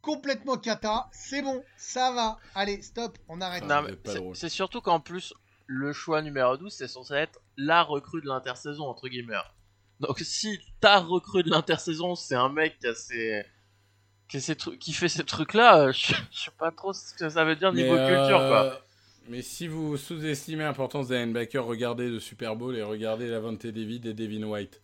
complètement 0.06 0.58
cata. 0.58 1.10
C'est 1.12 1.42
bon, 1.42 1.64
ça 1.78 2.12
va. 2.12 2.38
Allez, 2.54 2.82
stop, 2.82 3.18
on 3.28 3.42
arrête. 3.42 3.64
Ah, 3.70 3.84
c'est- 4.34 4.50
surtout 4.50 4.80
qu'en 4.82 5.00
plus, 5.00 5.34
le 5.66 5.92
choix 5.94 6.22
numéro 6.22 6.56
12, 6.58 6.72
c'est 6.72 6.88
censé 6.88 7.16
être 7.16 7.40
la 7.58 7.82
recrue 7.82 8.22
de 8.22 8.28
l'intersaison, 8.28 8.84
entre 8.86 9.08
guillemets. 9.10 9.34
Donc 10.00 10.20
si 10.20 10.60
ta 10.80 11.00
recrue 11.00 11.42
de 11.44 11.50
l'intersaison, 11.50 12.16
c'est 12.16 12.36
un 12.36 12.50
mec 12.50 12.78
qui 12.80 12.88
a 12.88 12.94
ses... 12.96 13.44
Qui, 14.28 14.38
a 14.38 14.40
ses 14.42 14.56
trucs- 14.56 14.80
qui 14.80 14.92
fait 14.94 15.08
ces 15.10 15.24
trucs-là, 15.24 15.80
euh, 15.88 15.92
je 15.92 16.14
je 16.32 16.40
sais 16.46 16.52
pas 16.58 16.72
trop 16.72 16.94
ce 16.94 17.14
que 17.14 17.30
ça 17.30 17.44
veut 17.46 17.56
dire 17.56 17.72
Mais, 17.74 17.84
niveau 17.84 17.96
culture, 17.96 18.40
euh, 18.40 18.50
quoi. 18.70 18.82
Mais 19.30 19.42
si 19.42 19.68
vous 19.68 19.98
sous-estimez 19.98 20.64
l'importance 20.64 21.08
des 21.08 21.18
linebackers, 21.20 21.66
regardez 21.66 22.10
le 22.10 22.20
Super 22.20 22.56
Bowl 22.56 22.76
et 22.76 22.84
regardez 22.84 23.28
Lavonte 23.28 23.66
David 23.66 24.06
et 24.08 24.14
Devin 24.14 24.44
White. 24.44 24.82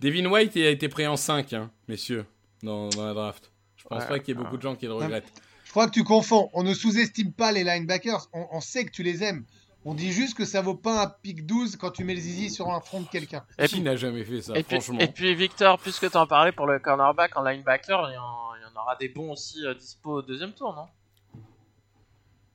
Devin 0.00 0.26
White, 0.26 0.56
il 0.56 0.64
a 0.64 0.70
été 0.70 0.88
pris 0.88 1.06
en 1.06 1.16
5, 1.16 1.52
hein, 1.52 1.70
messieurs, 1.88 2.24
dans, 2.62 2.88
dans 2.90 3.06
la 3.06 3.14
draft. 3.14 3.49
Je 3.82 3.88
pense 3.88 4.02
Ouais, 4.02 4.08
pas 4.08 4.18
qu'il 4.18 4.36
y 4.36 4.38
ait 4.38 4.42
beaucoup 4.42 4.56
de 4.56 4.62
gens 4.62 4.74
qui 4.76 4.86
le 4.86 4.92
regrettent. 4.94 5.32
Je 5.64 5.70
crois 5.70 5.86
que 5.86 5.92
tu 5.92 6.04
confonds. 6.04 6.50
On 6.52 6.62
ne 6.62 6.74
sous-estime 6.74 7.32
pas 7.32 7.52
les 7.52 7.64
linebackers. 7.64 8.28
On, 8.32 8.46
on 8.52 8.60
sait 8.60 8.84
que 8.84 8.90
tu 8.90 9.02
les 9.02 9.22
aimes. 9.22 9.44
On 9.86 9.94
dit 9.94 10.12
juste 10.12 10.36
que 10.36 10.44
ça 10.44 10.60
vaut 10.60 10.74
pas 10.74 11.02
un 11.02 11.06
pic 11.22 11.46
12 11.46 11.76
quand 11.76 11.90
tu 11.90 12.04
mets 12.04 12.14
le 12.14 12.20
zizi 12.20 12.50
sur 12.50 12.68
un 12.70 12.80
front 12.80 13.00
de 13.00 13.08
quelqu'un. 13.08 13.42
Et 13.58 13.66
qui 13.66 13.76
puis- 13.76 13.82
n'a 13.82 13.96
jamais 13.96 14.24
fait 14.24 14.42
ça, 14.42 14.52
Et 14.58 14.62
puis, 14.62 14.76
franchement 14.80 14.98
et 15.00 15.08
puis 15.08 15.34
Victor, 15.34 15.78
puisque 15.78 16.10
t'en 16.10 16.26
parlais 16.26 16.52
pour 16.52 16.66
le 16.66 16.78
cornerback 16.78 17.34
en 17.38 17.42
linebacker, 17.42 18.10
il 18.10 18.14
y 18.14 18.18
en, 18.18 18.54
il 18.56 18.62
y 18.62 18.76
en 18.76 18.80
aura 18.82 18.96
des 18.96 19.08
bons 19.08 19.32
aussi 19.32 19.64
euh, 19.64 19.72
dispo 19.74 20.18
au 20.18 20.22
deuxième 20.22 20.52
tour, 20.52 20.74
non? 20.74 20.86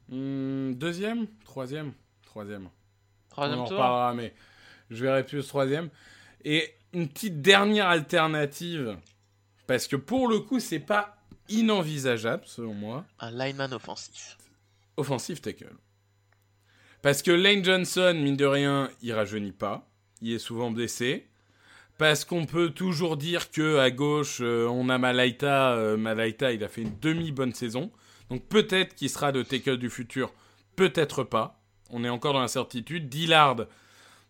Hmm, 0.09 0.73
Deuxième? 0.75 1.25
Troisième? 1.45 1.93
Troisième. 2.25 2.69
Troisième 3.29 3.59
On 3.59 3.63
en 3.63 3.67
tour 3.67 3.77
reparlera, 3.77 4.13
mais 4.13 4.33
je 4.91 5.03
verrai 5.03 5.25
plus 5.25 5.45
troisième. 5.47 5.89
Et 6.43 6.75
une 6.93 7.07
petite 7.07 7.41
dernière 7.41 7.87
alternative, 7.87 8.97
parce 9.67 9.87
que 9.87 9.95
pour 9.95 10.27
le 10.27 10.39
coup, 10.39 10.59
c'est 10.59 10.79
pas 10.79 11.14
inenvisageable, 11.49 12.43
selon 12.45 12.73
moi, 12.73 13.05
Un 13.19 13.31
lineman 13.31 13.73
offensif. 13.73 14.37
offensive 14.97 15.41
tackle. 15.41 15.75
Parce 17.01 17.21
que 17.21 17.31
Lane 17.31 17.63
Johnson, 17.63 18.13
mine 18.15 18.35
de 18.35 18.45
rien, 18.45 18.89
il 19.01 19.13
rajeunit 19.13 19.51
pas. 19.51 19.87
Il 20.21 20.33
est 20.33 20.39
souvent 20.39 20.71
blessé. 20.71 21.27
Parce 21.97 22.25
qu'on 22.25 22.45
peut 22.45 22.71
toujours 22.71 23.15
dire 23.15 23.51
que 23.51 23.77
à 23.77 23.89
gauche, 23.91 24.39
euh, 24.41 24.67
on 24.67 24.89
a 24.89 24.97
Malaita. 24.97 25.73
Euh, 25.73 25.97
Malaita, 25.97 26.51
il 26.51 26.63
a 26.63 26.67
fait 26.67 26.81
une 26.81 26.97
demi-bonne 26.99 27.53
saison. 27.53 27.91
Donc 28.29 28.43
peut-être 28.47 28.95
qu'il 28.95 29.09
sera 29.09 29.31
de 29.31 29.43
tackle 29.43 29.77
du 29.77 29.89
futur, 29.89 30.33
peut-être 30.75 31.23
pas. 31.23 31.61
On 31.91 32.03
est 32.03 32.09
encore 32.09 32.33
dans 32.33 32.41
l'incertitude. 32.41 33.07
Dillard, 33.07 33.57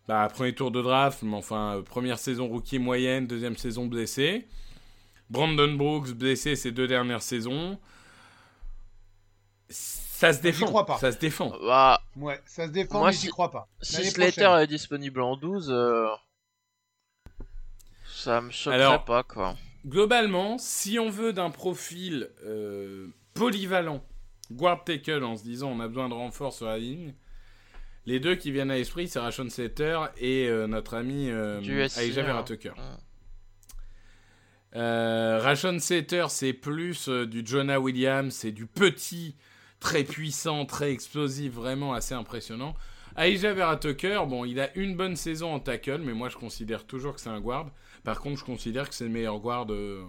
bah, 0.06 0.28
premier 0.32 0.54
tour 0.54 0.70
de 0.70 0.82
draft, 0.82 1.22
mais 1.22 1.34
enfin, 1.34 1.78
euh, 1.78 1.82
première 1.82 2.18
saison 2.18 2.46
rookie 2.46 2.78
moyenne, 2.78 3.26
deuxième 3.26 3.56
saison 3.56 3.86
blessé. 3.86 4.46
Brandon 5.30 5.72
Brooks, 5.74 6.12
blessé 6.12 6.56
ces 6.56 6.70
deux 6.72 6.86
dernières 6.86 7.22
saisons. 7.22 7.78
Ça 9.68 10.32
se 10.32 10.40
défend. 10.40 10.66
crois 10.66 10.86
pas. 10.86 10.98
Ça 10.98 11.12
se 11.12 11.18
défend. 11.18 11.50
Bah, 11.60 12.00
Ouais, 12.16 12.40
ça 12.46 12.66
se 12.66 12.72
défend, 12.72 13.00
Moi, 13.00 13.08
mais 13.08 13.14
si- 13.16 13.28
crois 13.28 13.50
pas. 13.50 13.68
si 13.82 14.04
Slater 14.10 14.62
est 14.62 14.66
disponible 14.66 15.20
en 15.20 15.36
12, 15.36 15.68
euh, 15.70 16.06
ça 18.14 18.40
me 18.40 18.50
choquerait 18.50 18.82
Alors- 18.82 19.04
pas, 19.04 19.22
quoi. 19.22 19.56
Globalement, 19.86 20.58
si 20.58 20.98
on 20.98 21.10
veut 21.10 21.32
d'un 21.32 21.50
profil 21.50 22.30
euh, 22.44 23.08
polyvalent, 23.34 24.02
guard 24.50 24.82
tackle 24.84 25.22
en 25.22 25.36
se 25.36 25.42
disant 25.44 25.68
on 25.70 25.78
a 25.80 25.86
besoin 25.86 26.08
de 26.08 26.14
renfort 26.14 26.52
sur 26.52 26.66
la 26.66 26.78
ligne, 26.78 27.14
les 28.04 28.18
deux 28.18 28.34
qui 28.34 28.50
viennent 28.50 28.70
à 28.70 28.76
l'esprit, 28.76 29.06
c'est 29.06 29.20
Rashon 29.20 29.48
Slater 29.48 30.00
et 30.18 30.48
euh, 30.48 30.66
notre 30.66 30.94
ami 30.94 31.30
euh, 31.30 31.60
Aïja 31.96 32.22
hein. 32.22 32.24
Vera 32.24 32.42
Tucker. 32.42 32.72
Euh, 34.76 35.40
Rashon 35.42 35.78
Slater, 35.78 36.26
c'est 36.28 36.52
plus 36.52 37.08
euh, 37.08 37.26
du 37.26 37.42
Jonah 37.44 37.80
Williams, 37.80 38.34
c'est 38.34 38.52
du 38.52 38.66
petit 38.66 39.34
très 39.80 40.04
puissant, 40.04 40.66
très 40.66 40.92
explosif, 40.92 41.54
vraiment 41.54 41.94
assez 41.94 42.14
impressionnant. 42.14 42.74
Aïja 43.14 43.54
Vera 43.54 43.78
Tucker, 43.78 44.20
bon, 44.28 44.44
il 44.44 44.60
a 44.60 44.76
une 44.76 44.94
bonne 44.94 45.16
saison 45.16 45.54
en 45.54 45.60
tackle, 45.60 46.02
mais 46.02 46.12
moi 46.12 46.28
je 46.28 46.36
considère 46.36 46.84
toujours 46.84 47.14
que 47.14 47.20
c'est 47.22 47.30
un 47.30 47.40
guard. 47.40 47.70
Par 48.04 48.20
contre, 48.20 48.38
je 48.38 48.44
considère 48.44 48.90
que 48.90 48.94
c'est 48.94 49.04
le 49.04 49.10
meilleur 49.10 49.40
guard. 49.40 49.66
euh, 49.70 50.04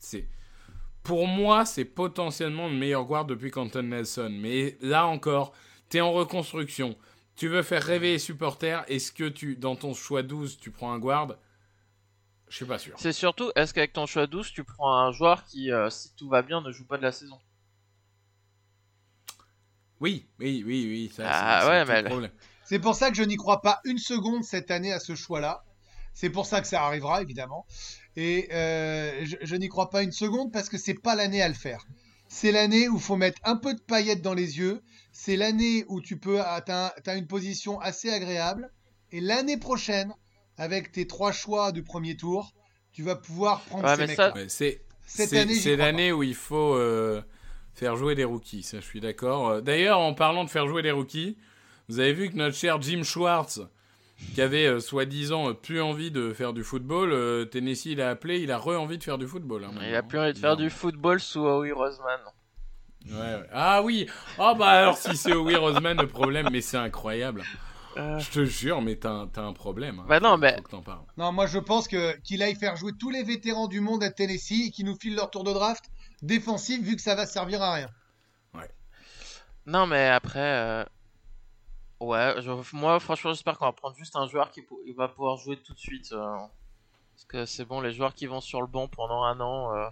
c'est 0.00 0.26
pour 1.04 1.28
moi, 1.28 1.64
c'est 1.64 1.84
potentiellement 1.84 2.68
le 2.68 2.74
meilleur 2.74 3.04
guard 3.04 3.24
depuis 3.24 3.52
Quentin 3.52 3.82
Nelson. 3.82 4.30
Mais 4.30 4.76
là 4.80 5.06
encore, 5.06 5.52
t'es 5.88 6.00
en 6.00 6.12
reconstruction. 6.12 6.96
Tu 7.36 7.46
veux 7.46 7.62
faire 7.62 7.82
rêver 7.82 8.12
les 8.12 8.18
supporters. 8.18 8.84
Est-ce 8.88 9.12
que 9.12 9.28
tu, 9.28 9.54
dans 9.54 9.76
ton 9.76 9.94
choix 9.94 10.24
12, 10.24 10.58
tu 10.58 10.72
prends 10.72 10.92
un 10.92 10.98
guard? 10.98 11.36
Je 12.50 12.56
suis 12.56 12.64
pas 12.64 12.78
sûr. 12.78 12.94
C'est 12.98 13.12
surtout, 13.12 13.50
est-ce 13.56 13.74
qu'avec 13.74 13.92
ton 13.92 14.06
choix 14.06 14.26
12, 14.26 14.52
tu 14.52 14.64
prends 14.64 14.92
un 14.94 15.12
joueur 15.12 15.44
qui, 15.46 15.70
euh, 15.70 15.90
si 15.90 16.14
tout 16.14 16.28
va 16.28 16.42
bien, 16.42 16.60
ne 16.60 16.72
joue 16.72 16.84
pas 16.86 16.96
de 16.96 17.02
la 17.02 17.12
saison? 17.12 17.38
Oui, 20.00 20.26
oui, 20.38 20.62
oui, 20.66 20.86
oui. 20.88 21.12
Ça, 21.14 21.24
Ah 21.26 21.58
c'est- 21.60 21.66
c'est 21.66 21.70
ouais, 21.70 21.84
mais 21.84 22.02
le 22.02 22.08
problème. 22.08 22.30
C'est 22.64 22.78
pour 22.78 22.94
ça 22.94 23.10
que 23.10 23.16
je 23.16 23.22
n'y 23.22 23.36
crois 23.36 23.60
pas 23.62 23.80
une 23.84 23.98
seconde 23.98 24.44
cette 24.44 24.70
année 24.70 24.92
à 24.92 25.00
ce 25.00 25.14
choix-là. 25.14 25.64
C'est 26.14 26.30
pour 26.30 26.46
ça 26.46 26.60
que 26.60 26.66
ça 26.66 26.82
arrivera, 26.84 27.22
évidemment. 27.22 27.66
Et 28.16 28.48
euh, 28.52 29.24
je, 29.24 29.36
je 29.40 29.56
n'y 29.56 29.68
crois 29.68 29.90
pas 29.90 30.02
une 30.02 30.12
seconde 30.12 30.52
parce 30.52 30.68
que 30.68 30.78
c'est 30.78 30.94
pas 30.94 31.14
l'année 31.14 31.42
à 31.42 31.48
le 31.48 31.54
faire. 31.54 31.84
C'est 32.28 32.52
l'année 32.52 32.88
où 32.88 32.96
il 32.96 33.02
faut 33.02 33.16
mettre 33.16 33.40
un 33.44 33.56
peu 33.56 33.74
de 33.74 33.80
paillettes 33.80 34.22
dans 34.22 34.34
les 34.34 34.58
yeux. 34.58 34.82
C'est 35.12 35.36
l'année 35.36 35.84
où 35.88 36.00
tu 36.00 36.18
peux 36.18 36.40
atteindre 36.42 36.92
as 37.06 37.14
une 37.14 37.26
position 37.26 37.80
assez 37.80 38.10
agréable. 38.10 38.70
Et 39.12 39.20
l'année 39.20 39.56
prochaine, 39.56 40.12
avec 40.58 40.92
tes 40.92 41.06
trois 41.06 41.32
choix 41.32 41.72
du 41.72 41.82
premier 41.82 42.16
tour, 42.16 42.52
tu 42.92 43.02
vas 43.02 43.16
pouvoir 43.16 43.60
prendre 43.62 43.84
Ouais, 43.88 43.96
ces 43.96 44.06
mecs 44.06 44.16
ça- 44.16 44.32
c'est 44.48 44.82
Cette 45.06 45.30
c'est- 45.30 45.76
l'année 45.76 46.12
où 46.12 46.22
il 46.22 46.34
faut 46.34 46.74
euh, 46.74 47.22
faire 47.74 47.96
jouer 47.96 48.14
des 48.14 48.24
rookies. 48.24 48.62
Ça, 48.62 48.80
je 48.80 48.84
suis 48.84 49.00
d'accord. 49.00 49.48
Euh, 49.48 49.60
D'ailleurs, 49.62 50.00
en 50.00 50.12
parlant 50.12 50.44
de 50.44 50.50
faire 50.50 50.66
jouer 50.68 50.82
des 50.82 50.90
rookies, 50.90 51.38
vous 51.88 51.98
avez 52.00 52.12
vu 52.12 52.28
que 52.28 52.36
notre 52.36 52.54
cher 52.56 52.82
Jim 52.82 53.02
Schwartz, 53.04 53.60
qui 54.34 54.42
avait 54.42 54.66
euh, 54.66 54.80
soi-disant 54.80 55.54
plus 55.54 55.80
envie 55.80 56.10
de 56.10 56.32
faire 56.34 56.52
du 56.52 56.62
football, 56.64 57.12
euh, 57.12 57.44
Tennessee 57.46 57.86
il 57.92 58.00
a 58.02 58.10
appelé, 58.10 58.40
il 58.40 58.50
a 58.50 58.58
re-envie 58.58 58.98
de 58.98 59.04
faire 59.04 59.16
du 59.16 59.26
football. 59.26 59.64
hein, 59.64 59.70
Il 59.88 59.94
a 59.94 60.02
plus 60.02 60.18
envie 60.18 60.32
de 60.34 60.38
faire 60.38 60.56
du 60.56 60.68
football 60.68 61.20
sous 61.20 61.40
Howie 61.40 61.72
Roseman. 61.72 62.20
Ouais, 63.06 63.14
ouais. 63.14 63.46
Ah 63.52 63.80
oui 63.82 64.06
Ah 64.38 64.54
bah 64.58 64.66
alors 64.66 64.98
si 64.98 65.16
c'est 65.16 65.32
Howie 65.32 65.54
Roseman 65.56 65.96
le 65.98 66.08
problème, 66.08 66.48
mais 66.52 66.60
c'est 66.60 66.76
incroyable. 66.76 67.44
Euh, 67.96 68.18
Je 68.18 68.30
te 68.30 68.44
jure, 68.44 68.80
mais 68.82 68.96
t'as 68.96 69.26
un, 69.36 69.52
problème. 69.52 69.98
hein. 70.00 70.04
Bah 70.08 70.20
non, 70.20 70.36
mais- 70.36 70.54
faut 70.56 70.62
que 70.62 70.70
t'en 70.70 70.82
parles. 70.82 71.04
Non, 71.16 71.32
moi 71.32 71.46
je 71.46 71.58
pense 71.58 71.88
que 71.88 72.16
qu'il 72.18 72.42
aille 72.42 72.54
faire 72.54 72.76
jouer 72.76 72.92
tous 72.98 73.10
les 73.10 73.22
vétérans 73.24 73.66
du 73.66 73.80
monde 73.80 74.02
à 74.04 74.10
Tennessee 74.10 74.66
et 74.66 74.70
qu'ils 74.70 74.84
nous 74.86 74.96
filent 74.96 75.16
leur 75.16 75.30
tour 75.30 75.42
de 75.44 75.52
draft 75.52 75.84
défensif 76.22 76.82
vu 76.82 76.94
que 76.96 77.02
ça 77.02 77.14
va 77.14 77.26
servir 77.26 77.62
à 77.62 77.74
rien. 77.74 77.88
Non, 79.66 79.86
mais 79.86 80.08
après, 80.08 80.38
euh, 80.40 80.84
ouais, 82.00 82.36
je- 82.40 82.74
moi 82.76 82.98
franchement, 83.00 83.32
j'espère 83.34 83.58
qu'on 83.58 83.66
va 83.66 83.72
prendre 83.72 83.96
juste 83.96 84.16
un 84.16 84.26
joueur 84.26 84.50
qui 84.50 84.62
il 84.86 84.94
va 84.94 85.08
pouvoir 85.08 85.36
jouer 85.36 85.58
tout 85.62 85.74
de 85.74 85.78
suite. 85.78 86.10
euh, 86.12 86.36
parce 87.14 87.24
que 87.28 87.44
c'est 87.44 87.66
bon, 87.66 87.80
les 87.82 87.92
joueurs 87.92 88.14
qui 88.14 88.24
vont 88.26 88.40
sur 88.40 88.62
le 88.62 88.66
banc 88.66 88.88
pendant 88.88 89.24
un 89.24 89.38
an, 89.40 89.74
euh, 89.76 89.88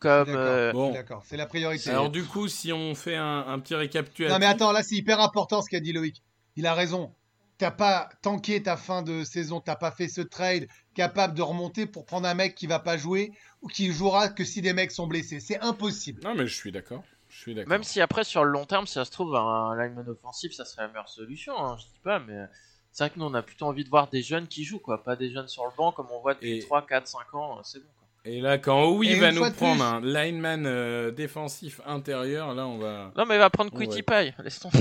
comme. 0.00 0.26
D'accord. 0.26 0.42
euh, 0.46 0.72
Bon. 0.72 0.92
D'accord, 0.92 1.22
c'est 1.24 1.38
la 1.38 1.46
priorité. 1.46 1.88
Alors 1.90 2.10
du 2.10 2.24
coup, 2.24 2.46
si 2.48 2.72
on 2.74 2.94
fait 2.94 3.16
un, 3.16 3.46
un 3.48 3.58
petit 3.58 3.74
récapitulatif... 3.74 4.34
Non 4.34 4.38
mais 4.38 4.46
attends, 4.52 4.72
là 4.72 4.82
c'est 4.82 4.96
hyper 4.96 5.18
important 5.20 5.62
ce 5.62 5.70
qu'a 5.70 5.80
dit 5.80 5.92
Loïc. 5.94 6.22
Il 6.56 6.66
a 6.66 6.74
raison. 6.74 7.12
T'as 7.58 7.70
pas 7.70 8.08
tanké 8.22 8.62
ta 8.62 8.76
fin 8.76 9.02
de 9.02 9.22
saison, 9.22 9.60
t'as 9.60 9.76
pas 9.76 9.92
fait 9.92 10.08
ce 10.08 10.20
trade 10.20 10.66
capable 10.94 11.34
de 11.34 11.42
remonter 11.42 11.86
pour 11.86 12.04
prendre 12.04 12.26
un 12.26 12.34
mec 12.34 12.54
qui 12.56 12.66
va 12.66 12.80
pas 12.80 12.96
jouer 12.98 13.32
ou 13.62 13.68
qui 13.68 13.92
jouera 13.92 14.28
que 14.28 14.44
si 14.44 14.60
des 14.60 14.72
mecs 14.72 14.90
sont 14.90 15.06
blessés. 15.06 15.38
C'est 15.40 15.60
impossible. 15.60 16.20
Non 16.24 16.34
mais 16.34 16.46
je 16.48 16.54
suis 16.54 16.72
d'accord. 16.72 17.02
Je 17.28 17.38
suis 17.38 17.54
d'accord. 17.54 17.68
Même 17.70 17.84
si 17.84 18.00
après, 18.00 18.24
sur 18.24 18.44
le 18.44 18.50
long 18.50 18.64
terme, 18.64 18.86
si 18.86 18.94
ça 18.94 19.04
se 19.04 19.10
trouve, 19.12 19.34
un 19.36 19.74
lineman 19.76 20.08
offensif, 20.08 20.52
ça 20.52 20.64
serait 20.64 20.82
la 20.82 20.88
meilleure 20.88 21.08
solution, 21.08 21.56
hein, 21.58 21.76
je 21.78 21.84
dis 21.84 22.00
pas, 22.02 22.18
mais 22.20 22.44
c'est 22.92 23.04
vrai 23.04 23.10
que 23.10 23.18
nous, 23.18 23.24
on 23.26 23.34
a 23.34 23.42
plutôt 23.42 23.66
envie 23.66 23.82
de 23.84 23.88
voir 23.88 24.08
des 24.08 24.22
jeunes 24.22 24.46
qui 24.46 24.62
jouent, 24.64 24.78
quoi, 24.78 25.02
pas 25.02 25.16
des 25.16 25.32
jeunes 25.32 25.48
sur 25.48 25.64
le 25.64 25.70
banc 25.76 25.90
comme 25.90 26.06
on 26.12 26.20
voit 26.20 26.34
depuis 26.34 26.58
Et- 26.58 26.62
3, 26.62 26.86
4, 26.86 27.06
5 27.08 27.34
ans, 27.34 27.58
euh, 27.58 27.62
c'est 27.64 27.80
bon, 27.80 27.88
quoi. 27.98 28.06
Et 28.24 28.40
là, 28.40 28.58
quand 28.58 29.00
Et 29.02 29.18
va 29.18 29.32
nous 29.32 29.40
prendre 29.52 29.74
plus- 29.74 29.82
un 29.82 30.00
lineman 30.00 30.64
euh, 30.66 31.10
défensif 31.10 31.80
intérieur, 31.86 32.54
là 32.54 32.66
on 32.68 32.78
va... 32.78 33.12
Non, 33.16 33.26
mais 33.26 33.34
il 33.34 33.38
va 33.38 33.50
prendre 33.50 33.72
Ouais. 33.74 33.86
Quitty 33.86 34.02
Pie, 34.02 34.32
laisse 34.42 34.60
tomber. 34.60 34.78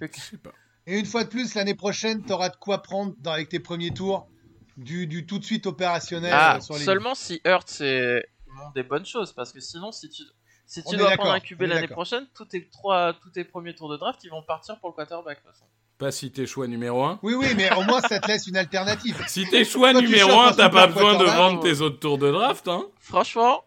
Je 0.00 0.20
sais 0.20 0.36
pas. 0.36 0.52
Et 0.86 0.98
une 0.98 1.06
fois 1.06 1.24
de 1.24 1.28
plus, 1.28 1.54
l'année 1.54 1.74
prochaine, 1.74 2.22
t'auras 2.24 2.50
de 2.50 2.56
quoi 2.56 2.82
prendre 2.82 3.14
dans, 3.20 3.32
avec 3.32 3.48
tes 3.48 3.60
premiers 3.60 3.92
tours 3.92 4.28
du, 4.76 5.06
du 5.06 5.24
tout 5.26 5.38
de 5.38 5.44
suite 5.44 5.66
opérationnel 5.66 6.32
Ah, 6.34 6.56
euh, 6.56 6.60
sur 6.60 6.74
les 6.76 6.84
seulement 6.84 7.14
si 7.14 7.40
Hurt 7.44 7.68
c'est 7.68 8.24
montre 8.48 8.72
des 8.74 8.82
bonnes 8.82 9.06
choses, 9.06 9.32
parce 9.32 9.52
que 9.52 9.60
sinon, 9.60 9.92
si 9.92 10.08
tu, 10.10 10.22
si 10.66 10.82
tu 10.84 10.94
est 10.94 10.98
dois 10.98 11.10
prendre 11.12 11.32
un 11.32 11.40
QB 11.40 11.62
est 11.62 11.66
l'année 11.66 11.88
prochaine, 11.88 12.26
tous 12.34 12.44
tes, 12.44 12.68
trois, 12.68 13.14
tous 13.14 13.30
tes 13.30 13.44
premiers 13.44 13.74
tours 13.74 13.88
de 13.90 13.96
draft, 13.96 14.22
ils 14.24 14.30
vont 14.30 14.42
partir 14.42 14.78
pour 14.78 14.90
le 14.90 14.94
quarterback, 14.94 15.38
de 15.38 15.42
toute 15.42 15.52
façon. 15.52 15.64
Pas 15.96 16.10
si 16.10 16.30
t'es 16.32 16.44
choix 16.46 16.66
numéro 16.66 17.04
1. 17.04 17.20
Oui, 17.22 17.34
oui, 17.34 17.46
mais 17.56 17.72
au 17.76 17.82
moins 17.82 18.00
ça 18.00 18.18
te 18.18 18.26
laisse 18.26 18.46
une 18.48 18.56
alternative. 18.56 19.16
Si 19.28 19.48
t'es 19.48 19.64
choix 19.64 19.92
Toi, 19.92 20.00
tu 20.00 20.06
numéro 20.08 20.28
cherches 20.30 20.46
1, 20.46 20.50
un 20.50 20.54
t'as 20.54 20.68
pas 20.68 20.86
besoin 20.88 21.18
de 21.18 21.24
vendre 21.24 21.60
ou- 21.60 21.62
tes 21.62 21.80
autres 21.80 21.98
tours 22.00 22.18
de 22.18 22.30
draft, 22.30 22.66
hein 22.68 22.86
Franchement, 22.98 23.64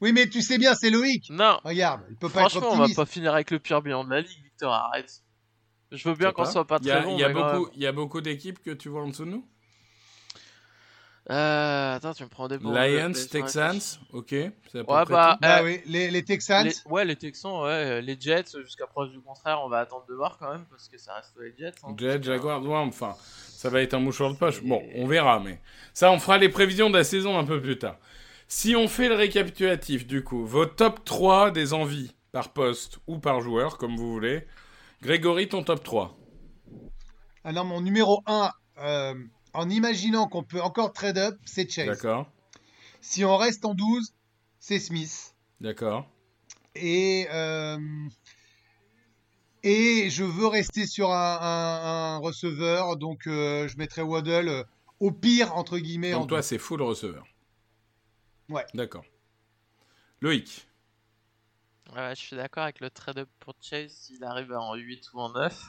Oui, 0.00 0.12
mais 0.12 0.28
tu 0.28 0.42
sais 0.42 0.58
bien, 0.58 0.74
c'est 0.74 0.90
Loïc. 0.90 1.28
non. 1.30 1.58
Regarde, 1.64 2.02
il 2.10 2.16
peut 2.16 2.28
pas 2.28 2.42
être 2.42 2.50
Franchement, 2.50 2.68
on 2.72 2.76
va 2.76 2.94
pas 2.94 3.06
finir 3.06 3.32
avec 3.34 3.50
le 3.50 3.58
pire 3.58 3.80
bilan 3.82 4.04
de 4.04 4.10
la 4.10 4.20
ligue, 4.20 4.42
Victor, 4.44 4.72
arrête. 4.72 5.22
Je 5.92 6.08
veux 6.08 6.14
bien 6.14 6.32
qu'on 6.32 6.44
soit 6.44 6.66
pas 6.66 6.78
très 6.78 7.02
bon, 7.02 7.16
il 7.16 7.20
y 7.20 7.24
a 7.24 7.28
beaucoup, 7.28 7.64
même. 7.64 7.72
il 7.76 7.82
y 7.82 7.86
a 7.86 7.92
beaucoup 7.92 8.20
d'équipes 8.20 8.62
que 8.62 8.70
tu 8.70 8.88
vois 8.88 9.02
en 9.02 9.08
dessous 9.08 9.24
de 9.24 9.30
nous? 9.30 9.44
Euh, 11.30 11.94
attends, 11.94 12.14
tu 12.14 12.24
me 12.24 12.28
prends 12.28 12.48
des 12.48 12.58
bons. 12.58 12.72
Lions, 12.72 13.12
Texans, 13.30 13.78
ok. 14.12 14.32
Ouais, 14.32 14.52
bah, 14.84 15.38
Bah 15.40 15.60
euh, 15.60 15.64
oui, 15.64 15.80
les, 15.86 16.10
les 16.10 16.24
Texans. 16.24 16.66
les- 16.66 16.74
ouais, 16.90 17.04
les 17.04 17.14
Texans, 17.14 17.62
ouais, 17.62 18.02
les 18.02 18.16
Jets, 18.20 18.60
jusqu'à 18.64 18.88
preuve 18.88 19.10
du 19.10 19.20
contraire, 19.20 19.60
on 19.62 19.68
va 19.68 19.78
attendre 19.78 20.04
de 20.08 20.14
voir 20.14 20.36
quand 20.38 20.50
même, 20.50 20.64
parce 20.68 20.88
que 20.88 20.98
ça 20.98 21.14
reste 21.14 21.32
les 21.40 21.54
Jets. 21.56 21.74
hein. 21.84 21.94
tout. 21.96 22.04
Jet, 22.04 22.22
Jaguars, 22.24 22.60
ouais, 22.64 22.74
enfin, 22.76 23.14
ça 23.20 23.70
va 23.70 23.82
être 23.82 23.94
un 23.94 24.00
mouchoir 24.00 24.32
de 24.32 24.36
poche. 24.36 24.62
Bon, 24.64 24.82
on 24.96 25.06
verra, 25.06 25.38
mais 25.38 25.60
ça, 25.94 26.10
on 26.10 26.18
fera 26.18 26.38
les 26.38 26.48
prévisions 26.48 26.90
de 26.90 26.96
la 26.98 27.04
saison 27.04 27.38
un 27.38 27.44
peu 27.44 27.62
plus 27.62 27.78
tard. 27.78 27.98
Si 28.48 28.74
on 28.74 28.88
fait 28.88 29.08
le 29.08 29.14
récapitulatif, 29.14 30.06
du 30.06 30.24
coup, 30.24 30.44
vos 30.44 30.66
top 30.66 31.04
3 31.04 31.52
des 31.52 31.72
envies 31.72 32.12
par 32.32 32.52
poste 32.52 32.98
ou 33.06 33.18
par 33.18 33.40
joueur, 33.40 33.78
comme 33.78 33.96
vous 33.96 34.10
voulez. 34.12 34.44
Grégory, 35.02 35.48
ton 35.48 35.62
top 35.64 35.82
3. 35.82 36.16
Alors, 37.44 37.64
mon 37.64 37.80
numéro 37.80 38.22
1, 38.26 38.50
en 39.52 39.68
imaginant 39.68 40.28
qu'on 40.28 40.44
peut 40.44 40.60
encore 40.62 40.92
trade 40.92 41.18
up, 41.18 41.38
c'est 41.44 41.68
Chase. 41.70 41.86
D'accord, 41.86 42.30
Si 43.00 43.24
on 43.24 43.36
reste 43.36 43.64
en 43.64 43.74
12, 43.74 44.14
c'est 44.60 44.78
Smith. 44.78 45.34
d'accord. 45.60 46.08
Et, 46.74 47.26
euh, 47.32 47.76
et 49.62 50.08
je 50.08 50.24
veux 50.24 50.46
rester 50.46 50.86
sur 50.86 51.10
un, 51.12 51.38
un- 51.40 52.14
un 52.14 52.18
receveur, 52.18 52.96
donc 52.96 53.26
euh, 53.26 53.68
je 53.68 53.76
mettrai 53.76 54.00
Waddle 54.02 54.48
euh, 54.48 54.64
au 55.00 55.10
pire, 55.10 55.54
entre 55.56 55.78
guillemets. 55.78 56.14
en 56.14 56.20
Donc 56.20 56.28
toi, 56.30 56.38
12. 56.38 56.46
c'est 56.46 56.58
full 56.58 56.80
receveur. 56.80 57.24
Ouais. 58.48 58.64
D'accord. 58.72 59.04
Loïc. 60.22 60.66
Ouais, 61.94 62.14
je 62.14 62.20
suis 62.20 62.36
d'accord 62.36 62.62
avec 62.62 62.80
le 62.80 62.88
trade-up 62.90 63.28
pour 63.38 63.54
Chase 63.60 63.92
s'il 63.92 64.24
arrive 64.24 64.52
en 64.52 64.74
8 64.74 65.12
ou 65.12 65.20
en 65.20 65.28
9. 65.30 65.62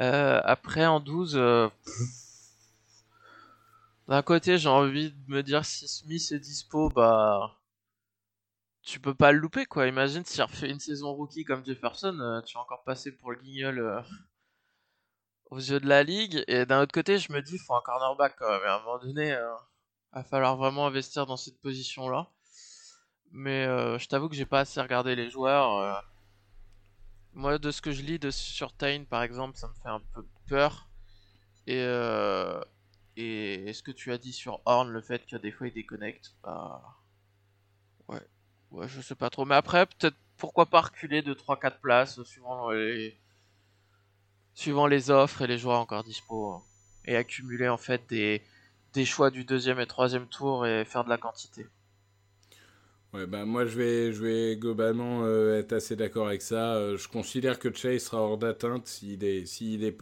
Euh, 0.00 0.40
après, 0.42 0.86
en 0.86 1.00
12, 1.00 1.36
euh, 1.36 1.68
d'un 4.08 4.22
côté, 4.22 4.56
j'ai 4.56 4.70
envie 4.70 5.12
de 5.12 5.30
me 5.30 5.42
dire 5.42 5.66
si 5.66 5.86
Smith 5.86 6.32
est 6.32 6.38
dispo, 6.38 6.88
bah. 6.88 7.54
Tu 8.82 9.00
peux 9.00 9.14
pas 9.14 9.32
le 9.32 9.38
louper, 9.38 9.66
quoi. 9.66 9.86
Imagine 9.86 10.24
s'il 10.24 10.42
refait 10.42 10.70
une 10.70 10.80
saison 10.80 11.12
rookie 11.12 11.44
comme 11.44 11.62
Jefferson, 11.64 12.18
euh, 12.20 12.40
tu 12.40 12.54
vas 12.54 12.62
encore 12.62 12.84
passer 12.84 13.12
pour 13.12 13.30
le 13.32 13.38
guignol 13.38 14.02
aux 15.50 15.58
yeux 15.58 15.80
de 15.80 15.88
la 15.88 16.02
ligue. 16.04 16.42
Et 16.48 16.64
d'un 16.64 16.80
autre 16.82 16.92
côté, 16.92 17.18
je 17.18 17.32
me 17.32 17.42
dis, 17.42 17.58
faut 17.58 17.74
un 17.74 17.82
cornerback, 17.82 18.36
quand 18.38 18.50
même. 18.50 18.62
Et 18.62 18.66
à 18.66 18.76
un 18.76 18.78
moment 18.78 18.98
donné, 18.98 19.32
euh, 19.32 19.54
va 20.12 20.22
falloir 20.24 20.56
vraiment 20.56 20.86
investir 20.86 21.26
dans 21.26 21.36
cette 21.36 21.60
position-là. 21.60 22.30
Mais 23.32 23.66
euh, 23.66 23.98
je 23.98 24.08
t'avoue 24.08 24.28
que 24.28 24.34
j'ai 24.34 24.46
pas 24.46 24.60
assez 24.60 24.80
regardé 24.80 25.14
les 25.16 25.30
joueurs. 25.30 25.76
euh. 25.78 25.94
Moi, 27.34 27.58
de 27.58 27.70
ce 27.70 27.80
que 27.80 27.92
je 27.92 28.02
lis 28.02 28.18
de 28.18 28.30
sur 28.30 28.72
Tain, 28.72 29.04
par 29.08 29.22
exemple, 29.22 29.56
ça 29.56 29.68
me 29.68 29.74
fait 29.74 29.88
un 29.88 30.00
peu 30.14 30.24
peur. 30.48 30.88
Et, 31.66 31.80
euh, 31.82 32.60
et 33.16 33.72
ce 33.72 33.82
que 33.82 33.90
tu 33.92 34.12
as 34.12 34.18
dit 34.18 34.32
sur 34.32 34.60
Horn, 34.64 34.88
le 34.90 35.02
fait 35.02 35.26
que 35.26 35.36
des 35.36 35.52
fois 35.52 35.68
il 35.68 35.74
déconnecte, 35.74 36.34
bah. 36.42 36.82
Ouais, 38.08 38.26
ouais, 38.72 38.88
je 38.88 39.00
sais 39.00 39.14
pas 39.14 39.30
trop. 39.30 39.44
Mais 39.44 39.54
après, 39.54 39.86
peut-être 39.86 40.16
pourquoi 40.36 40.66
pas 40.66 40.80
reculer 40.82 41.22
de 41.22 41.34
3-4 41.34 41.80
places 41.80 42.22
suivant 42.24 42.70
les... 42.70 43.18
suivant 44.54 44.86
les 44.86 45.10
offres 45.10 45.42
et 45.42 45.46
les 45.46 45.56
joueurs 45.58 45.80
encore 45.80 46.04
dispo. 46.04 46.52
hein. 46.52 46.62
Et 47.06 47.16
accumuler 47.16 47.68
en 47.68 47.78
fait 47.78 48.06
des, 48.08 48.42
des 48.92 49.04
choix 49.06 49.30
du 49.30 49.44
deuxième 49.44 49.80
et 49.80 49.86
troisième 49.86 50.26
tour 50.28 50.66
et 50.66 50.84
faire 50.84 51.04
de 51.04 51.08
la 51.08 51.16
quantité. 51.18 51.66
Ouais, 53.14 53.26
bah 53.26 53.46
moi 53.46 53.64
je 53.64 53.76
vais, 53.78 54.12
je 54.12 54.22
vais 54.22 54.56
globalement 54.56 55.24
euh, 55.24 55.58
être 55.58 55.72
assez 55.72 55.96
d'accord 55.96 56.26
avec 56.28 56.42
ça. 56.42 56.74
Euh, 56.74 56.98
je 56.98 57.08
considère 57.08 57.58
que 57.58 57.72
Chase 57.74 58.02
sera 58.02 58.18
hors 58.20 58.36
d'atteinte. 58.38 58.86
S'il 58.86 59.24
est, 59.24 59.46
s'il 59.46 59.82
est 59.84 59.96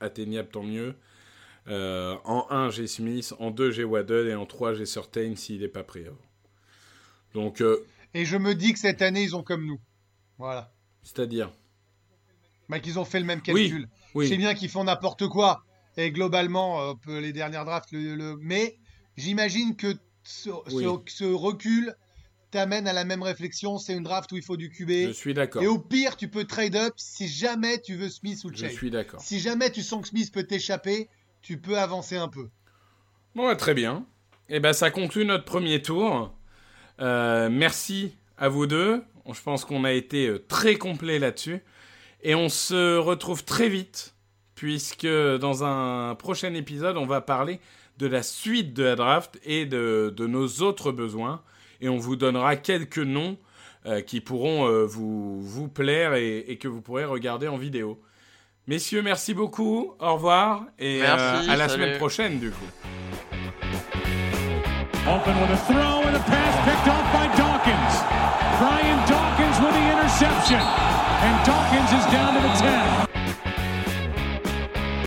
atteignable, 0.00 0.48
tant 0.48 0.62
mieux. 0.62 0.94
Euh, 1.68 2.16
en 2.24 2.46
1, 2.50 2.70
j'ai 2.70 2.86
Smith. 2.86 3.34
En 3.40 3.50
2, 3.50 3.72
j'ai 3.72 3.84
Waddle. 3.84 4.28
Et 4.28 4.34
en 4.34 4.46
3, 4.46 4.72
j'ai 4.74 4.86
Certain 4.86 5.34
s'il 5.36 5.60
n'est 5.60 5.68
pas 5.68 5.82
pris 5.84 6.06
avant. 6.06 6.16
Donc, 7.34 7.62
Et 8.14 8.24
je 8.24 8.36
me 8.38 8.54
dis 8.54 8.72
que 8.72 8.78
cette 8.78 9.02
année, 9.02 9.22
ils 9.22 9.36
ont 9.36 9.42
comme 9.42 9.66
nous. 9.66 9.80
Voilà. 10.38 10.72
C'est-à-dire? 11.02 11.52
Bah, 12.70 12.80
qu'ils 12.80 12.98
ont 12.98 13.04
fait 13.04 13.20
le 13.20 13.26
même 13.26 13.42
calcul. 13.42 13.88
Oui. 14.14 14.24
Je 14.24 14.30
sais 14.30 14.36
bien 14.38 14.54
qu'ils 14.54 14.70
font 14.70 14.84
n'importe 14.84 15.28
quoi. 15.28 15.62
Et 15.98 16.10
globalement, 16.10 16.94
les 17.06 17.32
dernières 17.32 17.64
drafts, 17.66 17.92
le, 17.92 18.14
le- 18.14 18.36
mais 18.40 18.78
j'imagine 19.16 19.76
que 19.76 19.94
ce, 20.22 20.50
Oui. 20.72 20.84
ce- 20.84 21.12
ce 21.14 21.24
recul 21.24 21.94
t'amène 22.56 22.88
à 22.88 22.94
la 22.94 23.04
même 23.04 23.22
réflexion. 23.22 23.76
C'est 23.76 23.92
une 23.92 24.02
draft 24.02 24.32
où 24.32 24.36
il 24.36 24.42
faut 24.42 24.56
du 24.56 24.70
QB. 24.70 25.08
Je 25.08 25.12
suis 25.12 25.34
d'accord. 25.34 25.62
Et 25.62 25.66
au 25.66 25.78
pire, 25.78 26.16
tu 26.16 26.28
peux 26.28 26.44
trade 26.44 26.74
up 26.74 26.94
si 26.96 27.28
jamais 27.28 27.82
tu 27.82 27.96
veux 27.96 28.08
Smith 28.08 28.42
ou 28.44 28.50
Je 28.50 28.56
Chase. 28.62 28.72
suis 28.72 28.90
d'accord. 28.90 29.20
Si 29.20 29.40
jamais 29.40 29.70
tu 29.70 29.82
sens 29.82 30.00
que 30.00 30.08
Smith 30.08 30.32
peut 30.32 30.44
t'échapper, 30.44 31.10
tu 31.42 31.58
peux 31.58 31.78
avancer 31.78 32.16
un 32.16 32.28
peu. 32.28 32.48
Bon, 33.34 33.46
bah, 33.46 33.56
très 33.56 33.74
bien. 33.74 34.06
Et 34.48 34.58
ben, 34.58 34.72
ça 34.72 34.90
conclut 34.90 35.26
notre 35.26 35.44
premier 35.44 35.82
tour. 35.82 36.34
Euh, 37.00 37.50
merci 37.50 38.16
à 38.38 38.48
vous 38.48 38.66
deux. 38.66 39.02
Je 39.30 39.42
pense 39.42 39.66
qu'on 39.66 39.84
a 39.84 39.92
été 39.92 40.26
euh, 40.28 40.38
très 40.48 40.76
complet 40.76 41.18
là-dessus. 41.18 41.58
Et 42.22 42.34
on 42.34 42.48
se 42.48 42.96
retrouve 42.96 43.44
très 43.44 43.68
vite, 43.68 44.14
puisque 44.54 45.06
dans 45.06 45.62
un 45.62 46.14
prochain 46.14 46.54
épisode, 46.54 46.96
on 46.96 47.04
va 47.06 47.20
parler 47.20 47.60
de 47.98 48.06
la 48.06 48.22
suite 48.22 48.72
de 48.72 48.82
la 48.82 48.96
draft 48.96 49.38
et 49.44 49.66
de, 49.66 50.14
de 50.16 50.26
nos 50.26 50.48
autres 50.62 50.90
besoins. 50.90 51.42
Et 51.80 51.88
on 51.88 51.96
vous 51.98 52.16
donnera 52.16 52.56
quelques 52.56 52.98
noms 52.98 53.36
euh, 53.86 54.00
qui 54.00 54.20
pourront 54.20 54.66
euh, 54.68 54.84
vous, 54.84 55.40
vous 55.42 55.68
plaire 55.68 56.14
et, 56.14 56.38
et 56.48 56.56
que 56.58 56.68
vous 56.68 56.80
pourrez 56.80 57.04
regarder 57.04 57.48
en 57.48 57.56
vidéo. 57.56 58.00
Messieurs, 58.66 59.00
merci 59.02 59.32
beaucoup. 59.32 59.92
Au 60.00 60.14
revoir. 60.14 60.64
Et 60.78 61.00
Merci, 61.00 61.48
euh, 61.48 61.52
à 61.52 61.56
la 61.56 61.68
salut. 61.68 61.82
semaine 61.84 61.98
prochaine, 61.98 62.38
du 62.40 62.50
coup. 62.50 62.64
Open 65.06 65.34
with 65.40 65.50
a 65.52 65.56
throw 65.68 66.02
and 66.02 66.16
a 66.16 66.18
pass 66.18 66.54
picked 66.66 66.88
off 66.88 67.06
by 67.12 67.26
Dawkins. 67.38 67.94
Brian 68.58 68.98
Dawkins 69.06 69.60
with 69.60 69.72
the 69.72 69.86
interception. 69.92 70.58
And 70.58 71.46
Dawkins 71.46 71.92
is 71.92 72.06
down 72.12 72.34
to 72.34 72.40
the 72.42 72.54
10. 72.58 73.05